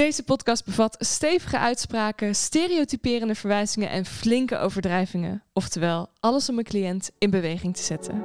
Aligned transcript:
Deze 0.00 0.24
podcast 0.24 0.64
bevat 0.64 0.96
stevige 0.98 1.58
uitspraken, 1.58 2.34
stereotyperende 2.34 3.34
verwijzingen 3.34 3.90
en 3.90 4.04
flinke 4.04 4.58
overdrijvingen. 4.58 5.42
Oftewel, 5.52 6.08
alles 6.20 6.48
om 6.48 6.58
een 6.58 6.64
cliënt 6.64 7.10
in 7.18 7.30
beweging 7.30 7.76
te 7.76 7.82
zetten. 7.82 8.24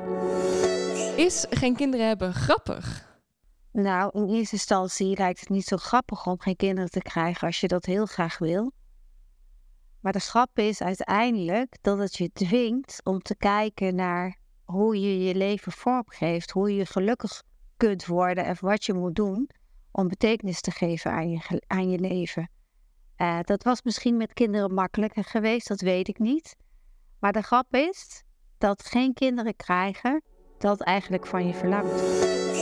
Is 1.17 1.45
geen 1.49 1.75
kinderen 1.75 2.07
hebben 2.07 2.33
grappig? 2.33 3.15
Nou, 3.71 4.09
in 4.13 4.35
eerste 4.35 4.55
instantie 4.55 5.17
lijkt 5.17 5.39
het 5.39 5.49
niet 5.49 5.65
zo 5.65 5.77
grappig 5.77 6.25
om 6.25 6.39
geen 6.39 6.55
kinderen 6.55 6.89
te 6.89 7.01
krijgen 7.01 7.47
als 7.47 7.59
je 7.59 7.67
dat 7.67 7.85
heel 7.85 8.05
graag 8.05 8.37
wil. 8.37 8.71
Maar 9.99 10.13
de 10.13 10.19
grap 10.19 10.59
is 10.59 10.81
uiteindelijk 10.81 11.77
dat 11.81 11.97
het 11.97 12.15
je 12.15 12.29
dwingt 12.33 13.01
om 13.03 13.21
te 13.21 13.35
kijken 13.35 13.95
naar 13.95 14.37
hoe 14.63 14.99
je 14.99 15.23
je 15.23 15.35
leven 15.35 15.71
vormgeeft, 15.71 16.51
hoe 16.51 16.75
je 16.75 16.85
gelukkig 16.85 17.43
kunt 17.77 18.05
worden 18.05 18.45
en 18.45 18.57
wat 18.59 18.85
je 18.85 18.93
moet 18.93 19.15
doen 19.15 19.49
om 19.95 20.07
betekenis 20.07 20.61
te 20.61 20.71
geven 20.71 21.11
aan 21.11 21.29
je, 21.29 21.61
aan 21.67 21.89
je 21.89 21.99
leven. 21.99 22.49
Uh, 23.17 23.39
dat 23.41 23.63
was 23.63 23.81
misschien 23.81 24.17
met 24.17 24.33
kinderen 24.33 24.73
makkelijker 24.73 25.23
geweest, 25.23 25.67
dat 25.67 25.81
weet 25.81 26.07
ik 26.07 26.19
niet. 26.19 26.55
Maar 27.19 27.31
de 27.31 27.41
grap 27.41 27.75
is 27.75 28.23
dat 28.57 28.85
geen 28.85 29.13
kinderen 29.13 29.55
krijgen 29.55 30.23
dat 30.57 30.81
eigenlijk 30.81 31.25
van 31.25 31.47
je 31.47 31.53
verlangt. 31.53 32.03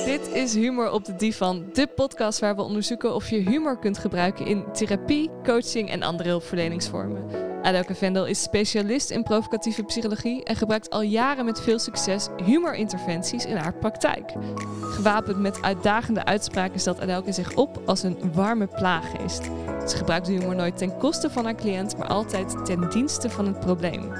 Dit 0.05 0.27
is 0.33 0.53
Humor 0.53 0.91
op 0.91 1.05
de 1.05 1.15
Divan, 1.15 1.65
de 1.73 1.87
podcast 1.87 2.39
waar 2.39 2.55
we 2.55 2.61
onderzoeken 2.61 3.15
of 3.15 3.29
je 3.29 3.37
humor 3.37 3.79
kunt 3.79 3.97
gebruiken 3.97 4.45
in 4.45 4.65
therapie, 4.71 5.29
coaching 5.43 5.89
en 5.89 6.03
andere 6.03 6.29
hulpverleningsvormen. 6.29 7.51
Adelke 7.61 7.95
Vendel 7.95 8.25
is 8.25 8.41
specialist 8.41 9.09
in 9.09 9.23
provocatieve 9.23 9.83
psychologie 9.83 10.43
en 10.43 10.55
gebruikt 10.55 10.89
al 10.89 11.01
jaren 11.01 11.45
met 11.45 11.61
veel 11.61 11.79
succes 11.79 12.27
humorinterventies 12.45 13.45
in 13.45 13.55
haar 13.55 13.73
praktijk. 13.73 14.33
Gewapend 14.81 15.39
met 15.39 15.61
uitdagende 15.61 16.25
uitspraken 16.25 16.79
stelt 16.79 17.01
Adelke 17.01 17.31
zich 17.31 17.55
op 17.55 17.81
als 17.85 18.03
een 18.03 18.33
warme 18.33 18.67
plaaggeest. 18.67 19.43
Ze 19.87 19.97
gebruikt 19.97 20.27
humor 20.27 20.55
nooit 20.55 20.77
ten 20.77 20.97
koste 20.97 21.29
van 21.29 21.43
haar 21.43 21.55
cliënt, 21.55 21.97
maar 21.97 22.07
altijd 22.07 22.65
ten 22.65 22.89
dienste 22.89 23.29
van 23.29 23.47
het 23.47 23.59
probleem. 23.59 24.11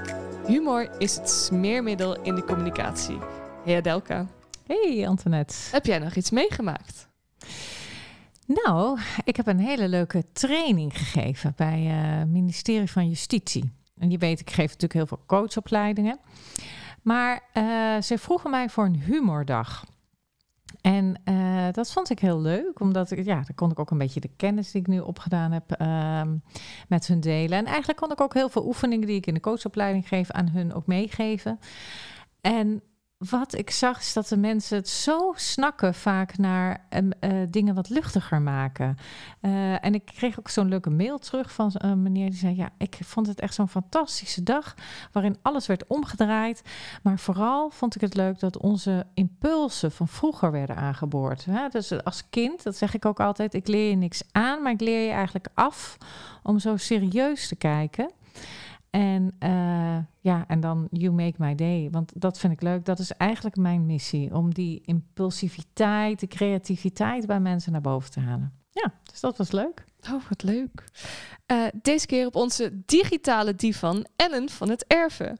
Humor 0.47 0.89
is 0.97 1.15
het 1.15 1.29
smeermiddel 1.29 2.21
in 2.21 2.35
de 2.35 2.43
communicatie. 2.43 3.17
Hey 3.63 3.77
Adelka. 3.77 4.27
Hey 4.67 5.07
Antoinette. 5.07 5.55
Heb 5.71 5.85
jij 5.85 5.99
nog 5.99 6.15
iets 6.15 6.31
meegemaakt? 6.31 7.07
Nou, 8.45 8.99
ik 9.23 9.35
heb 9.35 9.47
een 9.47 9.59
hele 9.59 9.87
leuke 9.87 10.23
training 10.33 10.97
gegeven 10.97 11.53
bij 11.55 11.81
het 11.81 12.27
uh, 12.27 12.33
ministerie 12.33 12.91
van 12.91 13.07
Justitie. 13.07 13.71
En 13.97 14.11
je 14.11 14.17
weet, 14.17 14.39
ik 14.39 14.49
geef 14.49 14.65
natuurlijk 14.65 14.93
heel 14.93 15.07
veel 15.07 15.23
coachopleidingen. 15.25 16.19
Maar 17.01 17.41
uh, 17.53 18.01
ze 18.01 18.17
vroegen 18.17 18.49
mij 18.49 18.69
voor 18.69 18.85
een 18.85 19.01
humordag. 19.01 19.85
En 20.81 21.21
uh, 21.25 21.67
dat 21.71 21.91
vond 21.91 22.09
ik 22.09 22.19
heel 22.19 22.41
leuk, 22.41 22.79
omdat 22.79 23.11
ik, 23.11 23.25
ja, 23.25 23.35
dan 23.35 23.55
kon 23.55 23.71
ik 23.71 23.79
ook 23.79 23.91
een 23.91 23.97
beetje 23.97 24.19
de 24.19 24.31
kennis 24.35 24.71
die 24.71 24.81
ik 24.81 24.87
nu 24.87 24.99
opgedaan 24.99 25.51
heb 25.51 25.71
ehm, 25.71 26.37
met 26.87 27.07
hun 27.07 27.19
delen. 27.19 27.57
En 27.57 27.65
eigenlijk 27.65 27.99
kon 27.99 28.11
ik 28.11 28.21
ook 28.21 28.33
heel 28.33 28.49
veel 28.49 28.65
oefeningen 28.65 29.07
die 29.07 29.17
ik 29.17 29.27
in 29.27 29.33
de 29.33 29.39
coachopleiding 29.39 30.07
geef 30.07 30.31
aan 30.31 30.49
hun 30.49 30.73
ook 30.73 30.87
meegeven. 30.87 31.59
En 32.41 32.83
wat 33.29 33.57
ik 33.57 33.69
zag 33.69 33.99
is 33.99 34.13
dat 34.13 34.27
de 34.27 34.37
mensen 34.37 34.77
het 34.77 34.89
zo 34.89 35.33
snakken 35.35 35.93
vaak 35.93 36.37
naar 36.37 36.85
uh, 36.89 37.09
dingen 37.49 37.75
wat 37.75 37.89
luchtiger 37.89 38.41
maken. 38.41 38.97
Uh, 39.41 39.85
en 39.85 39.93
ik 39.93 40.05
kreeg 40.05 40.39
ook 40.39 40.49
zo'n 40.49 40.67
leuke 40.67 40.89
mail 40.89 41.19
terug 41.19 41.51
van 41.51 41.71
een 41.73 42.01
meneer 42.01 42.29
die 42.29 42.39
zei: 42.39 42.55
Ja, 42.55 42.69
ik 42.77 42.97
vond 43.03 43.27
het 43.27 43.39
echt 43.39 43.53
zo'n 43.53 43.69
fantastische 43.69 44.43
dag 44.43 44.75
waarin 45.11 45.37
alles 45.41 45.67
werd 45.67 45.87
omgedraaid. 45.87 46.61
Maar 47.03 47.19
vooral 47.19 47.69
vond 47.69 47.95
ik 47.95 48.01
het 48.01 48.15
leuk 48.15 48.39
dat 48.39 48.57
onze 48.57 49.05
impulsen 49.13 49.91
van 49.91 50.07
vroeger 50.07 50.51
werden 50.51 50.75
aangeboord. 50.75 51.45
Hè? 51.45 51.67
Dus 51.69 52.03
als 52.03 52.29
kind, 52.29 52.63
dat 52.63 52.75
zeg 52.75 52.93
ik 52.93 53.05
ook 53.05 53.19
altijd: 53.19 53.53
ik 53.53 53.67
leer 53.67 53.89
je 53.89 53.95
niks 53.95 54.23
aan, 54.31 54.61
maar 54.61 54.71
ik 54.71 54.81
leer 54.81 55.05
je 55.05 55.11
eigenlijk 55.11 55.47
af 55.53 55.97
om 56.43 56.59
zo 56.59 56.77
serieus 56.77 57.47
te 57.47 57.55
kijken. 57.55 58.11
En 58.95 59.35
uh, 59.39 59.97
ja, 60.19 60.47
en 60.47 60.59
dan 60.59 60.87
You 60.91 61.13
Make 61.13 61.33
My 61.37 61.55
Day. 61.55 61.87
Want 61.91 62.11
dat 62.15 62.39
vind 62.39 62.53
ik 62.53 62.61
leuk. 62.61 62.85
Dat 62.85 62.99
is 62.99 63.11
eigenlijk 63.11 63.55
mijn 63.55 63.85
missie. 63.85 64.35
Om 64.35 64.53
die 64.53 64.81
impulsiviteit, 64.85 66.19
de 66.19 66.27
creativiteit 66.27 67.27
bij 67.27 67.39
mensen 67.39 67.71
naar 67.71 67.81
boven 67.81 68.11
te 68.11 68.19
halen. 68.19 68.53
Ja, 68.71 68.93
dus 69.03 69.19
dat 69.19 69.37
was 69.37 69.51
leuk. 69.51 69.85
Oh, 70.11 70.23
wat 70.29 70.43
leuk. 70.43 70.83
Uh, 71.51 71.65
deze 71.81 72.05
keer 72.05 72.25
op 72.25 72.35
onze 72.35 72.81
digitale 72.85 73.55
divan 73.55 74.05
Ellen 74.15 74.49
van 74.49 74.69
het 74.69 74.85
Erven. 74.87 75.39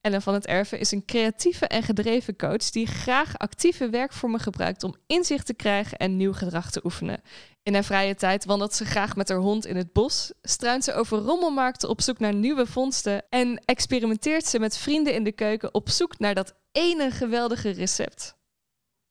Ellen 0.00 0.22
van 0.22 0.34
het 0.34 0.46
Erven 0.46 0.78
is 0.78 0.90
een 0.90 1.04
creatieve 1.04 1.66
en 1.66 1.82
gedreven 1.82 2.36
coach 2.36 2.70
die 2.70 2.86
graag 2.86 3.38
actieve 3.38 3.90
werkvormen 3.90 4.40
gebruikt 4.40 4.82
om 4.82 4.94
inzicht 5.06 5.46
te 5.46 5.54
krijgen 5.54 5.98
en 5.98 6.16
nieuw 6.16 6.32
gedrag 6.32 6.70
te 6.70 6.84
oefenen. 6.84 7.22
In 7.62 7.74
haar 7.74 7.84
vrije 7.84 8.14
tijd 8.14 8.44
wandelt 8.44 8.74
ze 8.74 8.84
graag 8.84 9.16
met 9.16 9.28
haar 9.28 9.38
hond 9.38 9.66
in 9.66 9.76
het 9.76 9.92
bos, 9.92 10.32
struint 10.42 10.84
ze 10.84 10.92
over 10.92 11.18
rommelmarkten 11.18 11.88
op 11.88 12.00
zoek 12.00 12.18
naar 12.18 12.34
nieuwe 12.34 12.66
vondsten 12.66 13.28
en 13.28 13.62
experimenteert 13.64 14.46
ze 14.46 14.58
met 14.58 14.76
vrienden 14.76 15.14
in 15.14 15.24
de 15.24 15.32
keuken 15.32 15.74
op 15.74 15.88
zoek 15.88 16.18
naar 16.18 16.34
dat 16.34 16.54
ene 16.72 17.10
geweldige 17.10 17.70
recept. 17.70 18.36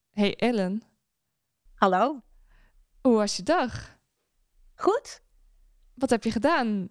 Hey 0.10 0.36
Ellen. 0.36 0.84
Hallo. 1.76 2.22
Hoe 3.02 3.16
was 3.16 3.36
je 3.36 3.44
dag? 3.44 3.98
Goed. 4.76 5.22
Wat 5.94 6.10
heb 6.10 6.24
je 6.24 6.32
gedaan? 6.32 6.90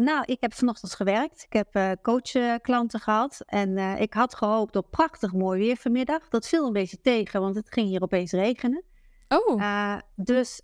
Nou, 0.00 0.22
ik 0.24 0.36
heb 0.40 0.54
vanochtend 0.54 0.94
gewerkt. 0.94 1.44
Ik 1.48 1.52
heb 1.52 1.76
uh, 1.76 1.90
coachklanten 2.02 3.00
gehad. 3.00 3.42
En 3.46 3.76
uh, 3.76 4.00
ik 4.00 4.14
had 4.14 4.34
gehoopt 4.34 4.76
op 4.76 4.90
prachtig 4.90 5.32
mooi 5.32 5.60
weer 5.60 5.76
vanmiddag. 5.76 6.28
Dat 6.28 6.48
viel 6.48 6.66
een 6.66 6.72
beetje 6.72 7.00
tegen, 7.00 7.40
want 7.40 7.54
het 7.54 7.72
ging 7.72 7.88
hier 7.88 8.02
opeens 8.02 8.32
regenen. 8.32 8.84
Oh. 9.28 9.60
Uh, 9.60 9.98
dus 10.14 10.60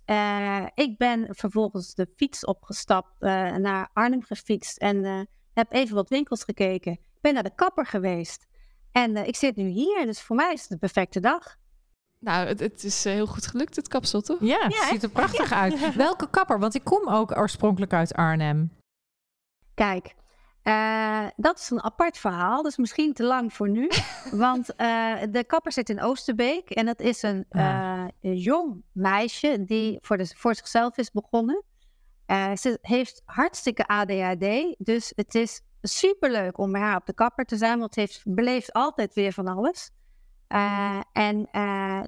ik 0.73 0.97
ben 0.97 1.27
vervolgens 1.29 1.93
de 1.93 2.07
fiets 2.15 2.45
opgestapt, 2.45 3.19
naar 3.19 3.89
Arnhem 3.93 4.23
gefietst. 4.23 4.77
En 4.77 5.27
heb 5.53 5.73
even 5.73 5.95
wat 5.95 6.09
winkels 6.09 6.43
gekeken. 6.43 6.91
Ik 6.91 7.21
ben 7.21 7.33
naar 7.33 7.43
de 7.43 7.55
kapper 7.55 7.85
geweest. 7.85 8.45
En 8.91 9.15
ik 9.15 9.35
zit 9.35 9.55
nu 9.55 9.67
hier, 9.67 10.05
dus 10.05 10.21
voor 10.21 10.35
mij 10.35 10.53
is 10.53 10.61
het 10.61 10.69
de 10.69 10.77
perfecte 10.77 11.19
dag. 11.19 11.55
Nou, 12.19 12.47
het, 12.47 12.59
het 12.59 12.83
is 12.83 13.03
heel 13.03 13.25
goed 13.25 13.47
gelukt, 13.47 13.75
het 13.75 13.87
kapsel, 13.87 14.21
toch? 14.21 14.37
Ja, 14.39 14.63
het 14.63 14.73
ja, 14.73 14.87
ziet 14.87 15.03
er 15.03 15.09
prachtig 15.09 15.49
ja. 15.49 15.61
uit. 15.61 15.95
Welke 15.95 16.29
kapper? 16.29 16.59
Want 16.59 16.75
ik 16.75 16.83
kom 16.83 17.09
ook 17.09 17.37
oorspronkelijk 17.37 17.93
uit 17.93 18.13
Arnhem. 18.13 18.83
Kijk, 19.75 20.15
uh, 20.63 21.25
dat 21.35 21.59
is 21.59 21.69
een 21.69 21.83
apart 21.83 22.17
verhaal. 22.17 22.65
Is 22.65 22.77
misschien 22.77 23.13
te 23.13 23.23
lang 23.23 23.53
voor 23.53 23.69
nu. 23.69 23.89
want 24.31 24.73
uh, 24.77 25.13
de 25.29 25.43
kapper 25.47 25.71
zit 25.71 25.89
in 25.89 26.01
Oosterbeek. 26.01 26.69
En 26.69 26.85
dat 26.85 26.99
is 26.99 27.21
een, 27.21 27.45
uh, 27.51 28.05
een 28.21 28.37
jong 28.37 28.83
meisje 28.91 29.63
die 29.65 29.97
voor, 30.01 30.17
de, 30.17 30.33
voor 30.35 30.55
zichzelf 30.55 30.97
is 30.97 31.11
begonnen. 31.11 31.63
ze 32.55 32.77
heeft 32.81 33.21
hartstikke 33.25 33.87
ADHD. 33.87 34.75
Dus 34.77 35.11
het 35.15 35.35
is 35.35 35.61
superleuk 35.81 36.57
om 36.57 36.71
bij 36.71 36.81
haar 36.81 36.97
op 36.97 37.05
de 37.05 37.13
kapper 37.13 37.45
te 37.45 37.57
zijn. 37.57 37.79
Want 37.79 37.93
ze 37.93 37.99
heeft, 37.99 38.21
beleeft 38.23 38.73
altijd 38.73 39.13
weer 39.13 39.33
van 39.33 39.47
alles. 39.47 39.91
en 41.11 41.49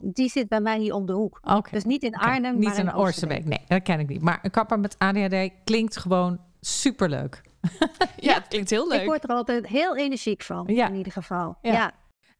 die 0.01 0.29
zit 0.29 0.47
bij 0.47 0.61
mij 0.61 0.79
hier 0.79 0.93
om 0.93 1.05
de 1.05 1.13
hoek. 1.13 1.39
Okay. 1.41 1.71
Dus 1.71 1.83
niet 1.83 2.03
in 2.03 2.15
Arnhem, 2.15 2.37
okay. 2.37 2.51
maar 2.51 2.59
niet 2.59 2.77
in 2.77 2.93
Oosterbeek. 2.93 3.45
Nee, 3.45 3.63
dat 3.67 3.81
ken 3.81 3.99
ik 3.99 4.07
niet. 4.07 4.21
Maar 4.21 4.39
een 4.41 4.51
kapper 4.51 4.79
met 4.79 4.95
ADHD 4.97 5.51
klinkt 5.63 5.97
gewoon 5.97 6.39
superleuk. 6.61 7.41
ja, 7.99 8.07
ja, 8.15 8.33
het 8.33 8.47
klinkt 8.47 8.69
heel 8.69 8.87
leuk. 8.87 9.01
Ik 9.01 9.07
word 9.07 9.23
er 9.23 9.29
altijd 9.29 9.67
heel 9.67 9.95
energiek 9.95 10.41
van, 10.41 10.63
ja. 10.67 10.87
in 10.87 10.95
ieder 10.95 11.11
geval. 11.11 11.57
Ja. 11.61 11.71
ja. 11.71 11.93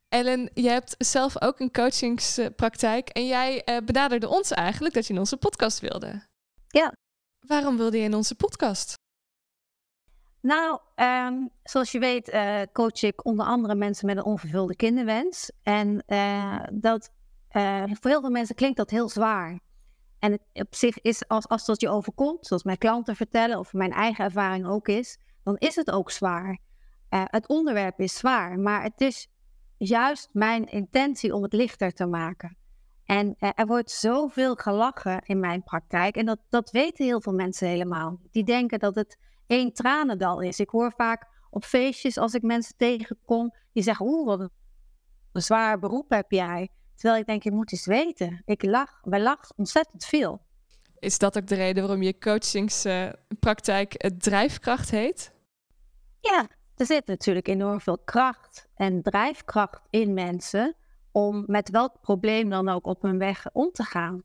Ellen, 0.10 0.50
je 0.54 0.70
hebt 0.70 0.96
zelf 0.98 1.42
ook 1.42 1.60
een 1.60 1.72
coachingspraktijk 1.72 3.10
en 3.10 3.28
jij 3.28 3.62
uh, 3.66 3.78
benaderde 3.86 4.28
ons 4.28 4.52
eigenlijk 4.52 4.94
dat 4.94 5.08
je 5.08 5.14
in 5.14 5.20
onze 5.20 5.38
podcast 5.38 5.80
wilde. 5.80 6.22
Ja. 6.68 6.94
Waarom 7.48 7.78
wilde 7.78 7.98
je 7.98 8.04
in 8.04 8.16
onze 8.16 8.36
podcast? 8.36 8.94
Nou, 10.42 10.80
um, 10.96 11.50
zoals 11.64 11.92
je 11.92 12.00
weet 12.00 12.30
uh, 12.34 12.62
coach 12.74 13.02
ik 13.02 13.26
onder 13.26 13.46
andere 13.46 13.76
mensen 13.76 14.06
met 14.06 14.18
een 14.18 14.24
onvervulde 14.24 14.76
kinderwens. 14.76 15.52
En 15.64 16.04
uh, 16.08 16.60
dat, 16.72 17.12
voor 18.00 18.10
heel 18.10 18.22
veel 18.22 18.30
mensen 18.30 18.56
klinkt 18.56 18.78
dat 18.78 18.90
heel 18.90 19.10
zwaar. 19.10 19.60
En 20.28 20.40
op 20.54 20.76
zich 20.76 21.02
is, 21.02 21.28
als, 21.28 21.48
als 21.48 21.66
dat 21.66 21.82
je 21.82 21.90
overkomt, 21.90 22.46
zoals 22.46 22.64
mijn 22.64 22.78
klanten 22.78 23.16
vertellen, 23.16 23.60
of 23.60 23.74
mijn 23.74 23.92
eigen 23.92 24.26
ervaring 24.26 24.68
ook 24.68 24.88
is, 24.88 25.18
dan 25.44 25.56
is 25.58 25.76
het 25.76 25.92
ook 25.92 26.12
zwaar. 26.12 26.60
Uh, 27.10 27.24
het 27.26 27.48
onderwerp 27.48 28.00
is 28.00 28.18
zwaar, 28.18 28.60
maar 28.60 28.84
het 28.84 29.02
is 29.02 29.28
juist 29.78 30.30
mijn 30.34 30.66
intentie 30.66 31.34
om 31.34 31.44
het 31.44 31.54
lichter 31.54 31.94
te 31.94 32.06
maken. 32.06 32.58
En 33.06 33.36
uh, 33.40 33.50
er 33.56 33.66
wordt 33.66 33.92
zoveel 33.92 34.56
gelachen 34.56 35.22
in 35.26 35.40
mijn 35.40 35.64
praktijk. 35.64 36.16
En 36.16 36.26
dat, 36.26 36.40
dat 36.50 36.72
weten 36.72 37.06
heel 37.06 37.22
veel 37.22 37.34
mensen 37.34 37.68
helemaal. 37.68 38.20
Die 38.32 38.44
denken 38.44 38.80
dat 38.80 38.96
het 38.96 39.18
één 39.46 39.74
tranendal 39.74 40.42
is. 40.42 40.60
Ik 40.60 40.70
hoor 40.70 40.94
vaak 40.96 41.28
op 41.50 41.66
feestjes, 41.66 42.18
als 42.18 42.34
ik 42.34 42.42
mensen 42.42 42.78
tegenkom, 42.78 43.54
die 43.74 43.84
zeggen: 43.84 44.06
Oeh, 44.06 44.26
wat 44.26 44.40
een 45.32 45.42
zwaar 45.42 45.80
beroep 45.80 46.10
heb 46.10 46.32
jij. 46.32 46.70
Terwijl 46.98 47.20
ik 47.22 47.28
denk, 47.28 47.44
je 47.44 47.52
moet 47.52 47.72
eens 47.72 47.86
weten. 47.86 48.42
Ik 48.46 48.64
lach, 48.64 49.00
wij 49.04 49.22
lachen 49.22 49.58
ontzettend 49.58 50.06
veel. 50.06 50.42
Is 51.00 51.18
dat 51.18 51.38
ook 51.38 51.48
de 51.48 51.56
reden 51.56 51.84
waarom 51.84 52.04
je 52.04 52.18
coachingspraktijk 52.18 54.04
uh, 54.04 54.12
drijfkracht 54.18 54.92
heet? 54.92 55.34
Ja, 56.20 56.48
er 56.76 56.86
zit 56.86 57.08
natuurlijk 57.08 57.48
enorm 57.48 57.82
veel 57.82 57.98
kracht 57.98 58.68
en 58.76 59.02
drijfkracht 59.02 59.82
in 59.90 60.14
mensen 60.14 60.76
om 61.12 61.44
met 61.48 61.70
welk 61.70 62.02
probleem 62.02 62.50
dan 62.50 62.70
ook 62.70 62.86
op 62.86 63.02
hun 63.02 63.18
weg 63.18 63.46
om 63.54 63.72
te 63.72 63.84
gaan. 63.84 64.24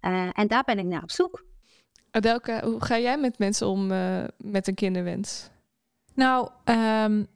Uh, 0.00 0.28
en 0.32 0.48
daar 0.48 0.64
ben 0.64 0.78
ik 0.78 0.84
naar 0.84 1.02
op 1.02 1.10
zoek. 1.10 1.44
Adelke, 2.10 2.60
hoe 2.64 2.84
ga 2.84 2.98
jij 2.98 3.18
met 3.18 3.38
mensen 3.38 3.66
om 3.66 3.90
uh, 3.90 4.24
met 4.36 4.68
een 4.68 4.74
kinderwens? 4.74 5.50
Nou, 6.14 6.50
um, 6.64 7.26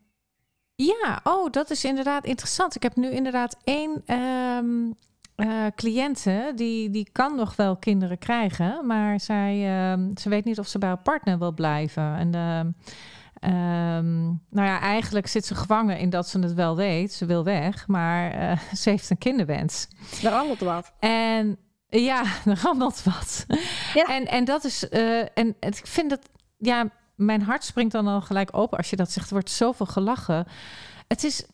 ja, 0.84 1.20
oh, 1.24 1.50
dat 1.50 1.70
is 1.70 1.84
inderdaad 1.84 2.24
interessant. 2.24 2.74
Ik 2.74 2.82
heb 2.82 2.96
nu 2.96 3.10
inderdaad 3.10 3.56
één 3.64 4.02
um, 4.14 4.94
uh, 5.36 5.66
cliënte 5.74 6.52
die, 6.54 6.90
die 6.90 7.08
kan 7.12 7.36
nog 7.36 7.56
wel 7.56 7.76
kinderen 7.76 8.18
krijgen, 8.18 8.86
maar 8.86 9.20
zij, 9.20 9.56
uh, 9.56 10.06
ze 10.14 10.28
weet 10.28 10.44
niet 10.44 10.58
of 10.58 10.66
ze 10.66 10.78
bij 10.78 10.88
haar 10.88 11.02
partner 11.02 11.38
wil 11.38 11.52
blijven. 11.52 12.16
En 12.16 12.26
uh, 13.40 13.50
nou 14.50 14.68
ja, 14.68 14.80
eigenlijk 14.80 15.26
zit 15.26 15.46
ze 15.46 15.54
gevangen 15.54 15.98
in 15.98 16.10
dat 16.10 16.28
ze 16.28 16.38
het 16.38 16.54
wel 16.54 16.76
weet. 16.76 17.12
Ze 17.12 17.26
wil 17.26 17.44
weg, 17.44 17.86
maar 17.86 18.42
uh, 18.42 18.58
ze 18.80 18.90
heeft 18.90 19.10
een 19.10 19.18
kinderwens. 19.18 19.88
Er 20.22 20.30
rammelt 20.30 20.60
wat. 20.60 20.92
En 20.98 21.58
ja, 21.88 22.22
er 22.46 22.60
rammelt 22.62 23.02
wat. 23.02 23.46
Ja. 23.94 24.04
En, 24.04 24.26
en 24.26 24.44
dat 24.44 24.64
is, 24.64 24.86
uh, 24.90 25.20
en 25.34 25.56
ik 25.60 25.86
vind 25.86 26.10
dat, 26.10 26.20
ja, 26.58 26.90
mijn 27.18 27.42
hart 27.42 27.64
springt 27.64 27.92
dan 27.92 28.06
al 28.06 28.20
gelijk 28.20 28.56
open 28.56 28.78
als 28.78 28.90
je 28.90 28.96
dat 28.96 29.10
zegt. 29.10 29.26
Er 29.26 29.32
wordt 29.32 29.50
zoveel 29.50 29.86
gelachen. 29.86 30.46
Het 31.06 31.24
is 31.24 31.46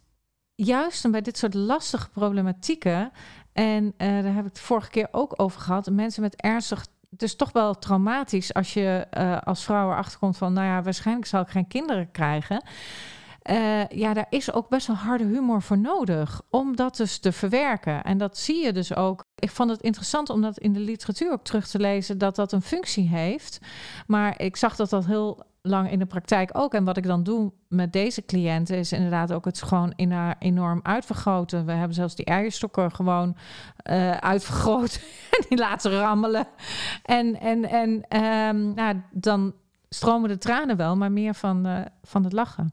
juist 0.55 1.11
bij 1.11 1.21
dit 1.21 1.39
soort 1.39 1.55
lastige 1.55 2.09
problematieken. 2.09 3.13
En 3.53 3.85
uh, 3.85 3.93
daar 3.99 4.35
heb 4.35 4.45
ik 4.45 4.53
het 4.53 4.61
vorige 4.61 4.91
keer 4.91 5.09
ook 5.11 5.33
over 5.37 5.61
gehad. 5.61 5.91
Mensen 5.91 6.23
met 6.23 6.37
ernstig. 6.37 6.87
Het 7.11 7.23
is 7.23 7.37
toch 7.37 7.53
wel 7.53 7.79
traumatisch 7.79 8.55
als 8.55 8.75
je 8.75 9.07
uh, 9.19 9.41
als 9.41 9.65
vrouw 9.65 9.91
erachter 9.91 10.19
komt 10.19 10.37
van, 10.37 10.53
nou 10.53 10.67
ja, 10.67 10.83
waarschijnlijk 10.83 11.27
zal 11.27 11.41
ik 11.41 11.49
geen 11.49 11.69
kinderen 11.69 12.11
krijgen. 12.11 12.63
Uh, 13.51 13.89
ja, 13.89 14.15
daar 14.15 14.27
is 14.31 14.53
ook 14.53 14.69
best 14.69 14.87
wel 14.87 14.97
harde 14.97 15.25
humor 15.25 15.63
voor 15.63 15.79
nodig 15.79 16.43
om 16.51 16.77
dat 16.77 16.97
dus 16.97 17.19
te 17.19 17.33
verwerken. 17.33 18.05
En 18.05 18.19
dat 18.19 18.39
zie 18.39 18.65
je 18.65 18.73
dus 18.73 18.95
ook. 18.95 19.25
Ik 19.35 19.51
vond 19.51 19.71
het 19.71 19.81
interessant 19.81 20.31
om 20.31 20.41
dat 20.41 20.59
in 20.59 20.73
de 20.73 20.81
literatuur 20.81 21.33
ook 21.33 21.45
terug 21.45 21.69
te 21.69 21.79
lezen, 21.79 22.19
dat 22.19 22.37
dat 22.37 22.53
een 22.53 22.63
functie 22.63 23.09
heeft. 23.09 23.59
Maar 24.07 24.41
ik 24.41 24.57
zag 24.57 24.77
dat 24.77 24.91
dat 24.91 25.07
heel 25.07 25.43
lang 25.63 25.91
in 25.91 25.99
de 25.99 26.07
praktijk 26.07 26.51
ook. 26.53 26.75
En 26.75 26.85
wat 26.85 26.97
ik 26.97 27.07
dan 27.07 27.23
doe 27.23 27.53
met 27.69 27.93
deze 27.93 28.25
cliënten 28.25 28.77
is 28.77 28.93
inderdaad 28.93 29.33
ook 29.33 29.45
het 29.45 29.63
gewoon 29.63 29.93
in 29.97 30.13
haar 30.13 30.37
enorm 30.39 30.81
uitvergroten. 30.83 31.67
We 31.67 31.73
hebben 31.73 31.95
zelfs 31.95 32.15
die 32.15 32.25
eierstokken 32.25 32.93
gewoon 32.93 33.37
uh, 33.91 34.11
uitvergroot 34.11 35.01
en 35.39 35.45
die 35.49 35.59
laten 35.59 35.91
rammelen. 35.91 36.47
En, 37.03 37.41
en, 37.41 37.69
en 37.69 38.23
um, 38.23 38.75
nou, 38.75 39.03
dan 39.11 39.55
stromen 39.89 40.29
de 40.29 40.39
tranen 40.39 40.77
wel, 40.77 40.97
maar 40.97 41.13
meer 41.13 41.35
van, 41.35 41.67
uh, 41.67 41.81
van 42.03 42.25
het 42.25 42.33
lachen. 42.33 42.73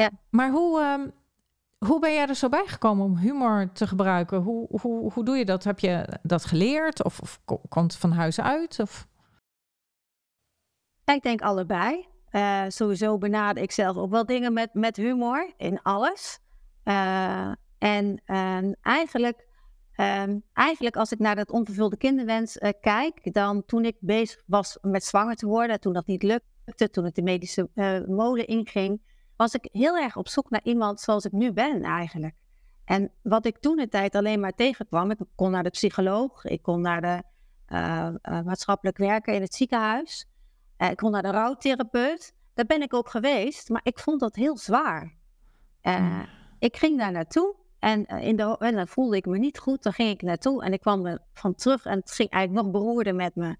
Ja. 0.00 0.10
Maar 0.30 0.50
hoe, 0.50 0.80
um, 0.80 1.12
hoe 1.88 2.00
ben 2.00 2.12
jij 2.12 2.26
er 2.26 2.34
zo 2.34 2.48
bij 2.48 2.66
gekomen 2.66 3.04
om 3.04 3.16
humor 3.16 3.72
te 3.72 3.86
gebruiken? 3.86 4.38
Hoe, 4.38 4.80
hoe, 4.80 5.12
hoe 5.12 5.24
doe 5.24 5.36
je 5.36 5.44
dat? 5.44 5.64
Heb 5.64 5.78
je 5.78 6.18
dat 6.22 6.44
geleerd 6.44 7.04
of, 7.04 7.20
of 7.20 7.40
komt 7.68 7.92
het 7.92 8.00
van 8.00 8.12
huis 8.12 8.40
uit? 8.40 8.78
Of? 8.80 9.06
Ik 11.04 11.22
denk 11.22 11.42
allebei. 11.42 12.08
Uh, 12.32 12.64
sowieso 12.68 13.18
benader 13.18 13.62
ik 13.62 13.72
zelf 13.72 13.96
ook 13.96 14.10
wel 14.10 14.26
dingen 14.26 14.52
met, 14.52 14.74
met 14.74 14.96
humor 14.96 15.52
in 15.56 15.82
alles. 15.82 16.38
Uh, 16.84 17.52
en 17.78 18.22
uh, 18.26 18.72
eigenlijk, 18.82 19.46
ehm, 19.92 20.38
eigenlijk 20.52 20.96
als 20.96 21.12
ik 21.12 21.18
naar 21.18 21.36
dat 21.36 21.50
onvervulde 21.50 21.96
kinderwens 21.96 22.58
eh, 22.58 22.72
kijk, 22.80 23.32
dan 23.32 23.64
toen 23.64 23.84
ik 23.84 23.96
bezig 24.00 24.42
was 24.46 24.78
met 24.80 25.04
zwanger 25.04 25.36
te 25.36 25.46
worden, 25.46 25.80
toen 25.80 25.92
dat 25.92 26.06
niet 26.06 26.22
lukte, 26.22 26.90
toen 26.90 27.04
het 27.04 27.14
de 27.14 27.22
medische 27.22 27.68
molen 28.06 28.46
inging, 28.46 29.00
was 29.40 29.54
ik 29.54 29.68
heel 29.72 29.96
erg 29.96 30.16
op 30.16 30.28
zoek 30.28 30.50
naar 30.50 30.60
iemand 30.62 31.00
zoals 31.00 31.24
ik 31.24 31.32
nu 31.32 31.52
ben 31.52 31.82
eigenlijk. 31.82 32.34
En 32.84 33.12
wat 33.22 33.46
ik 33.46 33.58
toen 33.58 33.76
de 33.76 33.88
tijd 33.88 34.14
alleen 34.14 34.40
maar 34.40 34.52
tegenkwam, 34.52 35.10
ik 35.10 35.18
kon 35.34 35.50
naar 35.50 35.62
de 35.62 35.70
psycholoog, 35.70 36.44
ik 36.44 36.62
kon 36.62 36.80
naar 36.80 37.00
de 37.00 37.22
maatschappelijk 38.44 38.98
werker 38.98 39.34
in 39.34 39.40
het 39.40 39.54
ziekenhuis. 39.54 40.28
Uh, 40.78 40.90
ik 40.90 40.96
kon 40.96 41.10
naar 41.10 41.22
de 41.22 41.30
rouwtherapeut. 41.30 42.34
Daar 42.54 42.66
ben 42.66 42.82
ik 42.82 42.94
ook 42.94 43.08
geweest, 43.08 43.68
maar 43.68 43.80
ik 43.84 43.98
vond 43.98 44.20
dat 44.20 44.34
heel 44.34 44.56
zwaar. 44.56 45.14
Uh, 45.82 46.00
mm. 46.00 46.26
Ik 46.58 46.76
ging 46.76 46.98
daar 46.98 47.12
naartoe 47.12 47.54
en, 47.78 48.06
in 48.06 48.36
de, 48.36 48.56
en 48.58 48.74
dan 48.74 48.88
voelde 48.88 49.16
ik 49.16 49.26
me 49.26 49.38
niet 49.38 49.58
goed. 49.58 49.82
Dan 49.82 49.92
ging 49.92 50.10
ik 50.10 50.22
naartoe 50.22 50.64
en 50.64 50.72
ik 50.72 50.80
kwam 50.80 51.06
er 51.06 51.22
van 51.32 51.54
terug 51.54 51.84
en 51.84 51.98
het 51.98 52.10
ging 52.10 52.30
eigenlijk 52.30 52.64
nog 52.64 52.82
beroerder 52.82 53.14
met 53.14 53.34
me. 53.34 53.56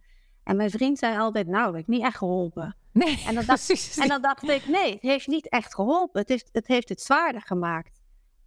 En 0.50 0.56
mijn 0.56 0.70
vriend 0.70 0.98
zei 0.98 1.18
altijd, 1.18 1.46
nou, 1.46 1.64
dat 1.64 1.72
heb 1.72 1.82
ik 1.82 1.88
niet 1.88 2.02
echt 2.02 2.16
geholpen. 2.16 2.76
Nee, 2.92 3.22
en 3.26 3.34
dan 3.34 3.44
dacht, 3.52 3.98
en 3.98 4.08
dan 4.08 4.22
dacht 4.22 4.48
ik, 4.48 4.66
nee, 4.66 4.92
het 4.92 5.02
heeft 5.02 5.26
niet 5.26 5.48
echt 5.48 5.74
geholpen. 5.74 6.20
Het 6.20 6.28
heeft 6.28 6.48
het, 6.52 6.66
heeft 6.66 6.88
het 6.88 7.00
zwaarder 7.00 7.40
gemaakt. 7.40 8.00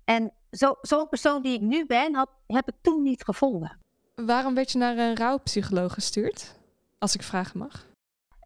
En 0.06 0.34
zo'n 0.50 0.76
zo 0.82 1.06
persoon 1.06 1.42
die 1.42 1.54
ik 1.54 1.62
nu 1.62 1.86
ben, 1.86 2.16
had, 2.16 2.30
heb 2.48 2.68
ik 2.68 2.74
toen 2.82 3.04
niet 3.04 3.24
gevonden. 3.24 3.80
Waarom 4.16 4.54
werd 4.54 4.72
je 4.72 4.78
naar 4.78 4.98
een 4.98 5.16
rouwpsycholoog 5.16 5.94
gestuurd? 5.94 6.60
Als 7.00 7.16
ik 7.16 7.24
vragen 7.24 7.60
mag. 7.60 7.86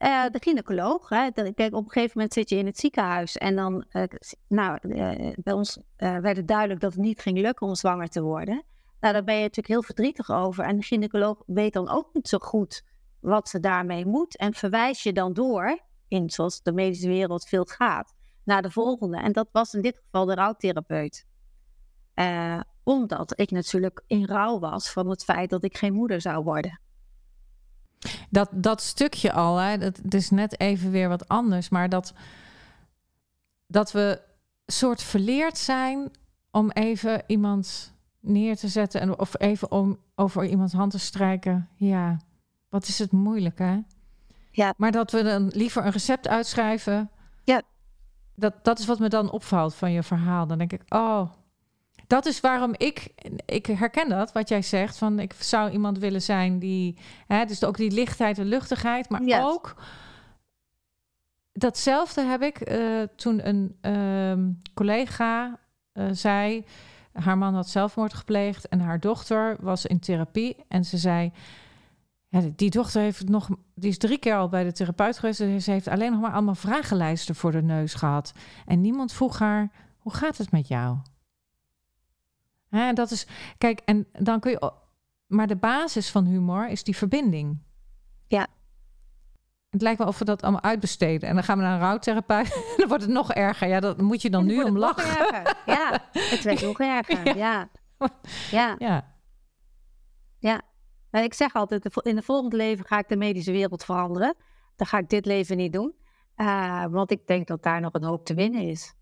Uh, 0.04 0.26
de 0.32 0.40
gynaecoloog. 0.40 1.10
Hè. 1.10 1.32
Kijk, 1.32 1.74
op 1.74 1.86
een 1.86 1.92
gegeven 1.92 2.12
moment 2.14 2.34
zit 2.34 2.50
je 2.50 2.56
in 2.56 2.66
het 2.66 2.80
ziekenhuis 2.80 3.38
en 3.38 3.56
dan, 3.56 3.86
uh, 3.92 4.04
nou, 4.48 4.80
uh, 4.82 5.34
bij 5.36 5.54
ons 5.54 5.78
werd 5.98 6.38
het 6.38 6.48
duidelijk 6.48 6.80
dat 6.80 6.94
het 6.94 7.02
niet 7.02 7.22
ging 7.22 7.38
lukken 7.38 7.68
om 7.68 7.76
zwanger 7.76 8.08
te 8.08 8.22
worden. 8.22 8.64
Nou, 9.00 9.14
daar 9.14 9.24
ben 9.24 9.36
je 9.36 9.42
natuurlijk 9.42 9.68
heel 9.68 9.84
verdrietig 9.84 10.32
over. 10.32 10.64
En 10.64 10.78
de 10.78 10.84
gynaecoloog 10.84 11.44
weet 11.46 11.74
dan 11.74 11.90
ook 11.90 12.10
niet 12.14 12.28
zo 12.28 12.38
goed 12.38 12.84
wat 13.20 13.50
ze 13.50 13.60
daarmee 13.60 14.06
moet 14.06 14.38
en 14.38 14.54
verwijs 14.54 15.04
je 15.04 15.14
dan 15.14 15.34
door, 15.34 15.80
in 16.08 16.30
zoals 16.30 16.62
de 16.62 16.72
medische 16.72 17.08
wereld 17.08 17.48
veel 17.48 17.66
gaat, 17.66 18.14
naar 18.44 18.62
de 18.62 18.72
volgende. 18.72 19.18
En 19.18 19.32
dat 19.32 19.50
was 19.52 19.74
in 19.74 19.82
dit 19.82 20.02
geval 20.04 20.26
de 20.26 20.36
rouwtherapeut. 20.36 21.26
omdat 22.84 23.40
ik 23.40 23.52
natuurlijk 23.52 24.04
in 24.08 24.26
rouw 24.26 24.60
was 24.60 24.92
van 24.92 25.10
het 25.10 25.24
feit 25.24 25.50
dat 25.50 25.64
ik 25.64 25.78
geen 25.78 25.94
moeder 25.94 26.22
zou 26.22 26.44
worden. 26.44 26.80
Dat, 28.30 28.50
dat 28.52 28.82
stukje 28.82 29.32
al, 29.32 29.58
hè, 29.58 29.78
dat, 29.78 30.14
is 30.14 30.30
net 30.30 30.60
even 30.60 30.92
weer 30.92 31.10
wat 31.10 31.28
anders, 31.28 31.70
maar 31.70 31.90
dat, 31.90 32.14
dat 33.68 33.92
we 33.92 34.22
soort 34.66 35.04
verleerd 35.04 35.58
zijn 35.58 36.12
om 36.52 36.72
even 36.72 37.24
iemand 37.28 37.94
neer 38.20 38.58
te 38.58 38.68
zetten 38.68 39.02
en, 39.02 39.20
of 39.20 39.40
even 39.40 39.72
om 39.72 39.98
over 40.16 40.46
iemands 40.46 40.74
hand 40.74 40.92
te 40.92 41.00
strijken. 41.00 41.70
Ja, 41.76 42.18
wat 42.78 42.88
is 42.88 43.00
het 43.00 43.12
moeilijk, 43.12 43.60
hè? 43.60 43.80
Ja. 44.52 44.74
Maar 44.78 44.92
dat 44.92 45.12
we 45.12 45.24
dan 45.24 45.48
liever 45.48 45.86
een 45.86 45.92
recept 45.92 46.28
uitschrijven. 46.28 47.10
Ja. 47.44 47.62
Dat, 48.36 48.54
dat 48.64 48.80
is 48.80 48.86
wat 48.86 49.00
me 49.00 49.10
dan 49.10 49.32
opvalt 49.32 49.76
van 49.76 49.92
je 49.92 50.04
verhaal. 50.04 50.48
Dan 50.48 50.58
denk 50.58 50.74
ik, 50.74 50.82
oh, 50.90 51.32
dat 52.08 52.26
is 52.26 52.40
waarom 52.40 52.74
ik, 52.78 53.14
ik 53.46 53.66
herken 53.66 54.10
dat, 54.10 54.32
wat 54.32 54.50
jij 54.50 54.62
zegt, 54.62 54.98
van 54.98 55.20
ik 55.20 55.34
zou 55.34 55.72
iemand 55.72 55.98
willen 55.98 56.22
zijn 56.22 56.60
die, 56.60 56.98
hè, 57.28 57.46
dus 57.46 57.64
ook 57.64 57.78
die 57.78 57.92
lichtheid 57.92 58.38
en 58.38 58.46
luchtigheid, 58.46 59.10
maar 59.10 59.44
ook 59.44 59.76
datzelfde 61.54 62.22
heb 62.22 62.42
ik 62.42 62.72
uh, 62.72 63.04
toen 63.16 63.48
een 63.48 63.78
uh, 63.82 64.54
collega 64.74 65.60
uh, 65.94 66.08
zei, 66.12 66.66
haar 67.12 67.38
man 67.38 67.54
had 67.54 67.70
zelfmoord 67.70 68.14
gepleegd 68.14 68.68
en 68.68 68.80
haar 68.80 69.00
dochter 69.00 69.58
was 69.60 69.86
in 69.86 70.00
therapie 70.00 70.56
en 70.68 70.86
ze 70.86 70.98
zei, 70.98 71.32
ja, 72.44 72.50
die 72.56 72.70
dochter 72.70 73.02
heeft 73.02 73.30
nog, 73.30 73.50
die 73.76 73.90
is 73.90 73.98
drie 73.98 74.18
keer 74.18 74.36
al 74.36 74.50
bij 74.50 74.64
de 74.64 74.72
therapeut 74.72 75.20
geweest. 75.20 75.40
en 75.40 75.62
ze 75.62 75.72
heeft 75.72 75.88
alleen 75.88 76.12
nog 76.12 76.22
maar 76.22 76.34
allemaal 76.34 76.56
vragenlijsten 76.56 77.36
voor 77.36 77.52
de 77.52 77.62
neus 77.62 77.94
gehad. 77.94 78.34
En 78.66 78.82
niemand 78.82 79.14
vroeg 79.14 79.40
haar: 79.40 79.72
hoe 79.98 80.14
gaat 80.14 80.38
het 80.38 80.52
met 80.52 80.68
jou? 80.68 80.98
Hè, 82.70 82.94
dat 82.94 83.12
is, 83.12 83.28
kijk, 83.58 83.80
en 83.86 84.08
dan 84.12 84.40
kun 84.40 84.52
je. 84.52 84.72
Maar 85.28 85.48
de 85.48 85.56
basis 85.56 86.10
van 86.10 86.26
humor 86.26 86.70
is 86.70 86.84
die 86.84 86.96
verbinding. 86.96 87.58
Ja. 88.28 88.48
Het 89.70 89.82
lijkt 89.82 89.98
wel 89.98 90.08
of 90.08 90.20
we 90.20 90.26
dat 90.26 90.42
allemaal 90.42 90.64
uitbesteden. 90.64 91.30
En 91.30 91.36
dan 91.36 91.44
gaan 91.44 91.58
we 91.58 91.64
naar 91.64 91.74
een 91.74 91.80
rouwtherapeut. 91.80 92.50
dan 92.78 92.88
wordt 92.88 93.04
het 93.04 93.12
nog 93.12 93.34
erger. 93.34 93.68
Ja, 93.68 93.80
dat 93.80 94.02
moet 94.02 94.22
je 94.22 94.30
dan, 94.30 94.46
nu 94.46 94.64
om 94.64 94.78
lachen. 94.78 95.46
Ja, 95.66 96.10
het 96.12 96.44
werd 96.44 96.62
nog 96.68 96.80
erger. 96.80 97.38
Ja. 97.38 97.70
Ja. 98.52 98.76
Ja. 98.80 99.04
ja. 100.40 100.62
En 101.18 101.24
ik 101.24 101.34
zeg 101.34 101.54
altijd, 101.54 102.06
in 102.06 102.16
de 102.16 102.22
volgende 102.22 102.56
leven 102.56 102.86
ga 102.86 103.00
ik 103.00 103.08
de 103.08 103.16
medische 103.16 103.52
wereld 103.52 103.84
veranderen. 103.84 104.36
Dan 104.76 104.88
ga 104.88 104.98
ik 104.98 105.10
dit 105.10 105.26
leven 105.26 105.58
niet 105.58 105.74
doen. 105.74 105.96
Uh, 106.36 106.86
want 106.90 107.12
ik 107.12 107.28
denk 107.28 107.48
dat 107.48 107.64
daar 107.64 107.82
nog 107.82 107.94
een 107.94 108.04
hoop 108.04 108.26
te 108.26 108.34
winnen 108.34 108.62
is 108.62 108.94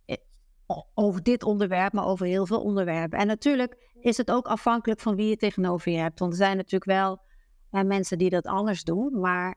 over 0.94 1.24
dit 1.24 1.44
onderwerp, 1.44 1.94
maar 1.94 2.06
over 2.06 2.26
heel 2.26 2.46
veel 2.46 2.62
onderwerpen. 2.62 3.20
En 3.20 3.28
natuurlijk 3.28 3.92
is 4.00 4.18
het 4.18 4.32
ook 4.32 4.48
afhankelijk 4.48 5.00
van 5.00 5.16
wie 5.16 5.30
je 5.30 5.38
tegenover 5.38 5.92
je 5.92 5.98
hebt. 5.98 6.20
Want 6.20 6.32
er 6.32 6.38
zijn 6.38 6.58
natuurlijk 6.58 6.86
wel 6.86 7.22
uh, 7.72 7.82
mensen 7.82 8.18
die 8.18 8.30
dat 8.30 8.46
anders 8.46 8.84
doen. 8.84 9.20
Maar 9.20 9.56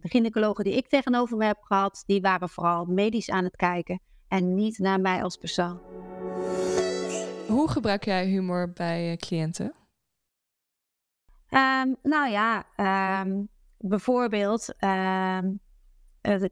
de 0.00 0.08
gynaecologen 0.08 0.64
die 0.64 0.76
ik 0.76 0.88
tegenover 0.88 1.36
me 1.36 1.44
heb 1.44 1.58
gehad, 1.60 2.02
die 2.06 2.20
waren 2.20 2.48
vooral 2.48 2.84
medisch 2.84 3.30
aan 3.30 3.44
het 3.44 3.56
kijken 3.56 4.00
en 4.28 4.54
niet 4.54 4.78
naar 4.78 5.00
mij 5.00 5.22
als 5.22 5.36
persoon. 5.36 5.80
Hoe 7.48 7.68
gebruik 7.68 8.04
jij 8.04 8.26
humor 8.26 8.72
bij 8.72 9.16
cliënten? 9.16 9.79
Um, 11.50 11.96
nou 12.02 12.30
ja, 12.30 12.64
um, 13.22 13.48
bijvoorbeeld. 13.78 14.74
Uh, 14.78 15.38
uh, 16.22 16.42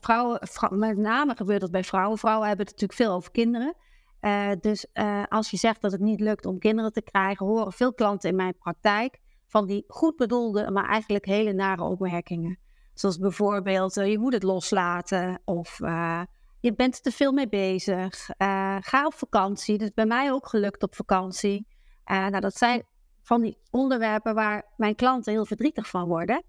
vrouwen, 0.00 0.40
met 0.70 0.96
name 0.96 1.36
gebeurt 1.36 1.60
dat 1.60 1.70
bij 1.70 1.84
vrouwen. 1.84 2.18
Vrouwen 2.18 2.48
hebben 2.48 2.66
het 2.66 2.74
natuurlijk 2.74 3.00
veel 3.00 3.16
over 3.16 3.30
kinderen. 3.30 3.74
dus 4.60 4.86
als 5.28 5.50
je 5.50 5.56
zegt 5.56 5.80
dat 5.80 5.92
het 5.92 6.00
niet 6.00 6.20
lukt 6.20 6.46
om 6.46 6.58
kinderen 6.58 6.92
te 6.92 7.02
krijgen, 7.02 7.46
horen 7.46 7.72
veel 7.72 7.94
klanten 7.94 8.30
in 8.30 8.36
mijn 8.36 8.58
praktijk 8.58 9.18
van 9.46 9.66
die 9.66 9.84
goed 9.86 10.16
bedoelde, 10.16 10.70
maar 10.70 10.88
eigenlijk 10.88 11.24
hele 11.24 11.52
nare 11.52 11.82
opmerkingen. 11.82 12.58
Zoals 12.94 13.18
bijvoorbeeld, 13.18 13.94
je 13.94 14.18
moet 14.18 14.32
het 14.32 14.42
loslaten 14.42 15.40
of 15.44 15.78
je 16.60 16.74
bent 16.76 17.02
te 17.02 17.10
veel 17.10 17.32
mee 17.32 17.48
bezig. 17.48 18.30
ga 18.80 19.06
op 19.06 19.14
vakantie. 19.14 19.78
Dat 19.78 19.88
is 19.88 19.94
bij 19.94 20.06
mij 20.06 20.32
ook 20.32 20.48
gelukt 20.48 20.82
op 20.82 20.94
vakantie. 20.94 21.66
nou, 22.04 22.40
dat 22.40 22.54
zijn 22.54 22.86
van 23.22 23.40
die 23.40 23.58
onderwerpen 23.70 24.34
waar 24.34 24.64
mijn 24.76 24.94
klanten 24.94 25.32
heel 25.32 25.44
verdrietig 25.46 25.88
van 25.88 26.08
worden. 26.08 26.42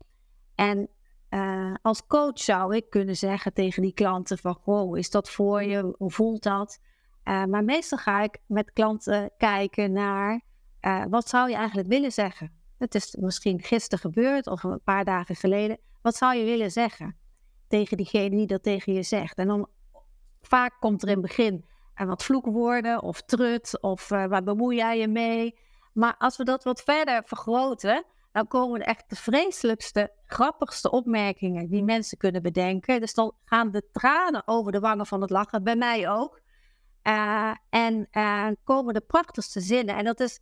En 0.56 0.90
uh, 1.30 1.74
als 1.82 2.08
coach 2.08 2.40
zou 2.40 2.76
ik 2.76 2.90
kunnen 2.90 3.16
zeggen 3.16 3.54
tegen 3.54 3.82
die 3.82 3.94
klanten 3.94 4.38
van, 4.38 4.54
goh, 4.54 4.98
is 4.98 5.10
dat 5.10 5.30
voor 5.30 5.64
je? 5.64 5.96
Hoe 5.98 6.12
voelt 6.12 6.44
dat? 6.44 6.80
Uh, 7.24 7.46
maar 7.46 7.64
meestal 7.64 7.98
ga 7.98 8.22
ik 8.22 8.38
met 8.48 8.74
klanten 8.74 9.32
kijken 9.38 9.92
naar, 9.92 10.42
uh, 10.82 11.06
wat 11.10 11.30
zou 11.30 11.50
je 11.50 11.56
eigenlijk 11.56 11.88
willen 11.88 12.12
zeggen? 12.12 12.52
Het 12.78 12.96
is 12.96 13.16
misschien 13.20 13.62
gisteren 13.62 14.00
gebeurd 14.00 14.48
of 14.48 14.64
een 14.64 14.82
paar 14.84 15.06
dagen 15.06 15.36
geleden. 15.36 15.78
Wat 16.02 16.16
zou 16.16 16.36
je 16.36 16.44
willen 16.44 16.72
zeggen 16.72 17.16
tegen 17.68 17.98
diegene 17.98 18.30
die 18.30 18.48
dat 18.48 18.64
tegen 18.64 18.94
je 18.94 19.04
zegt? 19.04 19.38
En 19.38 19.48
dan 19.48 19.68
vaak 20.42 20.78
komt 20.80 21.02
er 21.02 21.08
in 21.08 21.14
het 21.14 21.26
begin 21.26 21.66
wat 21.96 22.24
vloekwoorden 22.24 23.02
of 23.02 23.22
trut 23.22 23.82
of 23.82 24.10
waar 24.10 24.44
bemoei 24.44 24.76
jij 24.76 25.00
je 25.00 25.08
mee? 25.08 25.56
Maar 25.94 26.16
als 26.18 26.38
we 26.38 26.44
dat 26.44 26.64
wat 26.64 26.82
verder 26.82 27.24
vergroten, 27.26 28.06
dan 28.32 28.48
komen 28.48 28.80
er 28.80 28.88
echt 28.88 29.10
de 29.10 29.16
vreselijkste, 29.16 30.12
grappigste 30.26 30.92
opmerkingen 30.92 31.70
die 31.70 31.84
mensen 31.84 32.18
kunnen 32.18 32.42
bedenken. 32.42 33.00
Dus 33.00 33.14
dan 33.14 33.34
gaan 33.46 33.72
de 33.72 33.90
tranen 33.92 34.44
over 34.46 34.72
de 34.72 34.80
wangen 34.80 35.06
van 35.06 35.22
het 35.22 35.30
lachen, 35.30 35.64
bij 35.64 35.76
mij 35.76 36.10
ook. 36.10 36.42
Uh, 37.04 37.52
en 37.70 38.08
uh, 38.12 38.48
komen 38.64 38.94
de 38.94 39.02
prachtigste 39.02 39.60
zinnen. 39.62 39.96
En 39.96 40.06
dat 40.06 40.20
is, 40.20 40.40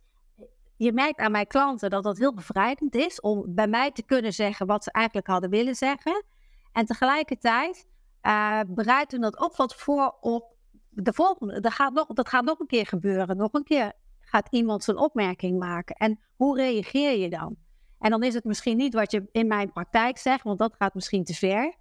je 0.76 0.92
merkt 0.92 1.18
aan 1.18 1.32
mijn 1.32 1.46
klanten 1.46 1.90
dat 1.90 2.02
dat 2.02 2.18
heel 2.18 2.34
bevrijdend 2.34 2.94
is 2.94 3.20
om 3.20 3.54
bij 3.54 3.68
mij 3.68 3.90
te 3.90 4.02
kunnen 4.02 4.32
zeggen 4.32 4.66
wat 4.66 4.84
ze 4.84 4.90
eigenlijk 4.92 5.26
hadden 5.26 5.50
willen 5.50 5.74
zeggen. 5.74 6.24
En 6.72 6.86
tegelijkertijd 6.86 7.86
uh, 8.22 8.60
bereiden 8.66 9.20
dat 9.20 9.38
ook 9.38 9.56
wat 9.56 9.74
voor 9.74 10.16
op 10.20 10.54
de 10.88 11.12
volgende. 11.12 11.60
Dat 11.60 11.72
gaat, 11.72 11.92
nog, 11.92 12.06
dat 12.06 12.28
gaat 12.28 12.44
nog 12.44 12.58
een 12.58 12.66
keer 12.66 12.86
gebeuren. 12.86 13.36
Nog 13.36 13.52
een 13.52 13.64
keer 13.64 13.92
gaat 14.32 14.48
iemand 14.50 14.84
zijn 14.84 14.96
opmerking 14.96 15.58
maken. 15.58 15.96
En 15.96 16.20
hoe 16.36 16.56
reageer 16.56 17.18
je 17.18 17.30
dan? 17.30 17.56
En 17.98 18.10
dan 18.10 18.22
is 18.22 18.34
het 18.34 18.44
misschien 18.44 18.76
niet 18.76 18.94
wat 18.94 19.10
je 19.10 19.28
in 19.32 19.46
mijn 19.46 19.72
praktijk 19.72 20.18
zegt, 20.18 20.42
want 20.42 20.58
dat 20.58 20.74
gaat 20.78 20.94
misschien 20.94 21.24
te 21.24 21.34
ver. 21.34 21.74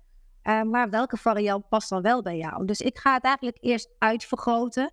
Uh, 0.44 0.62
maar 0.62 0.90
welke 0.90 1.18
variant 1.18 1.70
past 1.70 1.90
dan 1.90 2.02
wel 2.02 2.22
bij 2.22 2.38
jou? 2.38 2.66
Dus 2.66 2.82
ik 2.82 2.98
ga 2.98 3.14
het 3.14 3.24
eigenlijk 3.24 3.58
eerst 3.60 3.90
uitvergroten 3.98 4.92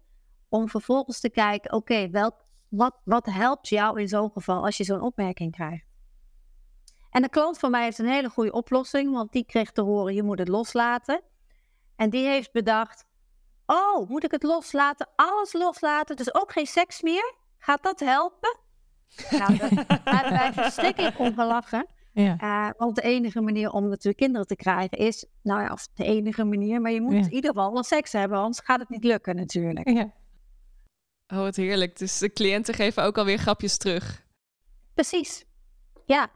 om 0.48 0.68
vervolgens 0.68 1.20
te 1.20 1.30
kijken, 1.30 1.72
oké, 1.72 2.08
okay, 2.08 2.34
wat, 2.68 3.00
wat 3.04 3.26
helpt 3.26 3.68
jou 3.68 4.00
in 4.00 4.08
zo'n 4.08 4.30
geval 4.30 4.64
als 4.64 4.76
je 4.76 4.84
zo'n 4.84 5.00
opmerking 5.00 5.52
krijgt? 5.52 5.86
En 7.10 7.22
de 7.22 7.28
klant 7.28 7.58
van 7.58 7.70
mij 7.70 7.84
heeft 7.84 7.98
een 7.98 8.06
hele 8.06 8.28
goede 8.28 8.52
oplossing, 8.52 9.12
want 9.12 9.32
die 9.32 9.44
kreeg 9.44 9.70
te 9.70 9.80
horen, 9.80 10.14
je 10.14 10.22
moet 10.22 10.38
het 10.38 10.48
loslaten. 10.48 11.22
En 11.96 12.10
die 12.10 12.26
heeft 12.26 12.52
bedacht, 12.52 13.06
oh, 13.66 14.08
moet 14.08 14.24
ik 14.24 14.30
het 14.30 14.42
loslaten? 14.42 15.08
Alles 15.16 15.52
loslaten, 15.52 16.16
dus 16.16 16.34
ook 16.34 16.52
geen 16.52 16.66
seks 16.66 17.02
meer? 17.02 17.34
Gaat 17.58 17.82
dat 17.82 18.00
helpen? 18.00 18.58
Nou, 19.30 19.58
daar 20.04 20.30
wij 20.30 20.52
verschrikkelijk 20.52 21.18
om 21.18 21.34
gelachen. 21.34 21.86
Ja. 22.12 22.36
Uh, 22.40 22.70
want 22.76 22.96
de 22.96 23.02
enige 23.02 23.40
manier 23.40 23.70
om 23.70 23.88
natuurlijk 23.88 24.16
kinderen 24.16 24.46
te 24.46 24.56
krijgen 24.56 24.98
is, 24.98 25.26
nou 25.42 25.62
ja, 25.62 25.72
of 25.72 25.88
de 25.94 26.04
enige 26.04 26.44
manier, 26.44 26.80
maar 26.80 26.92
je 26.92 27.00
moet 27.00 27.12
in 27.12 27.32
ieder 27.32 27.50
geval 27.50 27.72
wel 27.72 27.82
seks 27.82 28.12
hebben, 28.12 28.38
anders 28.38 28.60
gaat 28.64 28.80
het 28.80 28.88
niet 28.88 29.04
lukken 29.04 29.36
natuurlijk. 29.36 29.88
Ja. 29.88 30.12
Oh, 31.28 31.38
wat 31.38 31.56
heerlijk. 31.56 31.98
Dus 31.98 32.18
de 32.18 32.32
cliënten 32.32 32.74
geven 32.74 33.02
ook 33.02 33.18
alweer 33.18 33.38
grapjes 33.38 33.76
terug. 33.76 34.26
Precies. 34.94 35.44
Ja. 36.04 36.30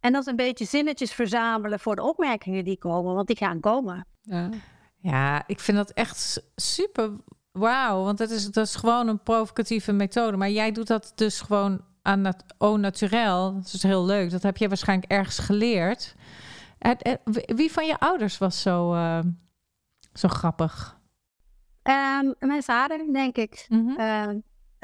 En 0.00 0.12
dat 0.12 0.22
is 0.22 0.26
een 0.28 0.36
beetje 0.36 0.64
zinnetjes 0.64 1.12
verzamelen 1.12 1.80
voor 1.80 1.96
de 1.96 2.02
opmerkingen 2.02 2.64
die 2.64 2.78
komen, 2.78 3.14
want 3.14 3.26
die 3.26 3.36
gaan 3.36 3.60
komen. 3.60 4.06
Ja, 4.20 4.50
ja 4.96 5.44
ik 5.46 5.60
vind 5.60 5.76
dat 5.76 5.90
echt 5.90 6.42
super 6.56 7.10
wauw, 7.58 8.04
want 8.04 8.18
dat 8.18 8.30
is, 8.30 8.50
dat 8.50 8.66
is 8.66 8.74
gewoon 8.74 9.08
een 9.08 9.22
provocatieve 9.22 9.92
methode. 9.92 10.36
Maar 10.36 10.50
jij 10.50 10.72
doet 10.72 10.86
dat 10.86 11.12
dus 11.14 11.40
gewoon 11.40 11.80
aan 12.02 12.24
het 12.24 12.44
au 12.58 12.78
naturel. 12.78 13.54
Dat 13.54 13.72
is 13.72 13.82
heel 13.82 14.04
leuk. 14.04 14.30
Dat 14.30 14.42
heb 14.42 14.56
je 14.56 14.68
waarschijnlijk 14.68 15.12
ergens 15.12 15.38
geleerd. 15.38 16.14
Wie 17.46 17.72
van 17.72 17.86
je 17.86 17.98
ouders 17.98 18.38
was 18.38 18.62
zo, 18.62 18.94
uh, 18.94 19.18
zo 20.12 20.28
grappig? 20.28 20.98
Um, 21.82 22.34
mijn 22.38 22.62
vader, 22.62 23.12
denk 23.12 23.36
ik. 23.36 23.66
Mm 23.68 23.88
-hmm. 23.88 24.00
uh, 24.00 24.28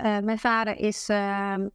uh, 0.07 0.25
mijn 0.25 0.39
vader 0.39 0.77
is. 0.77 1.09
Ehm, 1.09 1.69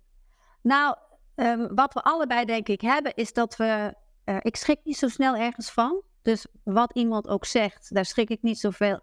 nou, 0.62 0.96
um, 1.36 1.76
wat 1.76 1.94
we 1.94 2.04
allebei, 2.04 2.46
denk 2.46 2.68
ik, 2.68 2.82
hebben, 2.82 3.14
is 3.16 3.34
dat 3.34 3.56
we. 3.56 3.94
Eh, 4.24 4.38
ik 4.42 4.56
schrik 4.56 4.80
niet 4.84 4.98
zo 4.98 5.08
snel 5.08 5.36
ergens 5.36 5.72
van. 5.72 6.02
Dus 6.22 6.48
wat 6.64 6.92
iemand 6.94 7.28
ook 7.28 7.46
zegt, 7.46 7.94
daar 7.94 8.06
schrik 8.06 8.30
ik 8.30 8.42
niet 8.42 8.60
zoveel 8.60 9.00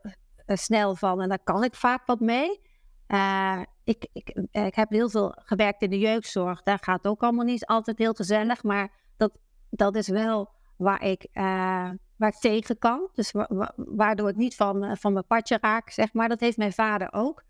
snel 0.57 0.97
van. 0.97 1.21
En 1.21 1.29
daar 1.29 1.43
kan 1.45 1.65
ik 1.65 1.75
vaak 1.75 2.07
wat 2.07 2.21
mee. 2.21 2.61
Uh, 3.09 3.63
ik, 3.85 4.07
ik, 4.13 4.29
eh, 4.29 4.67
ik 4.67 4.75
heb 4.75 4.91
heel 4.91 5.11
veel 5.11 5.33
gewerkt 5.37 5.83
in 5.83 5.91
de 5.91 5.99
jeugdzorg. 5.99 6.63
Daar 6.63 6.79
gaat 6.81 7.07
ook 7.07 7.23
allemaal 7.23 7.45
niet 7.45 7.67
altijd 7.67 7.99
heel 7.99 8.13
gezellig. 8.13 8.63
Maar 8.63 8.91
dat, 9.17 9.33
dat 9.71 9.97
is 9.97 10.09
wel 10.09 10.51
waar 10.77 11.03
ik, 11.03 11.27
uh, 11.33 11.91
waar 12.17 12.29
ik 12.29 12.39
tegen 12.39 12.79
kan. 12.79 13.09
Dus 13.15 13.33
wa 13.33 13.73
waardoor 13.77 14.29
ik 14.29 14.37
niet 14.37 14.57
van, 14.57 14.97
van 14.97 15.13
mijn 15.13 15.27
padje 15.27 15.59
raak, 15.61 15.91
zeg 15.91 16.13
maar. 16.13 16.29
Dat 16.29 16.41
heeft 16.41 16.57
mijn 16.57 16.73
vader 16.73 17.13
ook. 17.13 17.43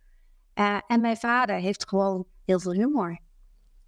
en 0.86 1.00
mijn 1.00 1.16
vader 1.16 1.56
heeft 1.56 1.88
gewoon 1.88 2.26
heel 2.44 2.60
veel 2.60 2.72
humor. 2.72 3.18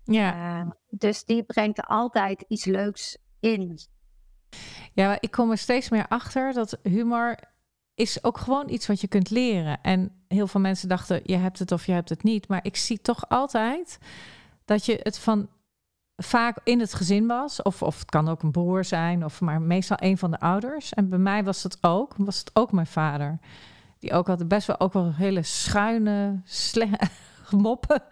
Ja. 0.05 0.77
dus 0.89 1.25
die 1.25 1.43
brengt 1.43 1.79
er 1.79 1.85
altijd 1.85 2.45
iets 2.49 2.65
leuks 2.65 3.19
in. 3.41 3.79
Ja, 4.93 5.17
ik 5.21 5.31
kom 5.31 5.51
er 5.51 5.59
steeds 5.59 5.91
meer 5.91 6.09
achter 6.09 6.53
dat 6.53 6.79
humor 6.83 7.39
is 7.95 8.25
ook 8.25 8.39
gewoon 8.39 8.69
iets 8.69 8.87
wat 8.87 9.01
je 9.01 9.09
kunt 9.09 9.31
leren. 9.31 9.83
En 9.83 10.13
heel 10.29 10.47
veel 10.47 10.61
mensen 10.61 10.89
dachten, 10.89 11.21
je 11.25 11.37
hebt 11.37 11.59
het 11.59 11.73
of 11.73 11.87
je 11.87 11.93
hebt 11.93 12.09
het 12.09 12.23
niet. 12.23 12.49
Maar 12.49 12.61
ik 12.63 12.77
zie 12.77 13.01
toch 13.01 13.29
altijd 13.29 13.99
dat 14.65 14.87
je 14.87 15.01
het 15.03 15.19
van 15.19 15.49
vaak 16.17 16.59
in 16.65 16.81
het 16.81 16.95
gezin 16.95 17.27
was. 17.27 17.63
Of, 17.63 17.83
of 17.83 17.99
het 17.99 18.11
kan 18.11 18.29
ook 18.29 18.43
een 18.43 18.51
broer 18.51 18.85
zijn, 18.85 19.25
of 19.25 19.41
maar 19.41 19.63
meestal 19.63 19.97
een 20.01 20.19
van 20.19 20.31
de 20.31 20.41
ouders. 20.41 20.93
En 20.93 21.09
bij 21.09 21.19
mij 21.19 21.45
was 21.45 21.63
het 21.63 21.79
ook, 21.81 22.15
was 22.17 22.39
het 22.39 22.51
ook 22.53 22.73
mijn 22.73 22.87
vader. 22.87 23.39
Die 23.99 24.13
ook 24.13 24.27
had 24.27 24.49
best 24.49 24.67
wel 24.67 24.81
ook 24.81 24.93
wel 24.93 25.15
hele 25.15 25.43
schuine 25.43 26.43
moppen. 27.51 28.03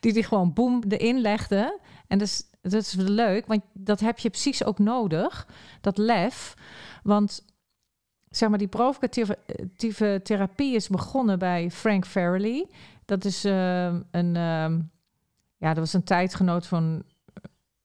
Die 0.00 0.12
die 0.12 0.24
gewoon 0.24 0.52
boem 0.52 0.82
erin 0.88 1.20
legde. 1.20 1.78
En 2.06 2.18
dus, 2.18 2.44
dat 2.62 2.72
is 2.72 2.94
leuk, 2.94 3.46
want 3.46 3.62
dat 3.72 4.00
heb 4.00 4.18
je 4.18 4.30
precies 4.30 4.64
ook 4.64 4.78
nodig. 4.78 5.46
Dat 5.80 5.98
lef. 5.98 6.54
Want 7.02 7.44
zeg 8.30 8.48
maar, 8.48 8.58
die 8.58 8.68
provocatieve 8.68 10.20
therapie 10.22 10.74
is 10.74 10.88
begonnen 10.88 11.38
bij 11.38 11.70
Frank 11.70 12.06
Farrelly. 12.06 12.66
Dat 13.04 13.24
is 13.24 13.44
uh, 13.44 13.84
een, 14.10 14.34
uh, 14.34 14.74
ja, 15.56 15.68
dat 15.68 15.78
was 15.78 15.92
een 15.92 16.04
tijdgenoot 16.04 16.66
van 16.66 17.02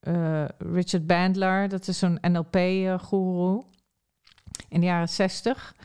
uh, 0.07 0.45
Richard 0.57 1.07
Bandler. 1.07 1.69
Dat 1.69 1.87
is 1.87 1.99
zo'n 1.99 2.19
NLP-goeroe 2.21 3.63
in 4.69 4.79
de 4.79 4.85
jaren 4.85 5.09
zestig. 5.09 5.75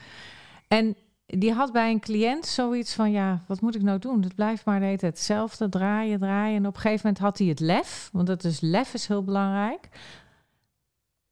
En 0.68 0.96
die 1.26 1.52
had 1.52 1.72
bij 1.72 1.90
een 1.90 2.00
cliënt 2.00 2.46
zoiets 2.46 2.94
van, 2.94 3.10
ja, 3.10 3.42
wat 3.46 3.60
moet 3.60 3.74
ik 3.74 3.82
nou 3.82 3.98
doen? 3.98 4.22
Het 4.22 4.34
blijft 4.34 4.64
maar 4.64 4.80
hetzelfde, 4.82 5.68
draaien, 5.68 6.18
draaien. 6.18 6.56
En 6.56 6.66
op 6.66 6.74
een 6.74 6.80
gegeven 6.80 7.06
moment 7.06 7.24
had 7.24 7.38
hij 7.38 7.46
het 7.46 7.60
lef, 7.60 8.08
want 8.12 8.26
dat 8.26 8.44
is 8.44 8.60
lef 8.60 8.94
is 8.94 9.06
heel 9.06 9.24
belangrijk, 9.24 9.88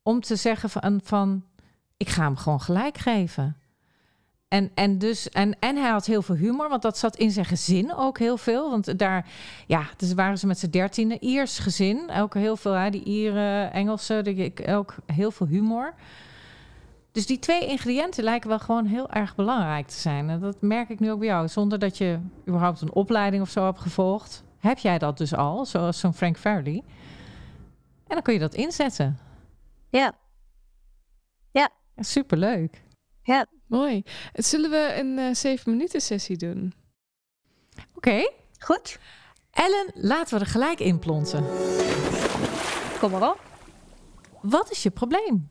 om 0.03 0.21
te 0.21 0.37
zeggen 0.37 0.71
van, 0.71 1.01
van 1.03 1.45
ik 1.97 2.09
ga 2.09 2.23
hem 2.23 2.37
gewoon 2.37 2.61
gelijk 2.61 2.99
geven. 2.99 3.57
En, 4.49 4.71
en, 4.75 4.99
dus, 4.99 5.29
en, 5.29 5.59
en 5.59 5.77
hij 5.77 5.91
had 5.91 6.07
heel 6.07 6.23
veel 6.23 6.35
humor, 6.35 6.69
want 6.69 6.83
dat 6.83 6.99
zat 6.99 7.17
in 7.17 7.31
zijn 7.31 7.45
gezin 7.45 7.95
ook 7.95 8.19
heel 8.19 8.37
veel. 8.37 8.71
Want 8.71 8.99
daar, 8.99 9.27
ja, 9.67 9.83
dus 9.97 10.15
waren 10.15 10.39
ze 10.39 10.47
met 10.47 10.59
z'n 10.59 10.71
dertiende, 10.71 11.19
Iers 11.19 11.59
gezin. 11.59 12.11
Ook 12.11 12.35
heel 12.35 12.57
veel, 12.57 12.73
hè, 12.73 12.91
die 12.91 13.05
Ieren, 13.05 13.73
Engelsen, 13.73 14.53
ook 14.69 14.95
heel 15.07 15.31
veel 15.31 15.47
humor. 15.47 15.95
Dus 17.13 17.27
die 17.27 17.39
twee 17.39 17.67
ingrediënten 17.67 18.25
lijken 18.25 18.49
wel 18.49 18.59
gewoon 18.59 18.87
heel 18.87 19.11
erg 19.11 19.35
belangrijk 19.35 19.87
te 19.87 19.99
zijn. 19.99 20.31
En 20.31 20.41
dat 20.41 20.61
merk 20.61 20.89
ik 20.89 21.01
nu 21.01 21.11
ook 21.11 21.19
bij 21.19 21.29
jou. 21.29 21.49
Zonder 21.49 21.79
dat 21.79 21.99
je 21.99 22.19
überhaupt 22.49 22.81
een 22.81 22.93
opleiding 22.93 23.43
of 23.43 23.51
zo 23.51 23.65
hebt 23.65 23.81
gevolgd, 23.81 24.45
heb 24.59 24.79
jij 24.79 24.99
dat 24.99 25.19
dus 25.19 25.35
al, 25.35 25.65
zoals 25.65 26.01
zo'n 26.01 26.15
Frank 26.15 26.39
Farley. 26.39 26.83
En 28.07 28.15
dan 28.15 28.23
kun 28.23 28.33
je 28.33 28.41
dat 28.41 28.55
inzetten. 28.55 29.19
Ja, 29.89 30.13
Superleuk. 31.97 32.83
Ja. 33.23 33.47
Mooi. 33.67 34.03
Zullen 34.33 34.71
we 34.71 34.95
een 34.99 35.19
uh, 35.19 35.35
zeven 35.35 35.71
minuten 35.73 36.01
sessie 36.01 36.37
doen? 36.37 36.73
Oké. 37.95 38.31
Goed. 38.59 38.99
Ellen, 39.51 39.91
laten 39.95 40.39
we 40.39 40.45
er 40.45 40.51
gelijk 40.51 40.81
in 40.81 40.99
plonsen. 40.99 41.45
Kom 43.01 43.11
maar 43.11 43.31
op. 43.31 43.41
Wat 44.41 44.71
is 44.71 44.83
je 44.83 44.91
probleem? 44.91 45.49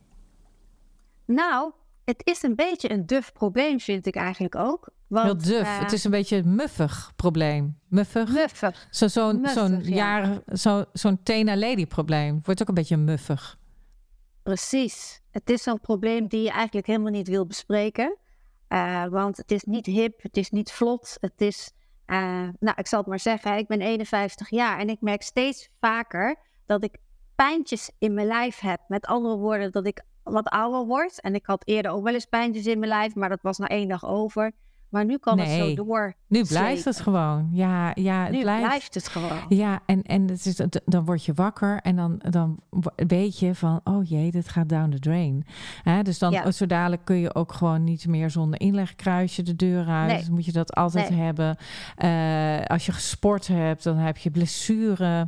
Nou, 1.26 1.72
het 2.06 2.22
is 2.24 2.44
een 2.44 2.56
beetje 2.56 2.92
een 2.92 3.06
duf 3.06 3.32
probleem, 3.32 3.80
vind 3.80 4.06
ik 4.06 4.16
eigenlijk 4.16 4.56
ook. 4.56 4.90
Want, 5.08 5.26
Heel 5.26 5.38
duf. 5.58 5.68
eh, 5.68 5.80
het 5.80 5.92
is 5.92 6.04
een 6.04 6.12
beetje 6.12 6.38
een 6.38 6.56
muffig 6.56 7.12
probleem. 7.16 7.80
Muffig. 7.88 8.30
muffig. 8.30 8.88
Zo, 8.90 9.08
zo'n 9.08 9.42
Muffig, 9.42 9.88
ja. 9.88 10.42
zo, 10.54 10.86
zo'n 10.94 11.24
Tena 11.24 11.58
Lady 11.58 11.86
probleem. 11.86 12.40
Wordt 12.44 12.62
ook 12.62 12.68
een 12.68 12.74
beetje 12.74 12.98
muffig. 12.98 13.58
Precies. 14.46 15.22
Het 15.32 15.50
is 15.50 15.64
zo'n 15.64 15.80
probleem 15.80 16.28
die 16.28 16.42
je 16.42 16.50
eigenlijk 16.50 16.88
helemaal 16.88 17.12
niet 17.12 17.28
wil 17.28 17.46
bespreken. 17.46 18.18
Eh, 18.68 19.06
want 19.06 19.38
het 19.38 19.52
is 19.52 19.64
niet 19.64 19.86
hip, 19.86 20.22
het 20.22 20.38
is 20.38 20.50
niet 20.50 20.72
vlot. 20.72 21.18
Het 21.20 21.42
is, 21.42 21.72
eh, 22.06 22.48
nou, 22.60 22.78
ik 22.78 22.88
zal 22.88 23.00
het 23.00 23.08
maar 23.08 23.20
zeggen, 23.20 23.58
ik 23.58 23.68
ben 23.68 23.82
51 23.82 24.50
jaar 24.50 24.80
en 24.80 24.90
ik 24.90 25.02
merk 25.02 25.22
steeds 25.22 25.70
vaker 25.80 26.36
dat 26.66 26.84
ik 26.84 26.98
pijntjes 27.36 27.92
in 27.98 28.14
mijn 28.14 28.28
lijf 28.28 28.60
heb. 28.60 28.80
Met 28.88 29.06
andere 29.06 29.38
woorden, 29.38 29.72
dat 29.72 29.88
ik 29.88 30.04
wat 30.24 30.48
ouder 30.48 30.86
word. 30.86 31.22
En 31.22 31.36
ik 31.36 31.46
had 31.46 31.68
eerder 31.68 31.92
ook 31.92 32.04
wel 32.04 32.14
eens 32.14 32.26
pijntjes 32.26 32.66
in 32.66 32.80
mijn 32.80 32.92
lijf, 32.92 33.16
maar 33.16 33.30
dat 33.30 33.42
was 33.42 33.58
na 33.58 33.68
één 33.68 33.88
dag 33.88 34.06
over. 34.06 34.52
Maar 34.96 35.06
nu 35.06 35.18
kan 35.18 35.40
het 35.40 35.48
Nee. 35.48 35.76
zo 35.76 35.84
door. 35.84 36.14
Nu 36.28 36.44
blijft 36.44 36.86
het 36.86 37.00
gewoon. 37.00 37.50
Ja, 37.52 37.92
ja 37.96 38.24
het 38.24 38.32
Nu 38.32 38.42
blijft. 38.42 38.66
blijft 38.68 38.94
het 38.94 39.08
gewoon. 39.08 39.38
Ja, 39.50 39.80
en, 39.86 40.02
en 40.04 40.28
het 40.28 40.46
is, 40.46 40.62
dan 40.86 41.06
word 41.06 41.26
je 41.26 41.34
wakker 41.34 41.80
en 41.82 41.96
dan, 41.96 42.22
dan 42.30 42.60
weet 42.96 43.40
je 43.40 43.56
van, 43.56 43.82
oh 43.84 44.08
jee, 44.10 44.32
dit 44.32 44.48
gaat 44.50 44.70
down 44.70 44.90
the 44.90 45.00
drain. 45.00 45.46
Dus 46.04 46.20
dan 46.20 46.32
Ja. 46.32 46.52
zo 46.52 46.66
dadelijk 46.66 47.06
kun 47.06 47.16
je 47.18 47.36
ook 47.36 47.54
gewoon 47.54 47.84
niet 47.84 48.08
meer 48.08 48.30
zonder 48.30 48.60
inlegkruisje 48.60 49.42
de 49.42 49.56
deur 49.56 49.88
uit. 49.88 50.08
Nee. 50.08 50.18
Dus 50.18 50.30
moet 50.30 50.46
je 50.46 50.52
dat 50.52 50.74
altijd 50.74 51.10
Nee. 51.10 51.20
hebben. 51.20 51.58
Eh, 51.96 52.66
als 52.66 52.86
je 52.86 52.92
gesport 52.92 53.48
hebt, 53.48 53.84
dan 53.84 53.98
heb 53.98 54.18
je 54.18 54.32
blessure. 54.32 55.28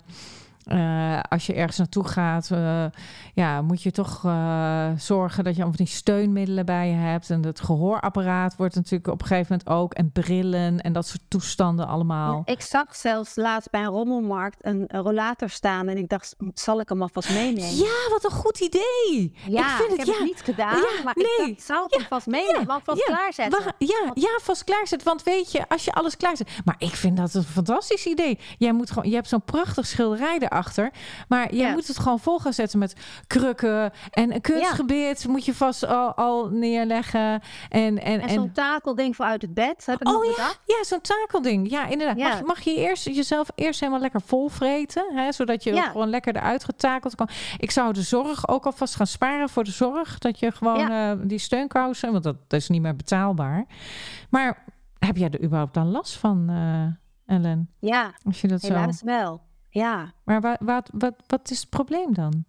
Eh, 0.68 1.20
als 1.30 1.46
je 1.46 1.54
ergens 1.54 1.78
naartoe 1.78 2.08
gaat, 2.08 2.52
eh, 2.52 2.86
ja, 3.34 3.62
moet 3.62 3.82
je 3.82 3.92
toch 3.92 4.26
eh, 4.26 4.90
zorgen 4.98 5.44
dat 5.44 5.54
je 5.56 5.62
allemaal 5.62 5.78
die 5.78 5.88
steunmiddelen 5.88 6.66
bij 6.66 6.90
je 6.90 6.96
hebt. 6.96 7.30
En 7.30 7.46
het 7.46 7.60
gehoorapparaat 7.60 8.56
wordt 8.56 8.76
natuurlijk 8.76 9.12
op 9.12 9.22
een 9.22 9.28
gegeven 9.28 9.48
moment 9.60 9.82
ook. 9.82 9.94
En 9.94 10.12
brillen 10.12 10.82
en 10.82 10.94
dat 10.94 11.08
soort 11.08 11.22
toestanden 11.28 11.88
allemaal. 11.88 12.42
Ik 12.46 12.62
zag 12.62 12.96
zelfs 12.96 13.36
laatst 13.36 13.70
bij 13.70 13.82
een 13.82 13.88
rommelmarkt 13.88 14.58
een, 14.62 14.84
een 14.88 15.02
rollator 15.02 15.50
staan 15.50 15.88
en 15.88 15.98
ik 15.98 16.10
dacht, 16.10 16.36
zal 16.54 16.80
ik 16.80 16.90
hem 16.90 17.02
alvast 17.02 17.30
meenemen? 17.30 17.76
Ja, 17.76 18.10
wat 18.10 18.24
een 18.24 18.32
goed 18.32 18.60
idee. 18.60 19.34
Ja, 19.48 19.62
ik 19.62 19.86
vind 19.86 19.90
het, 19.90 19.98
heb 19.98 20.08
ja. 20.08 20.14
het 20.14 20.24
niet 20.24 20.42
gedaan, 20.42 20.76
Ja, 20.76 21.04
maar 21.04 21.16
nee. 21.16 21.48
ik 21.48 21.56
dacht, 21.56 21.68
zal 21.68 21.86
ik 21.86 21.94
hem 21.94 22.06
vast 22.10 22.28
meenemen? 22.28 22.66
want 22.66 22.84
vast 22.84 23.04
klaarzetten. 23.04 23.64
Wa- 23.64 23.74
ja, 23.78 24.12
ja, 24.14 24.40
vast 24.42 24.64
klaarzet. 24.64 25.04
Want 25.04 25.24
weet 25.24 25.52
je, 25.52 25.70
als 25.70 25.86
je 25.86 25.92
alles 25.94 26.18
klaarzet. 26.18 26.50
Maar 26.66 26.76
ik 26.78 26.96
vind 26.96 27.18
dat 27.18 27.34
een 27.34 27.44
fantastisch 27.44 28.06
idee. 28.06 28.40
Jij 28.58 28.72
moet 28.74 28.92
gewoon, 28.92 29.10
je 29.10 29.16
hebt 29.16 29.28
zo'n 29.28 29.42
prachtig 29.42 29.86
schilderij 29.86 30.36
erachter. 30.36 30.57
Maar 31.28 31.54
jij 31.56 31.68
Ja. 31.68 31.72
moet 31.74 31.88
het 31.88 32.00
gewoon 32.00 32.20
vol 32.20 32.40
gaan 32.40 32.54
zetten 32.54 32.80
met 32.80 32.96
krukken. 33.28 33.92
En 34.12 34.34
een 34.34 34.42
kunstgebied 34.42 35.28
moet 35.28 35.46
je 35.46 35.54
vast 35.54 35.86
al, 35.88 36.14
al 36.16 36.50
neerleggen. 36.50 37.42
En, 37.70 38.02
en, 38.02 38.22
En 38.22 38.30
zo'n 38.30 38.52
takelding 38.52 39.16
voor 39.16 39.26
uit 39.26 39.42
het 39.42 39.54
bed, 39.54 39.86
heb 39.86 40.02
ik 40.02 40.08
Oh 40.08 40.14
nog 40.14 40.38
ja, 40.38 40.52
ja, 40.66 40.84
zo'n 40.84 41.02
takelding. 41.02 41.70
Ja, 41.70 41.86
inderdaad. 41.88 42.18
Ja. 42.18 42.30
Mag, 42.30 42.42
mag 42.44 42.60
je 42.62 42.76
eerst 42.76 43.06
jezelf 43.06 43.50
eerst 43.56 43.80
helemaal 43.80 44.02
lekker 44.02 44.22
vol 44.22 44.48
vreten, 44.50 45.16
hè, 45.16 45.32
zodat 45.32 45.64
je 45.64 45.74
Ja. 45.74 45.84
gewoon 45.84 46.10
lekker 46.10 46.36
eruit 46.36 46.64
getakeld 46.64 47.16
kan. 47.16 47.30
Ik 47.58 47.72
zou 47.72 47.94
de 47.94 48.02
zorg 48.02 48.48
ook 48.48 48.66
alvast 48.66 48.96
gaan 48.96 49.08
sparen 49.08 49.50
voor 49.50 49.64
de 49.64 49.72
zorg, 49.72 50.18
dat 50.18 50.40
je 50.40 50.52
gewoon 50.52 50.92
eh, 50.92 51.12
die 51.24 51.38
steunkousen, 51.40 52.12
want 52.12 52.24
dat, 52.24 52.36
dat 52.48 52.60
is 52.60 52.70
niet 52.70 52.82
meer 52.82 52.96
betaalbaar. 52.96 53.66
Maar 54.30 54.64
heb 55.00 55.18
jij 55.18 55.30
er 55.30 55.44
überhaupt 55.44 55.74
dan 55.74 55.92
last 55.92 56.16
van, 56.16 56.46
eh, 56.50 57.36
Ellen? 57.36 57.70
Ja, 57.80 58.12
Als 58.26 58.42
je 58.42 58.48
dat 58.48 58.62
zo. 58.62 58.68
helaas 58.68 59.02
wel. 59.02 59.42
Ja, 59.78 60.12
Maar 60.24 60.42
wat, 60.42 60.58
wat, 60.60 60.90
wat, 60.94 61.14
wat 61.28 61.52
is 61.52 61.60
het 61.60 61.70
probleem 61.70 62.14
dan? 62.14 62.46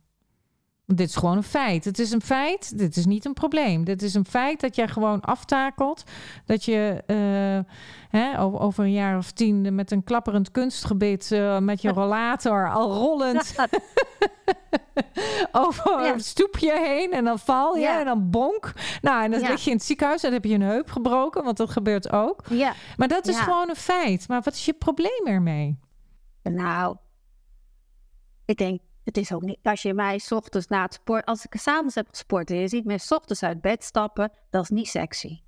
Want 0.84 0.98
dit 1.00 1.08
is 1.08 1.16
gewoon 1.16 1.36
een 1.36 1.42
feit. 1.42 1.84
Het 1.84 1.98
is 1.98 2.10
een 2.10 2.20
feit. 2.22 2.78
Dit 2.78 2.96
is 2.96 3.06
niet 3.06 3.24
een 3.24 3.32
probleem. 3.32 3.84
Dit 3.84 4.02
is 4.02 4.14
een 4.14 4.24
feit 4.24 4.60
dat 4.60 4.76
jij 4.76 4.88
gewoon 4.88 5.20
aftakelt. 5.20 6.04
Dat 6.46 6.64
je 6.64 7.02
eh, 7.06 7.72
hè, 8.20 8.40
over, 8.40 8.60
over 8.60 8.84
een 8.84 8.92
jaar 8.92 9.16
of 9.18 9.30
tien 9.32 9.74
met 9.74 9.90
een 9.90 10.04
klapperend 10.04 10.50
kunstgebied 10.50 11.32
eh, 11.32 11.58
met 11.58 11.82
je 11.82 11.88
rollator 12.00 12.70
al 12.70 12.92
rollend 12.94 13.54
over 15.52 16.04
Ja. 16.04 16.12
een 16.12 16.20
stoepje 16.20 16.78
heen 16.80 17.12
en 17.12 17.24
dan 17.24 17.38
val 17.38 17.74
je 17.74 17.80
Ja. 17.80 17.98
en 17.98 18.04
dan 18.04 18.30
bonk. 18.30 18.72
Nou, 19.02 19.24
en 19.24 19.30
dan 19.30 19.40
lig 19.40 19.64
je 19.64 19.70
in 19.70 19.76
het 19.76 19.84
ziekenhuis 19.86 20.22
en 20.22 20.30
dan 20.30 20.40
heb 20.40 20.50
je 20.50 20.54
een 20.54 20.62
heup 20.70 20.90
gebroken, 20.90 21.44
want 21.44 21.56
dat 21.56 21.70
gebeurt 21.70 22.12
ook. 22.12 22.40
ja. 22.48 22.72
Maar 22.96 23.08
dat 23.08 23.26
is 23.26 23.38
gewoon 23.38 23.68
een 23.68 23.76
feit. 23.76 24.28
Maar 24.28 24.40
wat 24.42 24.54
is 24.54 24.64
je 24.64 24.72
probleem 24.72 25.26
ermee? 25.26 25.78
Nou, 26.42 26.96
ik 28.48 28.56
denk, 28.58 28.80
het 29.04 29.16
is 29.16 29.32
ook 29.32 29.42
niet, 29.42 29.58
als 29.62 29.82
je 29.82 29.94
mij 29.94 30.18
's 30.18 30.32
ochtends 30.32 30.66
na 30.66 30.82
het 30.82 30.94
sport, 30.94 31.24
als 31.26 31.44
ik 31.44 31.60
s'avonds 31.60 31.94
heb 31.94 32.06
gesport 32.10 32.50
en 32.50 32.56
je 32.56 32.68
ziet 32.68 32.84
mij 32.84 32.98
's 32.98 33.10
ochtends 33.12 33.42
uit 33.42 33.60
bed 33.60 33.84
stappen, 33.84 34.32
dat 34.50 34.62
is 34.62 34.68
niet 34.68 34.88
sexy. 34.88 35.40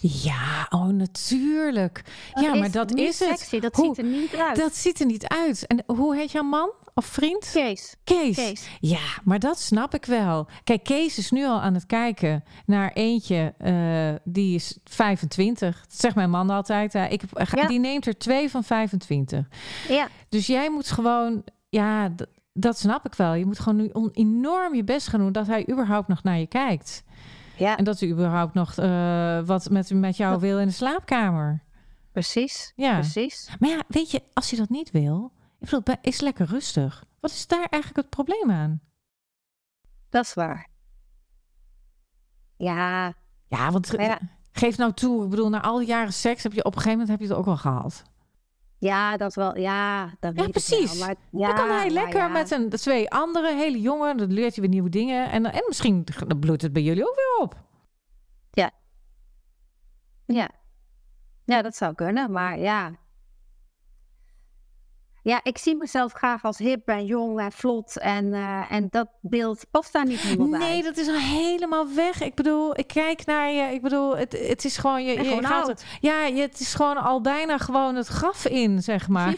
Ja, 0.00 0.66
oh 0.70 0.86
natuurlijk. 0.86 2.02
ja, 2.34 2.54
maar 2.54 2.70
dat 2.70 2.94
is 2.94 3.18
het. 3.18 3.28
sexy, 3.38 3.60
dat 3.60 3.74
Hoe- 3.76 3.84
ziet 3.86 3.98
er 3.98 4.04
niet 4.10 4.34
uit. 4.34 4.56
Dat 4.56 4.74
ziet 4.76 5.00
er 5.00 5.06
niet 5.06 5.26
uit. 5.26 5.66
En 5.66 5.82
hoe 5.86 6.16
heet 6.16 6.30
jouw 6.32 6.42
man 6.42 6.72
of 6.94 7.04
vriend? 7.06 7.50
Kees, 7.52 7.94
Kees. 8.04 8.36
Kees. 8.36 8.68
Ja, 8.80 9.00
maar 9.24 9.38
dat 9.38 9.60
snap 9.60 9.94
ik 9.94 10.04
wel. 10.04 10.48
Kijk, 10.64 10.84
Kees 10.84 11.18
is 11.18 11.30
nu 11.30 11.44
al 11.46 11.60
aan 11.60 11.74
het 11.74 11.86
kijken 11.86 12.44
naar 12.66 12.92
eentje 12.92 13.54
eh, 13.58 14.14
die 14.24 14.54
is 14.54 14.78
25. 14.84 15.80
Dat 15.88 16.00
zegt 16.00 16.14
mijn 16.14 16.30
man 16.30 16.50
altijd. 16.50 16.92
hè. 16.92 17.06
ik, 17.06 17.20
heb- 17.34 17.58
Ja. 17.58 17.66
Die 17.66 17.78
neemt 17.78 18.06
er 18.06 18.18
twee 18.18 18.50
van 18.50 18.64
25. 18.64 19.48
Ja, 19.88 20.08
Dus 20.28 20.46
jij 20.46 20.70
moet 20.70 20.90
gewoon, 20.90 21.44
ja, 21.68 22.14
dat 22.52 22.78
snap 22.78 23.06
ik 23.06 23.14
wel. 23.14 23.34
Je 23.34 23.46
moet 23.46 23.58
gewoon 23.58 23.76
nu 23.76 24.10
enorm 24.12 24.74
je 24.74 24.84
best 24.84 25.08
gaan 25.08 25.20
doen 25.20 25.32
dat 25.32 25.46
hij 25.46 25.68
überhaupt 25.70 26.08
nog 26.08 26.22
naar 26.22 26.38
je 26.38 26.46
kijkt. 26.46 27.04
ja, 27.56 27.76
En 27.76 27.84
dat 27.84 28.00
hij 28.00 28.08
überhaupt 28.08 28.54
nog 28.54 28.76
eh, 28.76 29.40
wat 29.46 29.70
met, 29.70 29.90
met 29.90 30.16
jou 30.16 30.40
wil 30.40 30.58
in 30.58 30.66
de 30.66 30.72
slaapkamer. 30.72 31.62
precies. 32.12 32.72
Ja. 32.76 32.94
Precies. 32.94 33.50
Maar 33.58 33.70
ja, 33.70 33.82
weet 33.88 34.10
je, 34.10 34.22
als 34.32 34.50
je 34.50 34.56
dat 34.56 34.68
niet 34.68 34.90
wil, 34.90 35.32
ik 35.60 35.70
bedoel, 35.70 35.94
is 36.02 36.20
lekker 36.20 36.46
rustig. 36.46 37.04
Wat 37.20 37.30
is 37.30 37.46
daar 37.46 37.66
eigenlijk 37.70 37.96
het 37.96 38.10
probleem 38.10 38.50
aan? 38.50 38.80
Dat 40.10 40.24
is 40.24 40.34
waar. 40.34 40.68
Ja, 42.56 43.14
Ja, 43.48 43.70
want 43.70 43.94
ja. 43.96 44.18
geef 44.52 44.76
nou 44.76 44.92
toe, 44.92 45.24
ik 45.24 45.30
bedoel, 45.30 45.48
na 45.48 45.62
al 45.62 45.78
die 45.78 45.86
jaren 45.86 46.12
seks 46.12 46.42
heb 46.42 46.52
je 46.52 46.64
op 46.64 46.74
een 46.74 46.80
gegeven 46.80 46.98
moment 46.98 47.08
heb 47.08 47.20
je 47.20 47.26
het 47.26 47.36
ook 47.36 47.44
wel 47.44 47.56
gehad. 47.56 48.02
Ja, 48.78 49.16
dat 49.16 49.34
wel. 49.34 49.58
Ja, 49.58 50.14
dat 50.20 50.32
Ja, 50.36 50.48
precies. 50.48 50.98
wel. 50.98 51.06
Maar, 51.06 51.16
ja, 51.30 51.46
dan 51.46 51.56
kan 51.56 51.76
hij 51.76 51.90
lekker 51.90 52.20
ja. 52.20 52.28
met 52.28 52.50
een 52.50 52.68
twee 52.68 53.10
andere 53.10 53.54
hele 53.54 53.80
jongen, 53.80 54.16
dan 54.16 54.32
leert 54.32 54.52
hij 54.54 54.60
weer 54.62 54.72
nieuwe 54.72 54.88
dingen 54.88 55.30
en, 55.30 55.52
en 55.52 55.64
misschien 55.66 56.04
dan 56.26 56.38
bloeit 56.38 56.62
het 56.62 56.72
bij 56.72 56.82
jullie 56.82 57.08
ook 57.08 57.16
weer 57.16 57.44
op. 57.44 57.64
Ja. 60.26 60.50
ja, 61.44 61.62
dat 61.62 61.76
zou 61.76 61.94
kunnen, 61.94 62.30
maar 62.30 62.58
ja. 62.58 62.92
Ja, 65.26 65.40
ik 65.42 65.58
zie 65.58 65.76
mezelf 65.76 66.12
graag 66.12 66.44
als 66.44 66.58
hip 66.58 66.88
en 66.88 67.04
jong 67.04 67.40
en 67.40 67.52
vlot. 67.52 67.98
En, 67.98 68.32
eh, 68.34 68.72
en 68.72 68.86
dat 68.90 69.08
beeld 69.20 69.64
past 69.70 69.92
daar 69.92 70.06
niet 70.06 70.18
helemaal 70.20 70.48
bij. 70.48 70.58
Nee, 70.58 70.82
dat 70.82 70.96
is 70.96 71.08
al 71.08 71.14
helemaal 71.14 71.86
weg. 71.94 72.22
Ik 72.22 72.34
bedoel, 72.34 72.78
ik 72.78 72.86
kijk 72.86 73.24
naar 73.26 73.50
je. 73.50 73.62
Ik 73.74 73.82
bedoel, 73.82 74.16
het, 74.16 74.38
het 74.48 74.64
is 74.64 74.76
gewoon 74.76 75.04
je. 75.04 75.12
Je 75.12 75.24
gewoon 75.24 75.44
gaat, 75.46 75.66
oud. 75.68 75.84
ja, 76.00 76.22
je, 76.24 76.40
het 76.40 76.60
is 76.60 76.74
gewoon 76.74 76.96
al 76.96 77.20
bijna 77.20 77.58
gewoon 77.58 77.94
het 77.94 78.06
graf 78.06 78.46
in, 78.46 78.82
zeg 78.82 79.08
maar. 79.08 79.34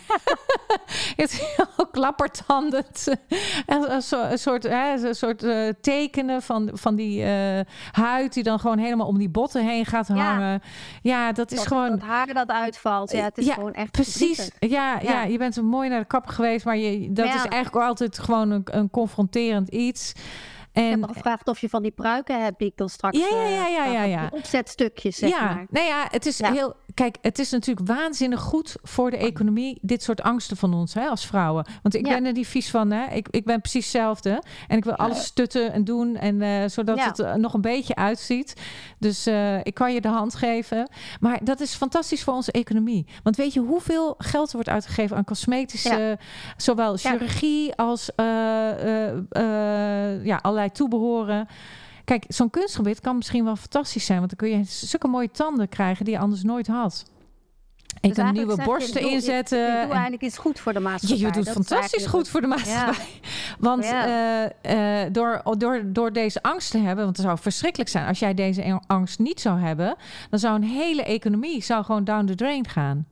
het 1.16 1.32
is 1.32 1.58
al 1.76 1.86
klappertandend. 1.86 3.06
En 3.66 3.92
een, 3.92 4.02
soort- 4.02 4.30
een 4.30 4.38
soort, 4.38 4.62
hè, 4.62 5.06
een 5.08 5.14
soort 5.14 5.42
eh, 5.42 5.68
tekenen 5.80 6.42
van, 6.42 6.70
van 6.72 6.94
die 6.94 7.22
eh, 7.24 7.60
huid 7.90 8.32
die 8.32 8.42
dan 8.42 8.60
gewoon 8.60 8.78
helemaal 8.78 9.06
om 9.06 9.18
die 9.18 9.28
botten 9.30 9.66
heen 9.66 9.86
gaat 9.86 10.08
hangen. 10.08 10.62
Ja, 11.02 11.32
dat 11.32 11.52
is 11.52 11.66
gewoon. 11.66 11.90
dat 11.90 12.00
haar 12.00 12.34
dat 12.34 12.48
uitvalt. 12.50 13.10
Ja, 13.12 13.24
het 13.24 13.38
is 13.38 13.46
Ja, 13.46 13.54
gewoon 13.54 13.72
echt 13.74 13.90
Precies, 13.90 14.50
ja, 14.58 14.98
ja. 15.00 15.10
Ja. 15.10 15.22
je 15.22 15.38
bent 15.38 15.56
een 15.56 15.64
mooi 15.78 15.90
naar 15.90 16.00
de 16.00 16.06
kapper 16.06 16.32
geweest, 16.32 16.64
maar 16.64 16.76
je, 16.76 17.12
dat 17.12 17.26
ja. 17.26 17.34
is 17.34 17.44
eigenlijk 17.44 17.86
altijd 17.86 18.18
gewoon 18.18 18.50
een, 18.50 18.62
een 18.64 18.90
confronterend 18.90 19.68
iets. 19.68 20.12
Ik 20.78 20.84
En, 20.84 20.90
heb 20.90 21.08
me 21.08 21.14
gevraagd 21.14 21.48
of 21.48 21.58
je 21.58 21.68
van 21.68 21.82
die 21.82 21.90
pruiken 21.90 22.42
hebt 22.42 22.58
die 22.58 22.68
ik 22.68 22.76
dan 22.76 22.88
straks... 22.88 23.18
Ja, 23.18 23.26
ja, 23.28 23.44
eh, 23.44 23.50
ja, 23.50 23.66
ja, 23.66 23.84
van 23.84 23.92
ja, 23.92 24.02
ja. 24.02 24.28
Opzetstukjes, 24.32 25.16
zeg 25.16 25.30
ja, 25.30 25.44
maar. 25.44 25.66
nou 25.70 25.86
ja, 25.86 26.06
het 26.10 26.26
is 26.26 26.38
Ja. 26.38 26.52
heel. 26.52 26.74
Kijk, 26.94 27.16
het 27.22 27.38
is 27.38 27.50
natuurlijk 27.50 27.86
waanzinnig 27.86 28.40
goed 28.40 28.76
voor 28.82 29.10
de 29.10 29.16
economie, 29.16 29.78
dit 29.82 30.02
soort 30.02 30.22
angsten 30.22 30.56
van 30.56 30.74
ons 30.74 30.94
hè, 30.94 31.06
als 31.06 31.26
vrouwen. 31.26 31.66
Want 31.82 31.94
ik 31.94 32.06
Ja. 32.06 32.14
ben 32.14 32.24
er 32.24 32.32
niet 32.32 32.46
vies 32.46 32.70
van, 32.70 32.90
hè? 32.90 33.14
Ik, 33.14 33.28
ik 33.30 33.44
ben 33.44 33.60
precies 33.60 33.82
hetzelfde. 33.84 34.42
En 34.68 34.76
ik 34.76 34.84
wil 34.84 34.96
alles 34.96 35.24
stutten 35.24 35.72
en 35.72 35.84
doen, 35.84 36.16
en, 36.16 36.42
eh, 36.42 36.68
zodat 36.68 37.04
het 37.04 37.18
er 37.18 37.38
nog 37.38 37.54
een 37.54 37.60
beetje 37.60 37.94
uitziet. 37.94 38.54
Dus 38.98 39.26
eh, 39.26 39.56
ik 39.62 39.74
kan 39.74 39.94
je 39.94 40.00
de 40.00 40.08
hand 40.08 40.34
geven. 40.34 40.90
Maar 41.20 41.44
dat 41.44 41.60
is 41.60 41.74
fantastisch 41.74 42.22
voor 42.24 42.34
onze 42.34 42.52
economie. 42.52 43.06
Want 43.22 43.36
weet 43.36 43.52
je 43.52 43.60
hoeveel 43.60 44.14
geld 44.18 44.48
er 44.48 44.54
wordt 44.54 44.68
uitgegeven 44.68 45.16
aan 45.16 45.24
cosmetische, 45.24 46.18
zowel 46.56 46.96
chirurgie 46.96 47.74
als 47.74 48.10
eh, 48.14 49.06
eh, 49.08 49.16
eh, 49.30 50.24
ja, 50.24 50.36
allerlei 50.42 50.67
toebehoren. 50.72 51.48
Kijk, 52.04 52.24
zo'n 52.28 52.50
kunstgebied 52.50 53.00
kan 53.00 53.16
misschien 53.16 53.44
wel 53.44 53.56
fantastisch 53.56 54.04
zijn, 54.06 54.18
want 54.18 54.30
dan 54.38 54.48
kun 54.48 54.58
je 54.58 54.64
zulke 54.64 55.08
mooie 55.08 55.30
tanden 55.30 55.68
krijgen 55.68 56.04
die 56.04 56.14
je 56.14 56.20
anders 56.20 56.42
nooit 56.42 56.66
had. 56.66 57.04
Ik 58.00 58.14
Dus 58.14 58.24
kan 58.24 58.32
nieuwe 58.32 58.54
je, 58.56 58.62
borsten 58.64 59.00
inzetten. 59.10 59.58
Ik, 59.62 59.66
ik 59.68 59.72
doe 59.72 59.82
en- 59.82 59.90
eigenlijk 59.90 60.22
iets 60.22 60.38
goed 60.38 60.60
voor 60.60 60.72
de 60.72 60.78
Ja, 60.80 60.88
maatschappij. 60.88 61.26
je 61.26 61.32
doet 61.32 61.44
Dat 61.44 61.54
fantastisch 61.54 62.06
goed 62.06 62.28
voor 62.28 62.40
de 62.40 62.46
maatschappij. 62.46 63.04
Want 63.58 63.84
Ja. 63.84 64.06
eh, 64.62 65.02
eh, 65.04 65.12
door, 65.12 65.42
door, 65.58 65.82
door 65.86 66.12
deze 66.12 66.42
angst 66.42 66.70
te 66.70 66.78
hebben, 66.78 67.04
want 67.04 67.16
het 67.16 67.26
zou 67.26 67.38
verschrikkelijk 67.38 67.90
zijn 67.90 68.06
als 68.06 68.18
jij 68.18 68.34
deze 68.34 68.80
angst 68.86 69.18
niet 69.18 69.40
zou 69.40 69.60
hebben, 69.60 69.96
dan 70.30 70.38
zou 70.38 70.54
een 70.54 70.64
hele 70.68 71.02
economie 71.02 71.62
zou 71.62 71.84
gewoon 71.84 72.04
down 72.04 72.24
the 72.26 72.34
drain 72.34 72.68
gaan. 72.68 73.06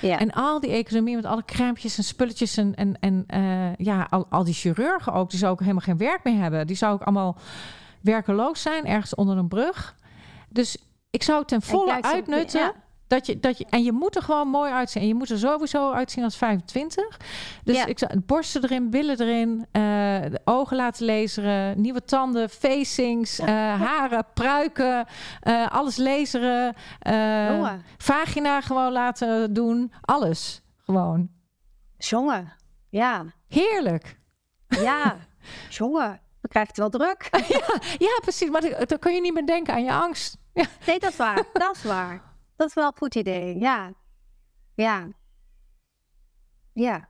Ja. 0.00 0.18
En 0.18 0.30
al 0.30 0.60
die 0.60 0.70
economie 0.70 1.16
met 1.16 1.24
alle 1.24 1.44
crèmpjes 1.44 1.96
en 1.96 2.04
spulletjes 2.04 2.56
en, 2.56 2.74
en, 2.74 2.96
en 3.00 3.24
eh, 3.26 3.76
ja, 3.86 4.06
al, 4.10 4.26
al 4.30 4.44
die 4.44 4.54
chirurgen 4.54 5.12
ook, 5.12 5.30
die 5.30 5.38
zouden 5.38 5.60
ook 5.60 5.66
helemaal 5.66 5.96
geen 5.96 6.08
werk 6.08 6.24
meer 6.24 6.42
hebben. 6.42 6.66
Die 6.66 6.76
zouden 6.76 7.00
ook 7.00 7.06
allemaal 7.06 7.36
werkeloos 8.00 8.62
zijn, 8.62 8.86
ergens 8.86 9.14
onder 9.14 9.36
een 9.36 9.48
brug. 9.48 9.94
Dus 10.48 10.76
ik 11.10 11.22
zou 11.22 11.38
het 11.38 11.48
ten 11.48 11.62
volle 11.62 12.02
uitnutten. 12.02 12.60
ja. 12.60 12.74
Dat 13.06 13.26
je, 13.26 13.40
dat 13.40 13.58
je, 13.58 13.66
en 13.70 13.82
je 13.82 13.92
moet 13.92 14.16
er 14.16 14.22
gewoon 14.22 14.48
mooi 14.48 14.72
uitzien. 14.72 15.02
En 15.02 15.08
je 15.08 15.14
moet 15.14 15.30
er 15.30 15.38
sowieso 15.38 15.92
uitzien 15.92 16.24
als 16.24 16.36
25. 16.36 17.16
Dus 17.64 17.76
Ja. 17.76 17.86
ik 17.86 17.98
zou 17.98 18.20
borsten 18.20 18.62
erin, 18.64 18.90
billen 18.90 19.20
erin, 19.20 19.66
de 20.30 20.40
ogen 20.44 20.76
laten 20.76 21.06
laseren, 21.06 21.80
nieuwe 21.80 22.04
tanden, 22.04 22.50
facings, 22.50 23.38
eh, 23.38 23.46
haren, 23.80 24.26
pruiken, 24.34 25.06
eh, 25.40 25.70
alles 25.70 25.96
laseren. 25.96 26.74
vagina 27.98 28.60
gewoon 28.60 28.92
laten 28.92 29.52
doen. 29.52 29.92
Alles 30.00 30.62
gewoon. 30.84 31.28
jongen. 31.98 32.52
Ja, 32.88 33.24
Heerlijk. 33.48 34.18
ja. 34.68 35.16
jongen, 35.68 36.08
dan 36.40 36.48
krijg 36.48 36.66
je 36.66 36.82
het 36.82 36.92
wel 36.92 37.00
druk. 37.00 37.28
Ja, 38.06 38.18
precies. 38.22 38.50
Maar 38.50 38.60
dan, 38.60 38.72
dan 38.86 38.98
kun 38.98 39.14
je 39.14 39.20
niet 39.20 39.34
meer 39.34 39.46
denken 39.46 39.74
aan 39.74 39.84
je 39.84 39.92
angst. 39.92 40.36
Ja, 40.52 40.64
Nee, 40.86 40.98
dat 40.98 41.10
is 41.10 41.16
waar. 41.16 41.42
Dat 41.52 41.76
is 41.76 41.82
waar. 41.82 42.22
Dat 42.56 42.68
is 42.68 42.74
wel 42.74 42.86
een 42.86 42.96
goed 42.96 43.14
idee. 43.14 43.58
Ja. 43.58 43.92
Ja. 44.74 45.08
Ja. 46.72 47.08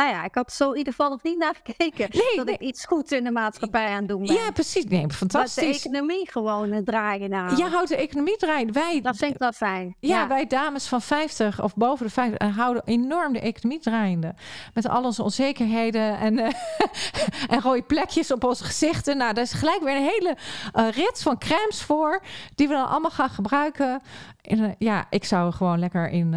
Nou 0.00 0.12
ja, 0.12 0.24
ik 0.24 0.34
had 0.34 0.52
zo 0.52 0.70
in 0.70 0.76
ieder 0.78 0.92
geval 0.92 1.10
nog 1.10 1.22
niet 1.22 1.38
naar 1.38 1.54
gekeken. 1.62 2.08
Nee, 2.10 2.36
dat 2.36 2.44
nee. 2.44 2.54
ik 2.54 2.60
iets 2.60 2.84
goeds 2.84 3.12
in 3.12 3.24
de 3.24 3.30
maatschappij 3.30 3.86
aan 3.86 4.06
doen 4.06 4.26
ben. 4.26 4.34
ja 4.34 4.50
precies. 4.50 4.84
Nee, 4.84 5.00
Dat 5.00 5.10
de 5.10 5.16
fantastisch. 5.16 5.84
economie 5.86 6.30
gewoon 6.30 6.84
draaien 6.84 7.30
nou. 7.30 7.56
Je 7.56 7.64
houdt 7.64 7.88
de 7.88 7.96
economie 7.96 8.36
draaien. 8.36 8.72
Wij, 8.72 9.00
Dat 9.00 9.16
vind 9.16 9.32
ik 9.32 9.38
wel 9.38 9.52
fijn. 9.52 9.96
ja, 9.98 10.28
wij 10.28 10.46
dames 10.46 10.86
van 10.86 11.02
50 11.02 11.62
of 11.62 11.74
boven 11.74 12.06
de 12.06 12.12
50 12.12 12.38
eh, 12.38 12.56
houden 12.56 12.82
enorm 12.84 13.32
de 13.32 13.40
economie 13.40 13.80
draaiende. 13.80 14.34
Met 14.74 14.88
al 14.88 15.04
onze 15.04 15.22
onzekerheden 15.22 16.18
en, 16.18 16.38
eh, 16.38 16.52
en 17.54 17.60
rode 17.60 17.82
plekjes 17.82 18.32
op 18.32 18.44
onze 18.44 18.64
gezichten. 18.64 19.16
Nou, 19.16 19.34
daar 19.34 19.44
is 19.44 19.52
gelijk 19.52 19.82
weer 19.82 19.96
een 19.96 20.10
hele 20.18 20.36
eh, 20.72 20.88
rit 20.88 21.22
van 21.22 21.38
crèmes 21.38 21.82
voor. 21.82 22.22
Die 22.54 22.68
we 22.68 22.74
dan 22.74 22.88
allemaal 22.88 23.10
gaan 23.10 23.30
gebruiken. 23.30 24.00
En, 24.40 24.74
ja, 24.78 25.06
ik 25.10 25.24
zou 25.24 25.52
gewoon 25.52 25.78
lekker 25.78 26.08
in, 26.08 26.32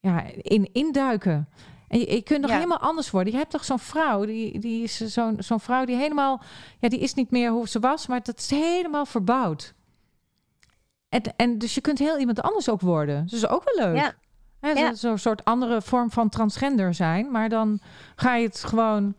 ja, 0.00 0.24
in 0.36 0.68
induiken. 0.72 1.48
En 1.92 1.98
je, 1.98 2.14
je 2.14 2.22
kunt 2.22 2.40
nog 2.40 2.50
Ja. 2.50 2.56
helemaal 2.56 2.78
anders 2.78 3.10
worden. 3.10 3.32
Je 3.32 3.38
hebt 3.38 3.50
toch 3.50 3.64
zo'n 3.64 3.78
vrouw, 3.78 4.24
die, 4.24 4.58
die 4.58 4.82
is 4.82 4.96
zo'n 4.96 5.36
zo'n 5.38 5.60
vrouw 5.60 5.84
die 5.84 5.96
helemaal, 5.96 6.40
ja, 6.78 6.88
die 6.88 6.98
is 6.98 7.14
niet 7.14 7.30
meer 7.30 7.50
hoe 7.50 7.68
ze 7.68 7.78
was, 7.80 8.06
maar 8.06 8.22
dat 8.22 8.38
is 8.38 8.50
helemaal 8.50 9.06
verbouwd. 9.06 9.74
En, 11.08 11.22
en 11.36 11.58
dus 11.58 11.74
je 11.74 11.80
kunt 11.80 11.98
heel 11.98 12.18
iemand 12.18 12.42
anders 12.42 12.68
ook 12.68 12.80
worden. 12.80 13.22
Dus 13.22 13.40
dat 13.40 13.50
is 13.50 13.56
ook 13.56 13.62
wel 13.74 13.86
leuk. 13.86 14.12
Ja. 14.60 14.94
Zo'n 14.94 15.18
soort 15.18 15.44
andere 15.44 15.82
vorm 15.82 16.10
van 16.10 16.28
transgender 16.28 16.94
zijn. 16.94 17.30
Maar 17.30 17.48
dan 17.48 17.80
ga 18.16 18.34
je 18.34 18.46
het 18.46 18.64
gewoon. 18.64 19.14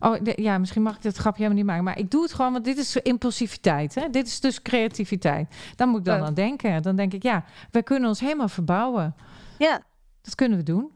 Oh, 0.00 0.14
de- 0.22 0.42
ja, 0.42 0.58
misschien 0.58 0.82
mag 0.82 0.96
ik 0.96 1.02
dit 1.02 1.16
grapje 1.16 1.42
helemaal 1.42 1.58
niet 1.62 1.66
maken. 1.70 1.84
Maar 1.84 1.98
ik 1.98 2.10
doe 2.10 2.22
het 2.22 2.32
gewoon, 2.32 2.52
want 2.52 2.64
dit 2.64 2.78
is 2.78 2.96
impulsiviteit. 2.96 3.94
Hè? 3.94 4.10
Dit 4.10 4.26
is 4.26 4.40
dus 4.40 4.62
creativiteit. 4.62 5.54
Dan 5.76 5.88
moet 5.88 5.98
ik 5.98 6.04
dan 6.04 6.18
Ja. 6.18 6.24
aan 6.24 6.34
denken. 6.34 6.82
Dan 6.82 6.96
denk 6.96 7.12
ik, 7.12 7.22
ja, 7.22 7.44
wij 7.70 7.82
kunnen 7.82 8.08
ons 8.08 8.20
helemaal 8.20 8.48
verbouwen. 8.48 9.14
Ja. 9.58 9.80
Dat 10.22 10.34
kunnen 10.34 10.58
we 10.58 10.64
doen. 10.64 10.90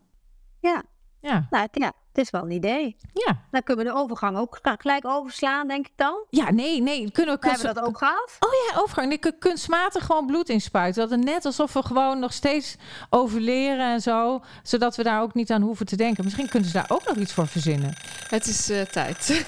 Ja. 0.60 0.82
Ja, 1.20 1.46
Nou, 1.50 1.68
ja, 1.72 1.92
het 2.12 2.24
is 2.24 2.30
wel 2.30 2.42
een 2.42 2.50
idee. 2.50 2.96
ja. 3.12 3.38
Dan 3.50 3.62
kunnen 3.62 3.85
we 3.85 3.90
de 3.90 3.96
overgang 3.96 4.37
ook 4.37 4.59
gelijk 4.62 5.06
overslaan, 5.06 5.68
denk 5.68 5.87
ik 5.87 5.92
dan. 5.96 6.24
Ja, 6.30 6.50
nee, 6.50 6.83
nee. 6.83 7.11
Kunnen 7.11 7.35
we 7.35 7.40
We 7.40 7.48
hebben 7.48 7.74
dat 7.74 7.85
ook 7.85 7.98
gehad. 7.98 8.37
Oh 8.40 8.50
ja, 8.52 8.80
overgang. 8.80 9.12
Ik 9.12 9.33
kunstmatig 9.38 10.06
gewoon 10.06 10.26
bloed 10.26 10.48
inspuiten. 10.48 11.02
Dat 11.02 11.11
het 11.11 11.24
net 11.24 11.44
alsof 11.44 11.72
we 11.72 11.83
gewoon 11.83 12.18
nog 12.18 12.33
steeds 12.33 12.76
overleren 13.11 13.92
en 13.92 14.00
zo. 14.00 14.40
Zodat 14.62 14.96
we 14.96 15.02
daar 15.02 15.22
ook 15.22 15.35
niet 15.35 15.50
aan 15.50 15.62
hoeven 15.62 15.87
te 15.87 15.96
denken. 15.96 16.24
Misschien 16.24 16.48
kunnen 16.48 16.68
ze 16.68 16.74
daar 16.74 16.90
ook 16.90 17.06
nog 17.06 17.16
iets 17.16 17.33
voor 17.33 17.46
verzinnen. 17.46 17.94
Het 18.28 18.46
is 18.46 18.70
eh, 18.70 18.80
tijd. 18.83 19.28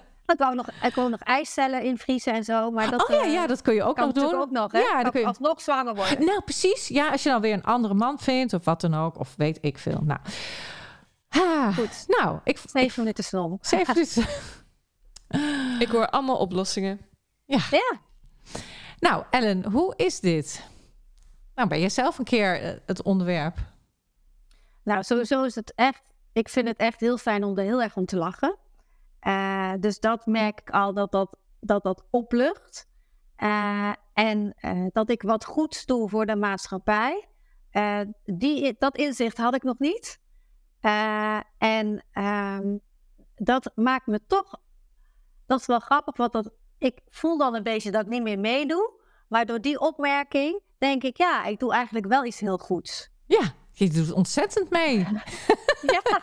Ik 0.30 0.38
wou 0.38 0.54
nog, 0.54 0.68
ik 0.82 0.94
wou 0.94 1.10
nog 1.10 1.20
ijscellen 1.20 1.82
invriezen 1.82 2.32
en 2.32 2.44
zo. 2.44 2.70
Maar 2.70 2.90
dat 2.90 3.08
oh 3.08 3.16
ja, 3.16 3.22
eh, 3.22 3.32
ja, 3.32 3.46
dat 3.46 3.62
kun 3.62 3.74
je 3.74 3.82
ook 3.82 3.96
kan 3.96 4.04
nog 4.04 4.30
doen. 4.30 4.40
ook 4.40 4.50
nog, 4.50 4.72
hè? 4.72 4.78
Ja, 4.78 5.02
dan 5.02 5.10
kun 5.10 5.20
je- 5.20 5.26
alsnog 5.26 5.60
zwanger 5.60 5.94
worden. 5.94 6.24
Nou, 6.24 6.40
precies. 6.42 6.88
Ja, 6.88 7.08
als 7.10 7.22
je 7.22 7.28
dan 7.28 7.40
weer 7.40 7.52
een 7.52 7.64
andere 7.64 7.94
man 7.94 8.18
vindt 8.18 8.52
of 8.52 8.64
wat 8.64 8.80
dan 8.80 8.94
ook. 8.94 9.18
Of 9.18 9.34
weet 9.36 9.58
ik 9.60 9.78
veel. 9.78 10.00
Nou, 10.04 10.20
ah, 11.28 11.76
Goed. 11.76 12.04
nou 12.06 12.38
ik... 12.44 12.58
Zeven 12.64 13.00
minuten 13.02 13.24
snom. 13.24 13.58
Zeven 13.60 13.94
minuten. 13.94 14.26
Ik 15.78 15.88
hoor 15.88 16.08
allemaal 16.08 16.36
oplossingen. 16.36 17.00
Ja, 17.44 17.58
Nou, 18.98 19.24
Ellen, 19.30 19.64
hoe 19.72 19.92
is 19.96 20.20
dit? 20.20 20.62
Nou, 21.54 21.68
ben 21.68 21.80
jij 21.80 21.88
zelf 21.88 22.18
een 22.18 22.24
keer 22.24 22.62
eh, 22.62 22.72
het 22.86 23.02
onderwerp? 23.02 23.58
nou 24.84 25.02
sowieso 25.02 25.42
is 25.44 25.54
het 25.54 25.72
echt... 25.74 26.02
Ik 26.32 26.48
vind 26.48 26.68
het 26.68 26.76
echt 26.76 27.00
heel 27.00 27.18
fijn 27.18 27.44
om 27.44 27.58
er 27.58 27.64
heel 27.64 27.82
erg 27.82 27.96
om 27.96 28.06
te 28.06 28.16
lachen. 28.16 28.56
Eh, 29.20 29.72
dus 29.80 30.00
dat 30.00 30.26
merk 30.26 30.60
ik 30.60 30.70
al 30.70 30.94
dat 30.94 31.12
dat, 31.12 31.36
dat, 31.60 31.82
dat 31.82 32.04
oplucht. 32.10 32.88
Eh, 33.36 33.92
en 34.12 34.54
eh, 34.56 34.86
dat 34.92 35.10
ik 35.10 35.22
wat 35.22 35.44
goeds 35.44 35.86
doe 35.86 36.08
voor 36.08 36.26
de 36.26 36.36
maatschappij. 36.36 37.28
Die, 38.24 38.76
dat 38.78 38.96
inzicht 38.96 39.36
had 39.36 39.54
ik 39.54 39.62
nog 39.62 39.78
niet. 39.78 40.20
En 41.58 42.04
ehm, 42.12 42.76
dat 43.34 43.70
maakt 43.74 44.06
me 44.06 44.20
toch... 44.26 44.60
Dat 45.46 45.60
is 45.60 45.66
wel 45.66 45.78
grappig, 45.78 46.16
want 46.16 46.32
dat, 46.32 46.50
ik 46.78 47.00
voel 47.08 47.38
dan 47.38 47.54
een 47.54 47.62
beetje 47.62 47.90
dat 47.90 48.02
ik 48.02 48.08
niet 48.08 48.22
meer 48.22 48.38
meedoe. 48.38 48.92
Maar 49.28 49.46
door 49.46 49.60
die 49.60 49.80
opmerking 49.80 50.60
denk 50.78 51.02
ik, 51.02 51.16
ja, 51.16 51.44
ik 51.44 51.58
doe 51.58 51.72
eigenlijk 51.72 52.06
wel 52.06 52.24
iets 52.24 52.40
heel 52.40 52.58
goeds. 52.58 53.10
Ja, 53.26 53.54
je 53.72 53.90
doet 53.90 54.12
ontzettend 54.12 54.70
mee. 54.70 55.06
Ja, 55.92 56.20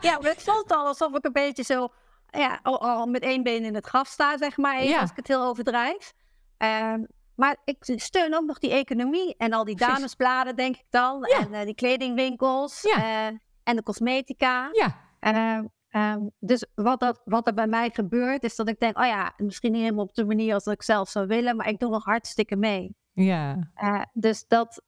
ja. 0.00 0.18
maar 0.18 0.30
het 0.30 0.42
voelt 0.42 0.72
al 0.72 0.86
alsof 0.86 1.14
ik 1.14 1.24
een 1.24 1.32
beetje 1.32 1.62
zo, 1.62 1.88
ja, 2.30 2.60
al, 2.62 2.80
al 2.80 3.06
met 3.06 3.22
één 3.22 3.42
been 3.42 3.64
in 3.64 3.74
het 3.74 3.86
graf 3.86 4.08
sta, 4.08 4.36
zeg 4.38 4.56
maar, 4.56 4.74
even, 4.76 4.88
Ja. 4.88 5.00
als 5.00 5.10
ik 5.10 5.16
het 5.16 5.28
heel 5.28 5.42
overdrijf. 5.42 6.12
Ehm, 6.56 7.00
maar 7.34 7.56
ik 7.64 7.76
steun 7.80 8.34
ook 8.34 8.44
nog 8.46 8.58
die 8.58 8.70
economie 8.70 9.34
en 9.38 9.52
al 9.52 9.64
die 9.64 9.76
damesbladen, 9.76 10.56
denk 10.56 10.74
ik 10.76 10.84
dan. 10.90 11.26
Ja. 11.28 11.38
En 11.38 11.52
eh, 11.54 11.64
die 11.64 11.74
kledingwinkels 11.74 12.82
Ja. 12.82 12.96
eh, 13.28 13.36
en 13.62 13.76
de 13.76 13.82
cosmetica. 13.82 14.68
Ja, 14.72 15.04
Ehm, 15.20 15.64
ehm, 15.88 16.20
dus 16.38 16.66
wat, 16.74 17.00
dat, 17.00 17.20
wat 17.24 17.46
er 17.46 17.54
bij 17.54 17.66
mij 17.66 17.90
gebeurt, 17.90 18.42
is 18.42 18.56
dat 18.56 18.68
ik 18.68 18.80
denk, 18.80 18.98
oh 18.98 19.06
ja, 19.06 19.32
misschien 19.36 19.72
niet 19.72 19.80
helemaal 19.82 20.04
op 20.04 20.14
de 20.14 20.24
manier 20.24 20.54
als 20.54 20.66
ik 20.66 20.82
zelf 20.82 21.08
zou 21.08 21.26
willen, 21.26 21.56
maar 21.56 21.68
ik 21.68 21.78
doe 21.78 21.90
nog 21.90 22.04
hartstikke 22.04 22.56
mee. 22.56 22.96
ja. 23.12 23.70
Eh, 23.74 24.02
dus 24.12 24.44
dat, 24.48 24.82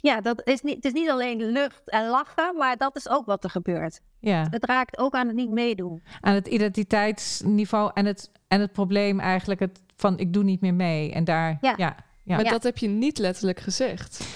ja, 0.00 0.20
dat 0.20 0.46
is 0.46 0.60
niet, 0.62 0.74
het 0.74 0.84
is 0.84 0.92
niet 0.92 1.10
alleen 1.10 1.42
lucht 1.52 1.90
en 1.90 2.08
lachen, 2.08 2.56
maar 2.56 2.76
dat 2.76 2.96
is 2.96 3.08
ook 3.08 3.26
wat 3.26 3.44
er 3.44 3.50
gebeurt. 3.50 4.00
ja. 4.20 4.46
Het 4.50 4.64
raakt 4.64 4.98
ook 4.98 5.14
aan 5.14 5.26
het 5.26 5.36
niet 5.36 5.50
meedoen. 5.50 6.02
Aan 6.20 6.34
het 6.34 6.46
identiteitsniveau 6.46 7.90
en 7.94 8.06
het, 8.06 8.30
en 8.48 8.60
het 8.60 8.72
probleem 8.72 9.20
eigenlijk 9.20 9.60
het 9.60 9.80
van 9.96 10.18
ik 10.18 10.32
doe 10.32 10.42
niet 10.44 10.60
meer 10.60 10.74
mee. 10.74 11.12
En 11.12 11.24
daar, 11.24 11.58
ja. 11.60 11.74
Ja. 11.76 11.96
ja, 12.24 12.36
Maar 12.36 12.44
Ja. 12.44 12.50
dat 12.50 12.62
heb 12.62 12.78
je 12.78 12.88
niet 12.88 13.18
letterlijk 13.18 13.60
gezegd. 13.60 14.28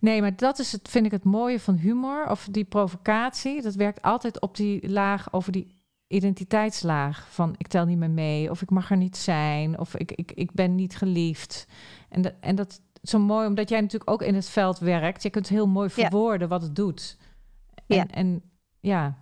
Nee, 0.00 0.20
maar 0.20 0.36
dat 0.36 0.58
is 0.58 0.72
het, 0.72 0.88
vind 0.88 1.06
ik 1.06 1.10
het 1.12 1.24
mooie 1.24 1.60
van 1.60 1.76
humor 1.76 2.30
of 2.30 2.48
die 2.50 2.64
provocatie. 2.64 3.62
Dat 3.62 3.74
werkt 3.74 4.02
altijd 4.02 4.40
op 4.40 4.56
die 4.56 4.90
laag, 4.90 5.32
over 5.32 5.52
die 5.52 5.78
identiteitslaag. 6.06 7.26
Van 7.30 7.54
ik 7.56 7.66
tel 7.66 7.84
niet 7.84 7.98
meer 7.98 8.10
mee, 8.10 8.50
of 8.50 8.62
ik 8.62 8.70
mag 8.70 8.90
er 8.90 8.96
niet 8.96 9.16
zijn, 9.16 9.78
of 9.78 9.94
ik, 9.94 10.12
ik, 10.12 10.32
ik 10.32 10.52
ben 10.52 10.74
niet 10.74 10.96
geliefd. 10.96 11.66
En, 12.08 12.22
dat 12.22 12.32
en 12.40 12.54
dat 12.54 12.80
zo 13.02 13.18
mooi, 13.18 13.46
omdat 13.46 13.68
jij 13.68 13.80
natuurlijk 13.80 14.10
ook 14.10 14.22
in 14.22 14.34
het 14.34 14.48
veld 14.48 14.78
werkt. 14.78 15.22
Je 15.22 15.30
kunt 15.30 15.48
heel 15.48 15.66
mooi 15.66 15.88
Ja. 15.94 15.94
verwoorden 16.08 16.48
wat 16.48 16.62
het 16.62 16.76
doet. 16.76 17.16
En 17.74 17.84
Ja. 17.86 17.96
ja, 17.96 18.06
en, 18.06 18.42
ja. 18.80 19.18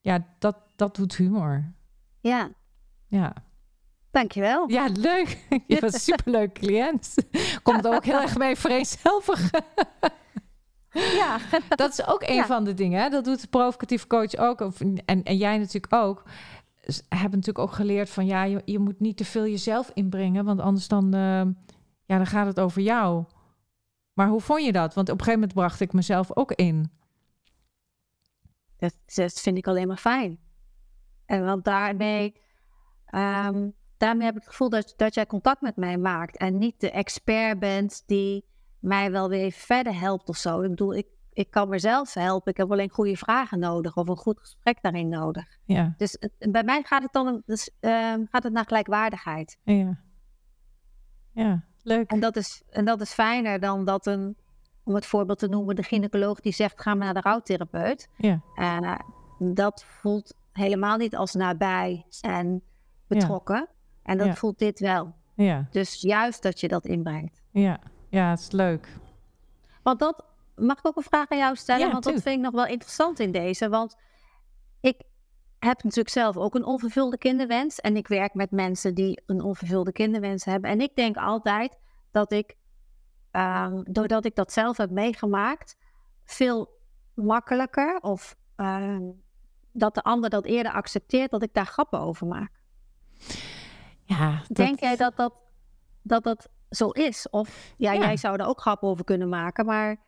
ja 0.00 0.26
dat, 0.38 0.56
dat 0.76 0.96
doet 0.96 1.16
humor. 1.16 1.72
Ja, 2.20 2.48
Ja. 3.08 3.32
dankjewel. 4.10 4.70
Ja, 4.70 4.88
leuk. 4.92 5.46
Je 5.66 5.80
bent 5.80 5.94
een 5.94 6.00
superleuk 6.00 6.52
cliënt. 6.52 7.14
Komt 7.62 7.86
ook 7.86 8.04
heel 8.04 8.20
erg 8.20 8.38
mee 8.38 8.56
vereenzelvigen. 8.56 9.64
Ja, 10.90 11.38
Dat 11.68 11.92
is 11.92 12.06
ook 12.06 12.22
een 12.22 12.34
Ja. 12.34 12.46
van 12.46 12.64
de 12.64 12.74
dingen. 12.74 13.02
Hè? 13.02 13.08
Dat 13.08 13.24
doet 13.24 13.40
de 13.40 13.46
provocatieve 13.48 14.06
coach 14.06 14.36
ook. 14.36 14.60
En, 15.04 15.22
en 15.22 15.36
jij 15.36 15.58
natuurlijk 15.58 15.94
ook. 15.94 16.22
S- 16.86 17.02
Hebben 17.08 17.38
natuurlijk 17.38 17.58
ook 17.68 17.72
geleerd 17.74 18.10
van... 18.10 18.26
ja, 18.26 18.42
je, 18.44 18.62
je 18.64 18.78
moet 18.78 19.00
niet 19.00 19.16
te 19.16 19.24
veel 19.24 19.46
jezelf 19.46 19.90
inbrengen... 19.94 20.44
want 20.44 20.60
anders 20.60 20.88
dan, 20.88 21.14
eh, 21.14 21.42
ja, 22.06 22.16
dan 22.16 22.26
gaat 22.26 22.46
het 22.46 22.60
over 22.60 22.82
jou. 22.82 23.24
Maar 24.12 24.28
hoe 24.28 24.40
vond 24.40 24.64
je 24.64 24.72
dat? 24.72 24.94
Want 24.94 25.08
op 25.08 25.18
een 25.18 25.24
gegeven 25.24 25.40
moment 25.40 25.58
bracht 25.58 25.80
ik 25.80 25.92
mezelf 25.92 26.36
ook 26.36 26.52
in. 26.52 26.90
dat, 28.76 28.94
dat 29.14 29.40
vind 29.40 29.58
ik 29.58 29.66
alleen 29.66 29.88
maar 29.88 29.96
fijn. 29.96 30.38
En 31.26 31.44
want 31.44 31.64
daarmee, 31.64 32.40
ehm, 33.04 33.68
daarmee 33.96 34.26
heb 34.26 34.36
ik 34.36 34.40
het 34.40 34.50
gevoel 34.50 34.68
dat, 34.68 34.94
dat 34.96 35.14
jij 35.14 35.26
contact 35.26 35.60
met 35.60 35.76
mij 35.76 35.98
maakt. 35.98 36.36
En 36.36 36.58
niet 36.58 36.80
de 36.80 36.90
expert 36.90 37.58
bent 37.58 38.02
die 38.06 38.44
mij 38.78 39.10
wel 39.10 39.28
weer 39.28 39.52
verder 39.52 39.98
helpt 39.98 40.28
of 40.28 40.36
zo. 40.36 40.60
Ik 40.60 40.70
bedoel, 40.70 40.94
ik, 40.94 41.06
ik 41.32 41.50
kan 41.50 41.68
mezelf 41.68 42.14
helpen. 42.14 42.50
Ik 42.50 42.56
heb 42.56 42.70
alleen 42.70 42.90
goede 42.90 43.16
vragen 43.16 43.58
nodig 43.58 43.96
of 43.96 44.08
een 44.08 44.16
goed 44.16 44.40
gesprek 44.40 44.82
daarin 44.82 45.08
nodig. 45.08 45.58
Ja. 45.64 45.94
Dus 45.96 46.18
bij 46.38 46.64
mij 46.64 46.82
gaat 46.82 47.02
het 47.02 47.12
dan 47.12 47.42
dus, 47.46 47.70
ehm, 47.80 48.24
gaat 48.30 48.42
het 48.42 48.52
naar 48.52 48.66
gelijkwaardigheid. 48.66 49.58
Ja. 49.62 50.04
Ja, 51.32 51.64
leuk. 51.86 52.10
En 52.10 52.20
dat, 52.20 52.36
is, 52.36 52.62
en 52.70 52.84
dat 52.84 53.00
is 53.00 53.12
fijner 53.12 53.60
dan 53.60 53.84
dat 53.84 54.06
een, 54.06 54.36
om 54.84 54.94
het 54.94 55.06
voorbeeld 55.06 55.38
te 55.38 55.48
noemen, 55.48 55.76
de 55.76 55.82
gynaecoloog 55.82 56.40
die 56.40 56.52
zegt: 56.52 56.80
ga 56.80 56.94
maar 56.94 57.04
naar 57.04 57.22
de 57.22 57.28
rouwtherapeut. 57.28 58.08
Ja. 58.16 58.40
Uh, 58.56 58.98
dat 59.38 59.84
voelt 59.84 60.34
helemaal 60.52 60.96
niet 60.96 61.16
als 61.16 61.34
nabij 61.34 62.06
en 62.20 62.62
betrokken. 63.06 63.68
En 64.02 64.18
dat 64.18 64.38
voelt 64.38 64.58
dit 64.58 64.80
wel. 64.80 65.14
Ja. 65.34 65.66
Dus 65.70 66.00
juist 66.00 66.42
dat 66.42 66.60
je 66.60 66.68
dat 66.68 66.86
inbrengt. 66.86 67.42
Ja, 67.50 67.80
ja 68.08 68.30
het 68.30 68.38
is 68.38 68.50
leuk. 68.50 68.88
Want 69.82 69.98
dat, 69.98 70.24
mag 70.54 70.78
ik 70.78 70.86
ook 70.86 70.96
een 70.96 71.02
vraag 71.02 71.28
aan 71.28 71.38
jou 71.38 71.56
stellen? 71.56 71.92
want 71.92 72.04
dat 72.04 72.22
vind 72.22 72.36
ik 72.36 72.40
nog 72.40 72.52
wel 72.52 72.66
interessant 72.66 73.20
in 73.20 73.32
deze. 73.32 73.68
Want 73.68 73.96
heb 75.66 75.82
natuurlijk 75.82 76.14
zelf 76.14 76.36
ook 76.36 76.54
een 76.54 76.64
onvervulde 76.64 77.18
kinderwens. 77.18 77.80
En 77.80 77.96
ik 77.96 78.08
werk 78.08 78.34
met 78.34 78.50
mensen 78.50 78.94
die 78.94 79.22
een 79.26 79.40
onvervulde 79.40 79.92
kinderwens 79.92 80.44
hebben. 80.44 80.70
En 80.70 80.80
ik 80.80 80.96
denk 80.96 81.16
altijd 81.16 81.78
dat 82.10 82.32
ik, 82.32 82.56
uh, 83.32 83.72
doordat 83.82 84.24
ik 84.24 84.34
dat 84.34 84.52
zelf 84.52 84.76
heb 84.76 84.90
meegemaakt, 84.90 85.76
veel 86.24 86.78
makkelijker 87.14 87.98
of 88.00 88.36
uh, 88.56 88.98
dat 89.72 89.94
de 89.94 90.02
ander 90.02 90.30
dat 90.30 90.44
eerder 90.44 90.72
accepteert, 90.72 91.30
dat 91.30 91.42
ik 91.42 91.54
daar 91.54 91.66
grappen 91.66 92.00
over 92.00 92.26
maak. 92.26 92.52
Ja, 94.04 94.42
dat... 94.46 94.56
Denk 94.56 94.80
jij 94.80 94.96
dat 94.96 95.16
dat, 95.16 95.34
dat 96.02 96.22
dat 96.24 96.48
zo 96.70 96.90
is? 96.90 97.30
Of 97.30 97.74
ja, 97.76 97.92
ja, 97.92 98.00
jij 98.00 98.16
zou 98.16 98.36
er 98.36 98.46
ook 98.46 98.60
grappen 98.60 98.88
over 98.88 99.04
kunnen 99.04 99.28
maken, 99.28 99.66
maar. 99.66 100.04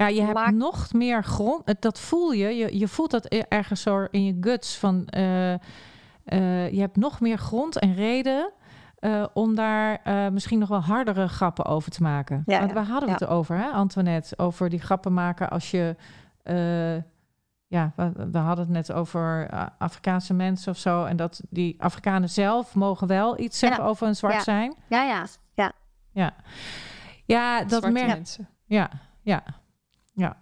Ja, 0.00 0.06
je 0.06 0.22
hebt 0.22 0.50
nog 0.50 0.92
meer 0.92 1.24
grond. 1.24 1.82
Dat 1.82 2.00
voel 2.00 2.32
je. 2.32 2.56
je. 2.56 2.78
Je 2.78 2.88
voelt 2.88 3.10
dat 3.10 3.32
e-, 3.32 3.42
ergens 3.48 3.82
zo 3.82 4.06
in 4.10 4.24
je 4.24 4.36
guts. 4.40 4.78
Van, 4.78 5.08
uh, 5.16 5.52
uh, 5.52 5.58
je 6.70 6.80
hebt 6.80 6.96
nog 6.96 7.20
meer 7.20 7.38
grond 7.38 7.78
en 7.78 7.94
reden 7.94 8.52
uh, 9.00 9.26
om 9.32 9.54
daar 9.54 10.00
misschien 10.32 10.58
nog 10.58 10.68
wel 10.68 10.80
hardere 10.80 11.28
grappen 11.28 11.64
over 11.64 11.90
te 11.90 12.02
maken. 12.02 12.42
Ja, 12.46 12.58
Want 12.58 12.72
waar 12.72 12.86
hadden 12.86 13.08
we 13.08 13.14
het 13.14 13.26
over, 13.26 13.56
hè, 13.56 13.68
Antoinette? 13.68 14.38
Over 14.38 14.68
die 14.68 14.80
grappen 14.80 15.12
maken 15.12 15.50
als 15.50 15.70
je 15.70 15.96
ja, 17.66 17.92
we, 17.96 18.12
we, 18.30 18.38
hadden 18.38 18.64
het 18.64 18.74
net 18.74 18.92
over 18.92 19.48
Afrikaanse 19.78 20.34
mensen 20.34 20.72
of 20.72 20.78
zo. 20.78 21.04
En 21.04 21.16
dat 21.16 21.40
die 21.50 21.82
Afrikanen 21.82 22.30
zelf 22.30 22.74
mogen 22.74 23.06
wel 23.06 23.40
iets 23.40 23.58
zeggen 23.58 23.84
over 23.84 24.06
een 24.06 24.16
zwart 24.16 24.34
ja. 24.34 24.42
zijn. 24.42 24.76
Ja, 24.88 25.02
ja, 25.02 25.26
ja. 25.54 25.72
Ja, 26.12 26.34
ja 27.24 27.58
dat 27.60 27.68
Zwarte 27.68 27.90
merk 27.90 28.06
mensen. 28.06 28.48
Ja, 28.64 28.90
ja, 29.22 29.42
ja. 30.12 30.38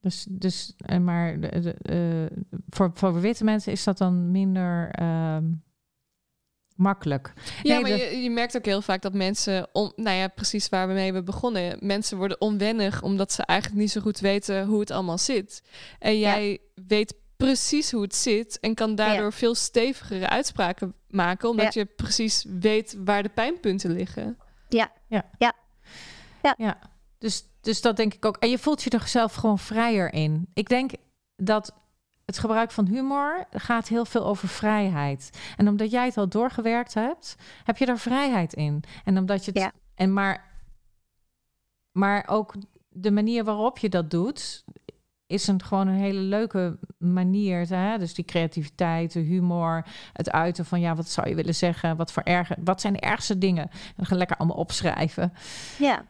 Dus, 0.00 0.26
dus 0.28 0.74
en 0.76 1.04
maar 1.04 1.40
de, 1.40 1.60
de, 1.60 2.30
uh, 2.32 2.38
voor, 2.68 2.90
voor 2.94 3.20
witte 3.20 3.44
mensen 3.44 3.72
is 3.72 3.84
dat 3.84 3.98
dan 3.98 4.30
minder 4.30 5.02
um, 5.02 5.62
makkelijk. 6.80 7.32
Ja, 7.62 7.72
nee, 7.72 7.80
maar 7.80 7.90
de... 7.90 7.96
je, 7.96 8.22
je, 8.22 8.30
merkt 8.30 8.56
ook 8.56 8.64
heel 8.64 8.82
vaak 8.82 9.02
dat 9.02 9.14
mensen, 9.14 9.68
om, 9.72 9.92
nou 9.96 10.16
ja, 10.16 10.28
precies 10.28 10.68
waar 10.68 10.88
we 10.88 10.92
mee 10.92 11.04
hebben 11.04 11.24
begonnen, 11.24 11.78
mensen 11.80 12.16
worden 12.16 12.40
onwennig 12.40 13.02
omdat 13.02 13.32
ze 13.32 13.42
eigenlijk 13.42 13.80
niet 13.80 13.90
zo 13.90 14.00
goed 14.00 14.18
weten 14.18 14.66
hoe 14.66 14.80
het 14.80 14.90
allemaal 14.90 15.18
zit. 15.18 15.62
En 15.98 16.18
jij 16.18 16.50
ja. 16.50 16.82
weet 16.86 17.14
precies 17.36 17.90
hoe 17.90 18.02
het 18.02 18.14
zit 18.14 18.60
en 18.60 18.74
kan 18.74 18.94
daardoor 18.94 19.24
ja. 19.24 19.30
veel 19.30 19.54
stevigere 19.54 20.28
uitspraken 20.28 20.94
maken, 21.08 21.48
omdat 21.48 21.74
ja. 21.74 21.80
je 21.80 21.86
precies 21.86 22.44
weet 22.60 22.96
waar 23.04 23.22
de 23.22 23.28
pijnpunten 23.28 23.92
liggen. 23.92 24.38
Ja, 24.68 24.92
ja, 25.06 25.30
ja. 25.38 25.52
ja. 26.42 26.54
ja. 26.58 26.78
Dus, 27.18 27.44
dus 27.60 27.80
dat 27.80 27.96
denk 27.96 28.14
ik 28.14 28.24
ook. 28.24 28.36
En 28.36 28.50
je 28.50 28.58
voelt 28.58 28.82
je 28.82 28.90
er 28.90 29.08
zelf 29.08 29.34
gewoon 29.34 29.58
vrijer 29.58 30.12
in. 30.12 30.48
Ik 30.54 30.68
denk 30.68 30.92
dat 31.36 31.74
het 32.24 32.38
gebruik 32.38 32.70
van 32.70 32.86
humor 32.86 33.46
gaat 33.50 33.88
heel 33.88 34.04
veel 34.04 34.26
over 34.26 34.48
vrijheid. 34.48 35.30
En 35.56 35.68
omdat 35.68 35.90
jij 35.90 36.04
het 36.04 36.16
al 36.16 36.28
doorgewerkt 36.28 36.94
hebt, 36.94 37.36
heb 37.64 37.76
je 37.76 37.86
er 37.86 37.98
vrijheid 37.98 38.52
in. 38.52 38.82
En 39.04 39.18
omdat 39.18 39.44
je 39.44 39.50
het. 39.50 39.60
Ja. 39.60 39.72
En 39.94 40.12
maar, 40.12 40.64
maar 41.92 42.24
ook 42.28 42.54
de 42.88 43.10
manier 43.10 43.44
waarop 43.44 43.78
je 43.78 43.88
dat 43.88 44.10
doet, 44.10 44.64
is 45.26 45.46
een, 45.46 45.62
gewoon 45.62 45.86
een 45.86 45.98
hele 45.98 46.20
leuke 46.20 46.78
manier. 46.98 47.68
Hè? 47.68 47.98
Dus 47.98 48.14
die 48.14 48.24
creativiteit, 48.24 49.12
de 49.12 49.20
humor, 49.20 49.86
het 50.12 50.30
uiten 50.30 50.64
van 50.64 50.80
ja, 50.80 50.94
wat 50.94 51.08
zou 51.08 51.28
je 51.28 51.34
willen 51.34 51.54
zeggen? 51.54 51.96
Wat, 51.96 52.12
voor 52.12 52.22
erge, 52.22 52.56
wat 52.64 52.80
zijn 52.80 52.92
de 52.92 53.00
ergste 53.00 53.38
dingen? 53.38 53.70
En 53.96 54.06
gaan 54.06 54.18
lekker 54.18 54.36
allemaal 54.36 54.56
opschrijven. 54.56 55.32
Ja. 55.78 56.04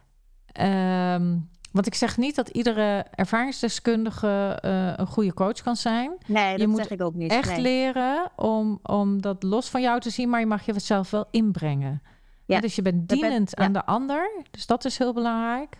Um, 0.61 1.49
want 1.71 1.87
ik 1.87 1.95
zeg 1.95 2.17
niet 2.17 2.35
dat 2.35 2.49
iedere 2.49 3.05
ervaringsdeskundige 3.11 4.59
uh, 4.65 4.93
een 4.95 5.07
goede 5.07 5.33
coach 5.33 5.61
kan 5.61 5.75
zijn. 5.75 6.17
Nee, 6.25 6.51
dat 6.51 6.61
je 6.61 6.67
moet 6.67 6.77
zeg 6.77 6.89
ik 6.89 7.01
ook 7.01 7.13
niet. 7.13 7.31
echt 7.31 7.51
nee. 7.51 7.61
leren 7.61 8.31
om, 8.35 8.79
om 8.83 9.21
dat 9.21 9.43
los 9.43 9.69
van 9.69 9.81
jou 9.81 9.99
te 9.99 10.09
zien, 10.09 10.29
maar 10.29 10.39
je 10.39 10.45
mag 10.45 10.65
je 10.65 10.79
zelf 10.79 11.11
wel 11.11 11.25
inbrengen. 11.31 12.01
Ja. 12.45 12.59
dus 12.59 12.75
je 12.75 12.81
bent 12.81 13.09
dienend 13.09 13.55
aan 13.55 13.73
de 13.73 13.85
ander. 13.85 14.43
Dus 14.51 14.65
dat 14.65 14.85
is 14.85 14.97
heel 14.97 15.13
belangrijk. 15.13 15.77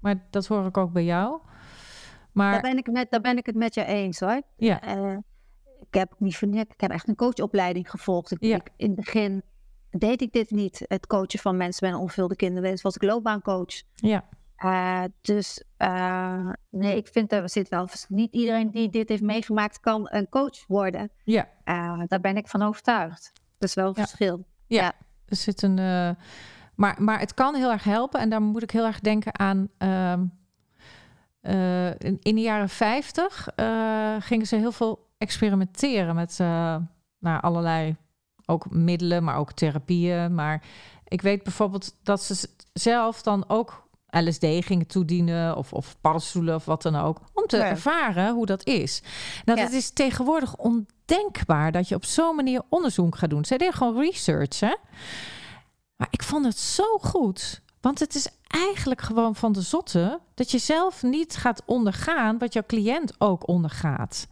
Maar 0.00 0.26
dat 0.30 0.46
hoor 0.46 0.66
ik 0.66 0.76
ook 0.76 0.92
bij 0.92 1.04
jou. 1.04 1.40
Maar, 2.32 2.52
daar, 2.52 2.60
ben 2.60 2.76
ik 2.76 2.90
met, 2.90 3.10
daar 3.10 3.20
ben 3.20 3.36
ik 3.36 3.46
het 3.46 3.54
met 3.54 3.74
je 3.74 3.84
eens 3.84 4.20
hoor. 4.20 4.42
Ja. 4.56 4.96
Uh, 4.96 5.16
ik 5.80 5.94
heb 5.94 6.14
niet 6.18 6.42
ik 6.42 6.80
heb 6.80 6.90
echt 6.90 7.08
een 7.08 7.14
coachopleiding 7.14 7.90
gevolgd. 7.90 8.30
Ik, 8.30 8.38
ja. 8.40 8.56
ik, 8.56 8.70
in 8.76 8.86
het 8.86 8.96
begin 8.96 9.42
deed 9.90 10.22
ik 10.22 10.32
dit 10.32 10.50
niet. 10.50 10.84
Het 10.88 11.06
coachen 11.06 11.38
van 11.38 11.56
mensen 11.56 11.86
met 11.86 11.94
een 11.94 12.00
onvervulde 12.00 12.36
kinderwens. 12.36 12.82
Was 12.82 12.94
ik 12.94 13.02
loopbaancoach. 13.02 13.82
Ja. 13.94 14.24
Uh, 14.64 15.04
dus 15.20 15.62
uh, 15.78 16.50
nee, 16.70 16.96
ik 16.96 17.08
vind 17.08 17.32
er 17.32 17.50
zit 17.50 17.68
wel 17.68 17.88
niet 18.08 18.32
iedereen 18.32 18.70
die 18.70 18.90
dit 18.90 19.08
heeft 19.08 19.22
meegemaakt 19.22 19.80
kan 19.80 20.08
een 20.10 20.28
coach 20.28 20.66
worden. 20.66 21.10
Ja. 21.24 21.48
Uh, 21.64 22.02
daar 22.06 22.20
ben 22.20 22.36
ik 22.36 22.48
van 22.48 22.62
overtuigd. 22.62 23.32
Dat 23.58 23.68
is 23.68 23.74
wel 23.74 23.86
een 23.86 23.92
ja. 23.96 24.02
verschil. 24.02 24.44
Ja. 24.66 24.82
ja. 24.82 24.92
Er 25.26 25.36
zit 25.36 25.62
een. 25.62 25.74
maar, 26.74 26.96
maar 26.98 27.18
het 27.18 27.34
kan 27.34 27.54
heel 27.54 27.70
erg 27.70 27.84
helpen 27.84 28.20
en 28.20 28.28
daar 28.28 28.42
moet 28.42 28.62
ik 28.62 28.70
heel 28.70 28.86
erg 28.86 29.00
denken 29.00 29.38
aan. 29.38 29.68
Um, 29.78 30.36
in, 31.98 32.16
in, 32.22 32.34
de 32.34 32.40
jaren 32.40 32.68
50 32.68 33.48
gingen 34.18 34.46
ze 34.46 34.56
heel 34.56 34.72
veel 34.72 35.06
experimenteren 35.18 36.14
met 36.14 36.38
nou, 37.18 37.40
allerlei 37.40 37.96
ook 38.50 38.70
middelen, 38.70 39.24
maar 39.24 39.36
ook 39.36 39.52
therapieën. 39.52 40.34
Maar 40.34 40.62
ik 41.08 41.22
weet 41.22 41.42
bijvoorbeeld 41.42 41.94
dat 42.02 42.22
ze 42.22 42.48
zelf 42.72 43.22
dan 43.22 43.44
ook 43.48 43.86
LSD 44.10 44.44
gingen 44.44 44.86
toedienen 44.86 45.56
of, 45.56 45.72
of 45.72 45.96
paddenstoelen 46.00 46.54
of 46.54 46.64
wat 46.64 46.82
dan 46.82 46.96
ook. 46.96 47.20
Om 47.34 47.46
te 47.46 47.56
Ja. 47.56 47.64
ervaren 47.64 48.34
hoe 48.34 48.46
dat 48.46 48.66
is. 48.66 49.02
Nou, 49.44 49.58
Ja. 49.58 49.64
het 49.64 49.74
is 49.74 49.90
tegenwoordig 49.90 50.56
ondenkbaar 50.56 51.72
dat 51.72 51.88
je 51.88 51.94
op 51.94 52.04
zo'n 52.04 52.36
manier 52.36 52.62
onderzoek 52.68 53.16
gaat 53.16 53.30
doen. 53.30 53.44
Zij 53.44 53.58
deden 53.58 53.74
gewoon 53.74 53.98
research, 54.00 54.60
hè? 54.60 54.74
Maar 55.96 56.08
ik 56.10 56.22
vond 56.22 56.44
het 56.44 56.58
zo 56.58 56.98
goed. 57.00 57.60
Want 57.80 57.98
het 57.98 58.14
is 58.14 58.28
eigenlijk 58.48 59.00
gewoon 59.00 59.34
van 59.34 59.52
de 59.52 59.60
zotte 59.60 60.20
dat 60.34 60.50
je 60.50 60.58
zelf 60.58 61.02
niet 61.02 61.36
gaat 61.36 61.62
ondergaan 61.66 62.38
wat 62.38 62.52
jouw 62.52 62.62
cliënt 62.66 63.14
ook 63.18 63.48
ondergaat. 63.48 64.26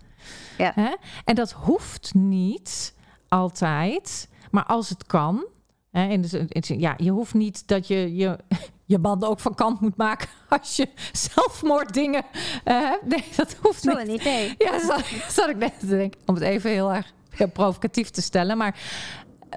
Ja. 0.59 0.72
Hè? 0.74 0.94
En 1.24 1.35
dat 1.35 1.52
hoeft 1.52 2.14
niet 2.14 2.94
altijd, 3.29 4.29
maar 4.51 4.65
als 4.65 4.89
het 4.89 5.07
kan. 5.07 5.47
Hè, 5.91 6.21
de 6.21 6.27
zin- 6.61 6.81
ja, 6.81 6.95
je 6.97 7.11
hoeft 7.11 7.35
niet 7.35 7.69
dat 7.69 7.87
je 7.87 8.15
je, 8.17 8.39
je 8.85 8.99
banden 8.99 9.29
ook 9.29 9.41
van 9.41 9.55
kant 9.55 9.81
moet 9.81 9.97
maken 9.97 10.29
als 10.49 10.77
je 10.77 10.89
zelfmoorddingen 11.12 12.25
eh, 12.65 12.81
hebt. 12.81 13.07
Nee, 13.07 13.25
dat 13.37 13.57
hoeft 13.62 13.85
niet. 13.85 14.21
idee. 14.21 14.55
Ja, 14.59 14.79
zat, 14.87 15.05
zat 15.37 15.49
ik 15.49 15.57
net 15.57 15.79
te 15.81 15.87
denken. 15.87 16.21
Om 16.27 16.35
het 16.35 16.45
even 16.45 16.71
heel 16.71 16.93
erg 16.93 17.12
heel 17.31 17.49
provocatief 17.51 18.11
te 18.11 18.23
stellen. 18.23 18.57
Maar, 18.57 18.81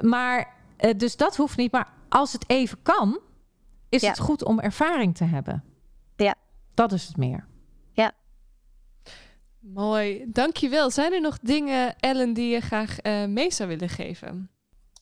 maar 0.01 0.53
eh, 0.77 0.97
dus 0.97 1.17
dat 1.17 1.35
hoeft 1.35 1.57
niet. 1.57 1.71
Maar 1.71 1.87
als 2.09 2.33
het 2.33 2.43
even 2.49 2.77
kan, 2.81 3.19
is 3.89 4.01
Ja. 4.01 4.09
het 4.09 4.19
goed 4.19 4.43
om 4.43 4.59
ervaring 4.59 5.15
te 5.15 5.23
hebben. 5.23 5.63
Ja. 6.15 6.35
Dat 6.73 6.91
is 6.91 7.07
het 7.07 7.17
meer. 7.17 7.47
Mooi, 9.59 10.25
dankjewel. 10.27 10.91
Zijn 10.91 11.13
er 11.13 11.21
nog 11.21 11.39
dingen, 11.39 11.95
Ellen, 11.95 12.33
die 12.33 12.49
je 12.53 12.59
graag 12.59 12.99
eh, 12.99 13.25
mee 13.25 13.51
zou 13.51 13.69
willen 13.69 13.89
geven? 13.89 14.49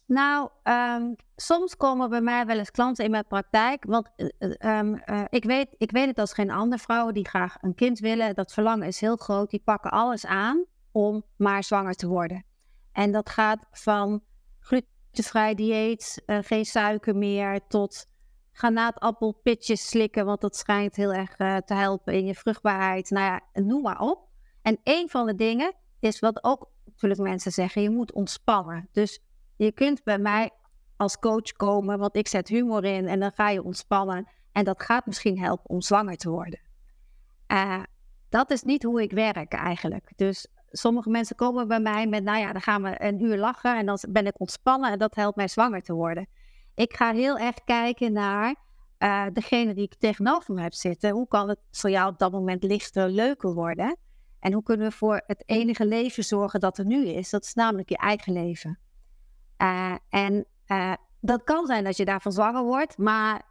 Nou, 0.08 0.50
ehm, 0.64 1.14
soms 1.36 1.78
komen 1.78 2.10
bij 2.10 2.22
mij 2.22 2.46
wel 2.46 2.58
eens 2.58 2.72
klanten 2.72 3.06
in 3.06 3.12
mijn 3.12 3.28
praktijk. 3.28 3.84
Want 3.88 4.10
eh, 4.16 4.28
eh, 4.38 4.52
ehm, 4.58 4.94
eh, 4.94 5.24
ik, 5.30 5.44
weet, 5.44 5.76
ik 5.78 5.92
weet 5.92 6.08
het 6.08 6.20
als 6.20 6.34
geen 6.34 6.52
andere 6.52 6.82
vrouwen 6.82 7.14
die 7.14 7.28
graag 7.28 7.58
een 7.62 7.76
kind 7.76 8.00
willen. 8.00 8.36
Dat 8.36 8.54
verlangen 8.54 8.88
is 8.88 9.00
heel 9.00 9.16
groot. 9.16 9.50
Die 9.50 9.62
pakken 9.64 9.92
alles 9.92 10.26
aan 10.26 10.66
om 10.92 11.24
maar 11.38 11.64
zwanger 11.64 11.94
te 11.94 12.08
worden. 12.08 12.44
En 12.92 13.12
dat 13.12 13.30
gaat 13.30 13.66
van 13.72 14.24
glutenvrij 14.60 15.56
dieet, 15.56 16.24
geen 16.26 16.66
suiker 16.66 17.16
meer, 17.16 17.68
tot 17.68 18.08
granaatappelpitjes 18.52 19.88
slikken. 19.88 20.26
Want 20.26 20.42
dat 20.42 20.56
schijnt 20.56 20.96
heel 20.96 21.14
erg 21.14 21.36
te 21.66 21.74
helpen 21.74 22.14
in 22.14 22.26
je 22.26 22.36
vruchtbaarheid. 22.36 23.10
Nou 23.10 23.26
ja, 23.26 23.62
noem 23.62 23.82
maar 23.82 24.00
op. 24.00 24.27
En 24.68 24.80
een 24.84 25.10
van 25.10 25.26
de 25.26 25.36
dingen 25.36 25.74
is 26.00 26.20
wat 26.20 26.44
ook 26.44 26.70
natuurlijk 26.86 27.22
mensen 27.22 27.52
zeggen, 27.52 27.82
je 27.82 27.90
moet 27.90 28.12
ontspannen. 28.12 28.90
Dus 28.92 29.20
Je 29.56 29.72
kunt 29.72 30.04
bij 30.04 30.18
mij 30.20 30.50
als 30.98 31.20
coach 31.20 31.52
komen, 31.52 32.00
want 32.00 32.16
ik 32.16 32.28
zet 32.28 32.48
humor 32.48 32.84
in 32.84 33.08
en 33.08 33.20
dan 33.20 33.32
ga 33.32 33.50
je 33.50 33.64
ontspannen. 33.64 34.28
En 34.52 34.64
dat 34.64 34.84
gaat 34.84 35.06
misschien 35.06 35.40
helpen 35.40 35.70
om 35.70 35.82
zwanger 35.82 36.18
te 36.18 36.30
worden. 36.30 36.60
Uh, 37.48 37.84
dat 38.30 38.52
is 38.52 38.64
niet 38.64 38.84
hoe 38.84 39.02
ik 39.02 39.12
werk 39.12 39.54
eigenlijk. 39.54 40.12
Dus 40.16 40.48
sommige 40.72 41.10
mensen 41.10 41.36
komen 41.36 41.68
bij 41.68 41.80
mij 41.80 42.08
met, 42.08 42.24
nou 42.24 42.40
ja, 42.40 42.52
dan 42.52 42.62
gaan 42.62 42.84
we 42.84 43.04
een 43.04 43.24
uur 43.24 43.38
lachen 43.38 43.78
en 43.78 43.86
dan 43.86 44.00
ben 44.10 44.26
ik 44.26 44.40
ontspannen 44.40 44.92
en 44.92 44.98
dat 44.98 45.16
helpt 45.16 45.36
mij 45.36 45.48
zwanger 45.48 45.82
te 45.82 45.94
worden. 45.94 46.28
Ik 46.76 46.96
ga 46.96 47.14
heel 47.14 47.38
erg 47.38 47.64
kijken 47.64 48.14
naar 48.14 48.56
uh, 49.00 49.26
degene 49.34 49.74
die 49.74 49.84
ik 49.84 49.96
tegenover 49.96 50.54
me 50.54 50.62
heb 50.62 50.74
zitten. 50.74 51.12
Hoe 51.12 51.28
kan 51.28 51.50
het 51.50 51.60
voor 51.72 51.90
jou 51.90 52.12
op 52.12 52.18
dat 52.20 52.32
moment 52.32 52.64
lichter, 52.64 53.10
leuker 53.10 53.54
worden? 53.54 53.98
En 54.48 54.54
hoe 54.54 54.64
kunnen 54.64 54.90
we 54.90 54.96
voor 54.96 55.22
het 55.26 55.44
enige 55.46 55.86
leven 55.86 56.24
zorgen 56.24 56.60
dat 56.60 56.78
er 56.78 56.86
nu 56.86 57.08
is? 57.08 57.30
Dat 57.30 57.44
is 57.44 57.54
namelijk 57.54 57.90
je 57.90 57.98
eigen 57.98 58.34
leven. 58.34 58.80
Uh, 59.58 59.96
en 60.10 60.46
uh, 60.68 60.94
dat 61.22 61.44
kan 61.44 61.66
zijn 61.66 61.84
dat 61.84 61.98
je 61.98 62.06
daarvan 62.06 62.32
zwanger 62.32 62.64
wordt, 62.64 62.98
maar 62.98 63.42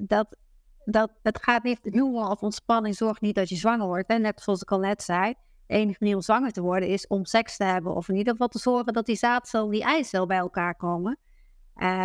dat, 0.00 0.36
dat, 0.84 1.10
het 1.22 1.42
gaat 1.42 1.62
niet, 1.62 1.78
humor 1.82 2.28
of 2.28 2.40
ontspanning 2.40 2.94
zorgt 2.94 3.20
niet 3.20 3.34
dat 3.34 3.48
je 3.48 3.56
zwanger 3.56 3.86
wordt. 3.86 4.08
En 4.08 4.20
net 4.20 4.40
zoals 4.40 4.62
ik 4.62 4.72
al 4.72 4.78
net 4.78 5.02
zei, 5.02 5.34
de 5.66 5.74
enige 5.74 5.96
manier 6.00 6.16
om 6.16 6.22
zwanger 6.22 6.52
te 6.52 6.62
worden 6.62 6.88
is 6.88 7.06
om 7.06 7.24
seks 7.24 7.56
te 7.56 7.64
hebben. 7.64 7.94
Of 7.94 8.08
in 8.08 8.16
ieder 8.16 8.32
geval 8.32 8.48
te 8.48 8.58
zorgen 8.58 8.92
dat 8.92 9.06
die 9.06 9.16
zaadcel 9.16 9.64
en 9.64 9.70
die 9.70 9.82
eicel 9.82 10.26
bij 10.26 10.38
elkaar 10.38 10.74
komen. 10.74 11.18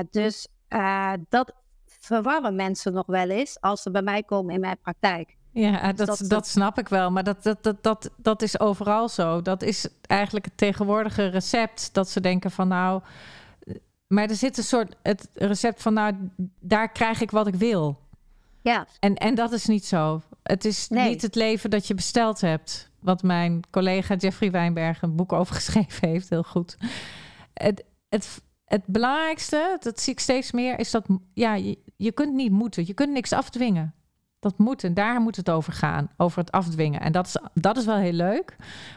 Dus 0.10 0.48
dat 1.30 1.54
verwarren 1.86 2.56
mensen 2.56 2.93
nog 2.93 3.06
wel 3.06 3.30
eens 3.30 3.62
als 3.62 3.82
ze 3.82 3.91
bij 3.91 4.02
mij 4.02 4.24
komen 4.24 4.54
in 4.54 4.60
mijn 4.60 4.80
praktijk. 4.82 5.38
Ja, 5.52 5.94
dus 5.94 6.06
dat, 6.06 6.18
dat, 6.18 6.30
dat, 6.30 6.48
snap 6.48 6.80
ik 6.80 6.90
wel. 6.90 7.12
Maar 7.12 7.24
dat, 7.24 7.44
dat, 7.44 7.64
dat, 7.64 7.84
dat, 7.84 8.10
dat 8.18 8.42
is 8.42 8.60
overal 8.60 9.10
zo. 9.10 9.42
Dat 9.42 9.62
is 9.62 9.88
eigenlijk 10.02 10.46
het 10.46 10.58
tegenwoordige 10.58 11.26
recept. 11.26 11.94
Dat 11.94 12.10
ze 12.10 12.22
denken 12.22 12.52
van 12.52 12.68
nou... 12.68 13.02
Maar 14.08 14.30
er 14.30 14.36
zit 14.36 14.58
een 14.58 14.64
soort 14.64 14.96
het 15.02 15.30
recept 15.34 15.82
van 15.82 15.94
nou, 15.94 16.14
daar 16.60 16.92
krijg 16.92 17.22
ik 17.22 17.32
wat 17.32 17.48
ik 17.48 17.56
wil. 17.56 18.00
Ja. 18.62 18.88
En, 19.00 19.16
en 19.16 19.36
dat 19.36 19.52
is 19.52 19.66
niet 19.66 19.86
zo. 19.86 20.22
Het 20.44 20.66
is 20.66 20.90
niet 20.90 21.22
het 21.22 21.36
leven 21.36 21.70
dat 21.70 21.88
je 21.88 21.94
besteld 21.94 22.42
hebt. 22.42 22.90
Wat 23.00 23.24
mijn 23.24 23.62
collega 23.70 24.16
Jeffrey 24.16 24.52
Wijnberg 24.52 25.02
een 25.02 25.16
boek 25.16 25.34
over 25.34 25.56
geschreven 25.62 26.10
heeft. 26.10 26.30
Heel 26.30 26.44
goed. 26.44 26.78
Het, 27.54 27.84
het, 28.10 28.42
het 28.66 28.86
belangrijkste, 28.86 29.78
dat 29.80 30.00
zie 30.00 30.14
ik 30.14 30.20
steeds 30.20 30.52
meer, 30.52 30.80
is 30.80 30.92
dat 30.92 31.06
ja, 31.34 31.54
je, 31.54 31.78
je 31.96 32.12
kunt 32.12 32.34
niet 32.34 32.52
moeten. 32.52 32.88
Je 32.88 32.94
kunt 32.94 33.12
niks 33.12 33.34
afdwingen. 33.34 33.94
Dat 34.39 34.58
moet 34.58 34.84
en 34.84 34.93
daar 34.93 35.21
moet 35.21 35.36
het 35.36 35.49
over 35.49 35.73
gaan, 35.73 36.10
over 36.17 36.39
het 36.39 36.52
afdwingen. 36.52 37.02
En 37.02 37.12
dat 37.12 37.25
is, 37.25 37.38
dat 37.54 37.78
is 37.78 37.86
wel 37.86 37.97
heel 37.97 38.12
leuk, 38.12 38.56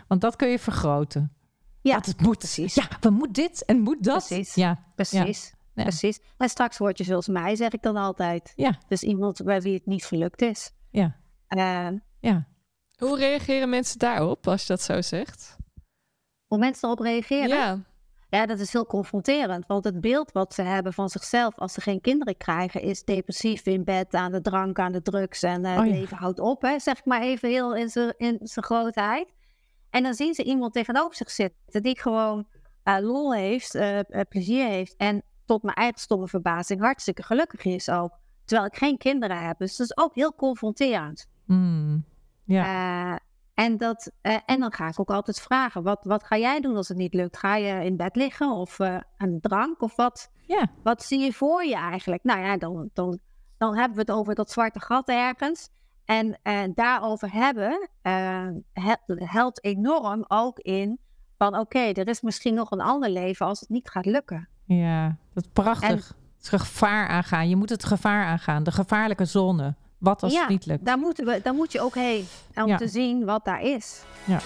want 0.08 0.20
dat 0.20 0.36
kun 0.36 0.48
je 0.48 0.58
vergroten. 0.58 1.32
Ja, 1.80 1.94
dat 1.94 2.06
het 2.06 2.20
moet. 2.20 2.38
Precies. 2.38 2.74
Ja, 2.74 2.88
we 3.00 3.10
moet 3.10 3.34
dit 3.34 3.64
en 3.64 3.80
moet 3.80 4.04
dat. 4.04 4.26
Precies. 4.26 4.54
Ja, 4.54 4.84
precies. 4.94 5.52
Ja. 5.74 5.82
Precies. 5.82 6.20
En 6.36 6.48
straks 6.48 6.78
word 6.78 6.98
je 6.98 7.04
zoals 7.04 7.28
mij, 7.28 7.56
zeg 7.56 7.72
ik 7.72 7.82
dan 7.82 7.96
altijd. 7.96 8.52
Ja. 8.56 8.78
Dus 8.88 9.02
iemand 9.02 9.44
bij 9.44 9.60
wie 9.60 9.74
het 9.74 9.86
niet 9.86 10.04
gelukt 10.04 10.42
is. 10.42 10.72
Ja. 10.90 11.16
Uh, 11.48 11.98
ja. 12.20 12.46
Hoe 12.96 13.18
reageren 13.18 13.68
mensen 13.68 13.98
daarop 13.98 14.48
als 14.48 14.60
je 14.60 14.66
dat 14.66 14.82
zo 14.82 15.00
zegt? 15.00 15.56
Hoe 16.46 16.58
mensen 16.58 16.88
erop 16.88 17.00
reageren? 17.00 17.48
Ja. 17.48 17.78
Ja, 18.32 18.46
dat 18.46 18.58
is 18.58 18.72
heel 18.72 18.86
confronterend. 18.86 19.66
Want 19.66 19.84
het 19.84 20.00
beeld 20.00 20.32
wat 20.32 20.54
ze 20.54 20.62
hebben 20.62 20.92
van 20.92 21.08
zichzelf 21.08 21.58
als 21.58 21.72
ze 21.72 21.80
geen 21.80 22.00
kinderen 22.00 22.36
krijgen, 22.36 22.82
is 22.82 23.04
depressief 23.04 23.66
in 23.66 23.84
bed, 23.84 24.14
aan 24.14 24.32
de 24.32 24.40
drank, 24.40 24.78
aan 24.78 24.92
de 24.92 25.02
drugs 25.02 25.42
en 25.42 25.64
uh, 25.64 25.70
oh, 25.70 25.76
ja. 25.76 25.82
het 25.82 25.90
leven 25.90 26.16
houdt 26.16 26.38
op. 26.40 26.62
Hè, 26.62 26.78
zeg 26.78 26.98
ik 26.98 27.04
maar 27.04 27.22
even 27.22 27.48
heel 27.48 27.74
in 27.74 27.88
zijn 27.88 28.14
in 28.16 28.40
grootheid. 28.42 29.32
En 29.90 30.02
dan 30.02 30.14
zien 30.14 30.34
ze 30.34 30.42
iemand 30.44 30.72
tegenover 30.72 31.16
zich 31.16 31.30
zitten 31.30 31.82
die 31.82 32.00
gewoon 32.00 32.46
uh, 32.84 32.96
lol 33.00 33.34
heeft, 33.34 33.74
uh, 33.74 33.98
plezier 34.28 34.66
heeft 34.66 34.96
en 34.96 35.22
tot 35.44 35.62
mijn 35.62 35.76
eigen 35.76 36.00
stomme 36.00 36.28
verbazing 36.28 36.80
hartstikke 36.80 37.22
gelukkig 37.22 37.64
is 37.64 37.88
ook. 37.88 38.18
Terwijl 38.44 38.68
ik 38.68 38.76
geen 38.76 38.98
kinderen 38.98 39.46
heb. 39.46 39.58
Dus 39.58 39.76
dat 39.76 39.86
is 39.86 39.96
ook 39.96 40.14
heel 40.14 40.34
confronterend. 40.34 41.28
Mm, 41.46 42.04
ja. 42.44 43.20
En, 43.54 43.76
dat, 43.76 44.12
uh, 44.22 44.36
en 44.46 44.60
dan 44.60 44.72
ga 44.72 44.88
ik 44.88 45.00
ook 45.00 45.10
altijd 45.10 45.40
vragen: 45.40 45.82
wat, 45.82 46.04
wat 46.04 46.24
ga 46.24 46.36
jij 46.36 46.60
doen 46.60 46.76
als 46.76 46.88
het 46.88 46.96
niet 46.96 47.14
lukt? 47.14 47.36
Ga 47.36 47.56
je 47.56 47.84
in 47.84 47.96
bed 47.96 48.16
liggen 48.16 48.50
of 48.50 48.78
uh, 48.78 48.96
aan 49.16 49.30
de 49.30 49.40
drank? 49.40 49.82
Of 49.82 49.96
wat, 49.96 50.30
ja. 50.46 50.66
wat 50.82 51.02
zie 51.02 51.20
je 51.20 51.32
voor 51.32 51.64
je 51.64 51.76
eigenlijk? 51.76 52.24
Nou 52.24 52.40
ja, 52.40 52.56
dan, 52.56 52.90
dan, 52.92 53.18
dan 53.58 53.76
hebben 53.76 53.94
we 53.94 54.00
het 54.00 54.10
over 54.10 54.34
dat 54.34 54.50
zwarte 54.50 54.80
gat 54.80 55.08
ergens. 55.08 55.68
En 56.04 56.38
daarover 56.74 57.32
hebben 57.32 57.88
helpt 59.14 59.64
enorm 59.64 60.24
ook 60.28 60.58
in 60.58 60.98
van 61.38 61.48
oké, 61.48 61.58
okay, 61.58 61.92
er 61.92 62.08
is 62.08 62.20
misschien 62.20 62.54
nog 62.54 62.70
een 62.70 62.80
ander 62.80 63.10
leven 63.10 63.46
als 63.46 63.60
het 63.60 63.68
niet 63.68 63.88
gaat 63.88 64.06
lukken. 64.06 64.48
Ja, 64.64 65.16
dat 65.34 65.44
is 65.44 65.50
prachtig. 65.52 65.88
En, 65.88 65.96
het 65.96 66.48
gevaar 66.48 67.08
aangaan. 67.08 67.48
Je 67.48 67.56
moet 67.56 67.70
het 67.70 67.84
gevaar 67.84 68.24
aangaan. 68.24 68.62
De 68.62 68.72
gevaarlijke 68.72 69.24
zone. 69.24 69.74
Wat 70.02 70.22
als 70.22 70.32
ja, 70.32 70.40
het 70.40 70.48
niet 70.48 70.66
lukt? 70.66 70.84
Daar, 70.84 70.98
moeten 70.98 71.24
we, 71.24 71.40
daar 71.42 71.54
moet 71.54 71.72
je 71.72 71.80
ook 71.80 71.94
heen. 71.94 72.26
Om 72.54 72.66
ja. 72.66 72.76
te 72.76 72.88
zien 72.88 73.24
wat 73.24 73.44
daar 73.44 73.62
is. 73.62 74.02
Ja. 74.24 74.38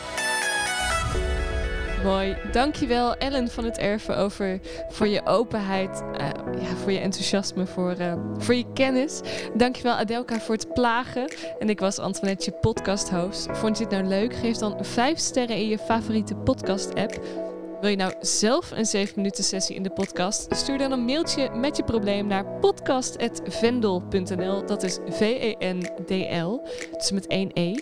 Mooi. 2.05 2.37
Dankjewel 2.53 3.17
Ellen 3.17 3.49
van 3.49 3.65
het 3.65 3.79
Erven 3.79 4.17
over 4.17 4.61
voor 4.89 5.09
je 5.09 5.27
openheid, 5.27 6.03
uh, 6.13 6.29
ja, 6.61 6.77
voor 6.83 6.93
je 6.93 6.99
enthousiasme, 6.99 7.67
voor, 7.67 7.95
uh, 8.01 8.15
voor 8.39 8.55
je 8.55 8.73
kennis. 8.73 9.21
Dankjewel 9.55 9.95
Adelka 9.95 10.41
voor 10.41 10.55
het 10.55 10.75
plagen. 10.75 11.33
En 11.59 11.69
ik 11.69 11.81
was 11.81 11.99
Antoinette, 11.99 12.45
je 12.45 12.57
podcast 12.61 13.11
host. 13.11 13.49
Vond 13.53 13.79
je 13.79 13.85
het 13.85 13.93
nou 13.93 14.05
leuk? 14.05 14.35
Geef 14.35 14.57
dan 14.57 14.77
5 14.81 15.19
sterren 15.19 15.57
in 15.57 15.69
je 15.69 15.79
favoriete 15.79 16.35
podcast 16.35 16.95
app. 16.95 17.46
Wil 17.81 17.91
je 17.91 17.97
nou 17.97 18.15
zelf 18.21 18.71
een 18.71 18.87
7 18.87 19.13
minuten 19.17 19.45
sessie 19.45 19.77
in 19.77 19.83
de 19.83 19.91
podcast? 19.91 20.57
Stuur 20.57 20.79
dan 20.79 20.93
een 20.93 21.05
mailtje 21.05 21.51
met 21.51 21.77
je 21.77 21.85
probleem 21.85 22.27
naar 22.27 22.45
podcast.vendel.nl. 22.45 24.67
Dat 24.67 24.83
is 24.83 24.99
V-E-N-D-L, 25.09 26.61
dus 26.93 27.11
met 27.11 27.27
één 27.27 27.51
E. 27.55 27.75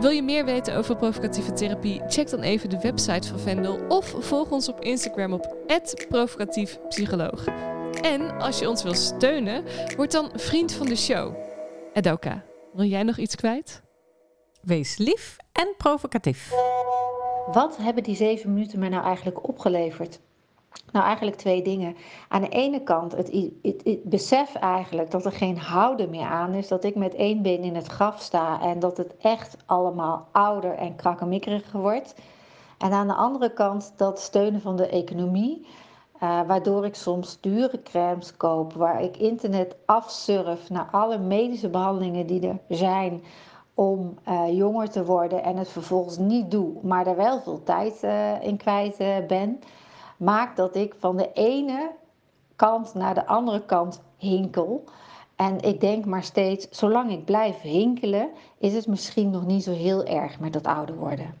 Wil 0.00 0.10
je 0.10 0.22
meer 0.22 0.44
weten 0.44 0.76
over 0.76 0.96
provocatieve 0.96 1.52
therapie? 1.52 2.02
Check 2.06 2.30
dan 2.30 2.40
even 2.40 2.68
de 2.68 2.80
website 2.80 3.28
van 3.28 3.38
Vendel 3.38 3.78
of 3.88 4.14
volg 4.18 4.50
ons 4.50 4.68
op 4.68 4.80
Instagram 4.80 5.32
op 5.32 5.56
provocatiefpsycholoog. 6.08 7.44
En 8.02 8.38
als 8.38 8.58
je 8.58 8.68
ons 8.68 8.82
wil 8.82 8.94
steunen, 8.94 9.64
word 9.96 10.12
dan 10.12 10.30
vriend 10.34 10.72
van 10.72 10.86
de 10.86 10.96
show. 10.96 11.34
Edoka, 11.92 12.44
wil 12.72 12.86
jij 12.86 13.02
nog 13.02 13.18
iets 13.18 13.34
kwijt? 13.34 13.82
Wees 14.62 14.96
lief 14.96 15.36
en 15.52 15.74
provocatief. 15.76 16.52
Wat 17.52 17.76
hebben 17.76 18.02
die 18.02 18.16
zeven 18.16 18.52
minuten 18.52 18.78
mij 18.78 18.88
nou 18.88 19.04
eigenlijk 19.04 19.48
opgeleverd? 19.48 20.20
Nou, 20.92 21.04
eigenlijk 21.04 21.36
twee 21.36 21.62
dingen. 21.62 21.96
Aan 22.28 22.40
de 22.40 22.48
ene 22.48 22.82
kant 22.82 23.12
het, 23.12 23.50
het, 23.62 24.04
besef 24.04 24.54
eigenlijk 24.54 25.10
dat 25.10 25.24
er 25.24 25.32
geen 25.32 25.58
houden 25.58 26.10
meer 26.10 26.26
aan 26.26 26.54
is. 26.54 26.68
Dat 26.68 26.84
ik 26.84 26.94
met 26.94 27.14
één 27.14 27.42
been 27.42 27.62
in 27.62 27.74
het 27.74 27.86
graf 27.86 28.20
sta 28.20 28.60
en 28.60 28.78
dat 28.78 28.96
het 28.96 29.16
echt 29.16 29.56
allemaal 29.66 30.28
ouder 30.32 30.74
en 30.74 30.96
krakkemikkeriger 30.96 31.80
wordt. 31.80 32.14
En 32.78 32.92
aan 32.92 33.06
de 33.06 33.14
andere 33.14 33.52
kant 33.52 33.92
dat 33.96 34.20
steunen 34.20 34.60
van 34.60 34.76
de 34.76 34.88
economie. 34.88 35.66
Uh, 36.22 36.40
waardoor 36.46 36.86
ik 36.86 36.94
soms 36.94 37.40
dure 37.40 37.82
crèmes 37.82 38.36
koop, 38.36 38.72
waar 38.72 39.02
ik 39.02 39.16
internet 39.16 39.76
afsurf 39.84 40.70
naar 40.70 40.88
alle 40.90 41.18
medische 41.18 41.68
behandelingen 41.68 42.26
die 42.26 42.48
er 42.48 42.58
zijn 42.68 43.22
om 43.80 44.18
uh, 44.28 44.56
jonger 44.56 44.90
te 44.90 45.04
worden 45.04 45.42
en 45.42 45.56
het 45.56 45.68
vervolgens 45.68 46.18
niet 46.18 46.50
doe, 46.50 46.72
maar 46.82 47.06
er 47.06 47.16
wel 47.16 47.40
veel 47.40 47.62
tijd 47.62 48.02
uh, 48.02 48.42
in 48.42 48.56
kwijt 48.56 49.00
uh, 49.00 49.16
ben, 49.26 49.60
maakt 50.16 50.56
dat 50.56 50.76
ik 50.76 50.94
van 50.98 51.16
de 51.16 51.32
ene 51.32 51.90
kant 52.56 52.94
naar 52.94 53.14
de 53.14 53.26
andere 53.26 53.64
kant 53.64 54.02
hinkel. 54.16 54.84
En 55.36 55.60
ik 55.60 55.80
denk 55.80 56.04
maar 56.04 56.22
steeds, 56.22 56.68
zolang 56.70 57.10
ik 57.10 57.24
blijf 57.24 57.60
hinkelen, 57.60 58.28
is 58.58 58.74
het 58.74 58.86
misschien 58.86 59.30
nog 59.30 59.46
niet 59.46 59.62
zo 59.62 59.72
heel 59.72 60.04
erg 60.04 60.40
met 60.40 60.52
dat 60.52 60.66
ouder 60.66 60.96
worden. 60.96 61.34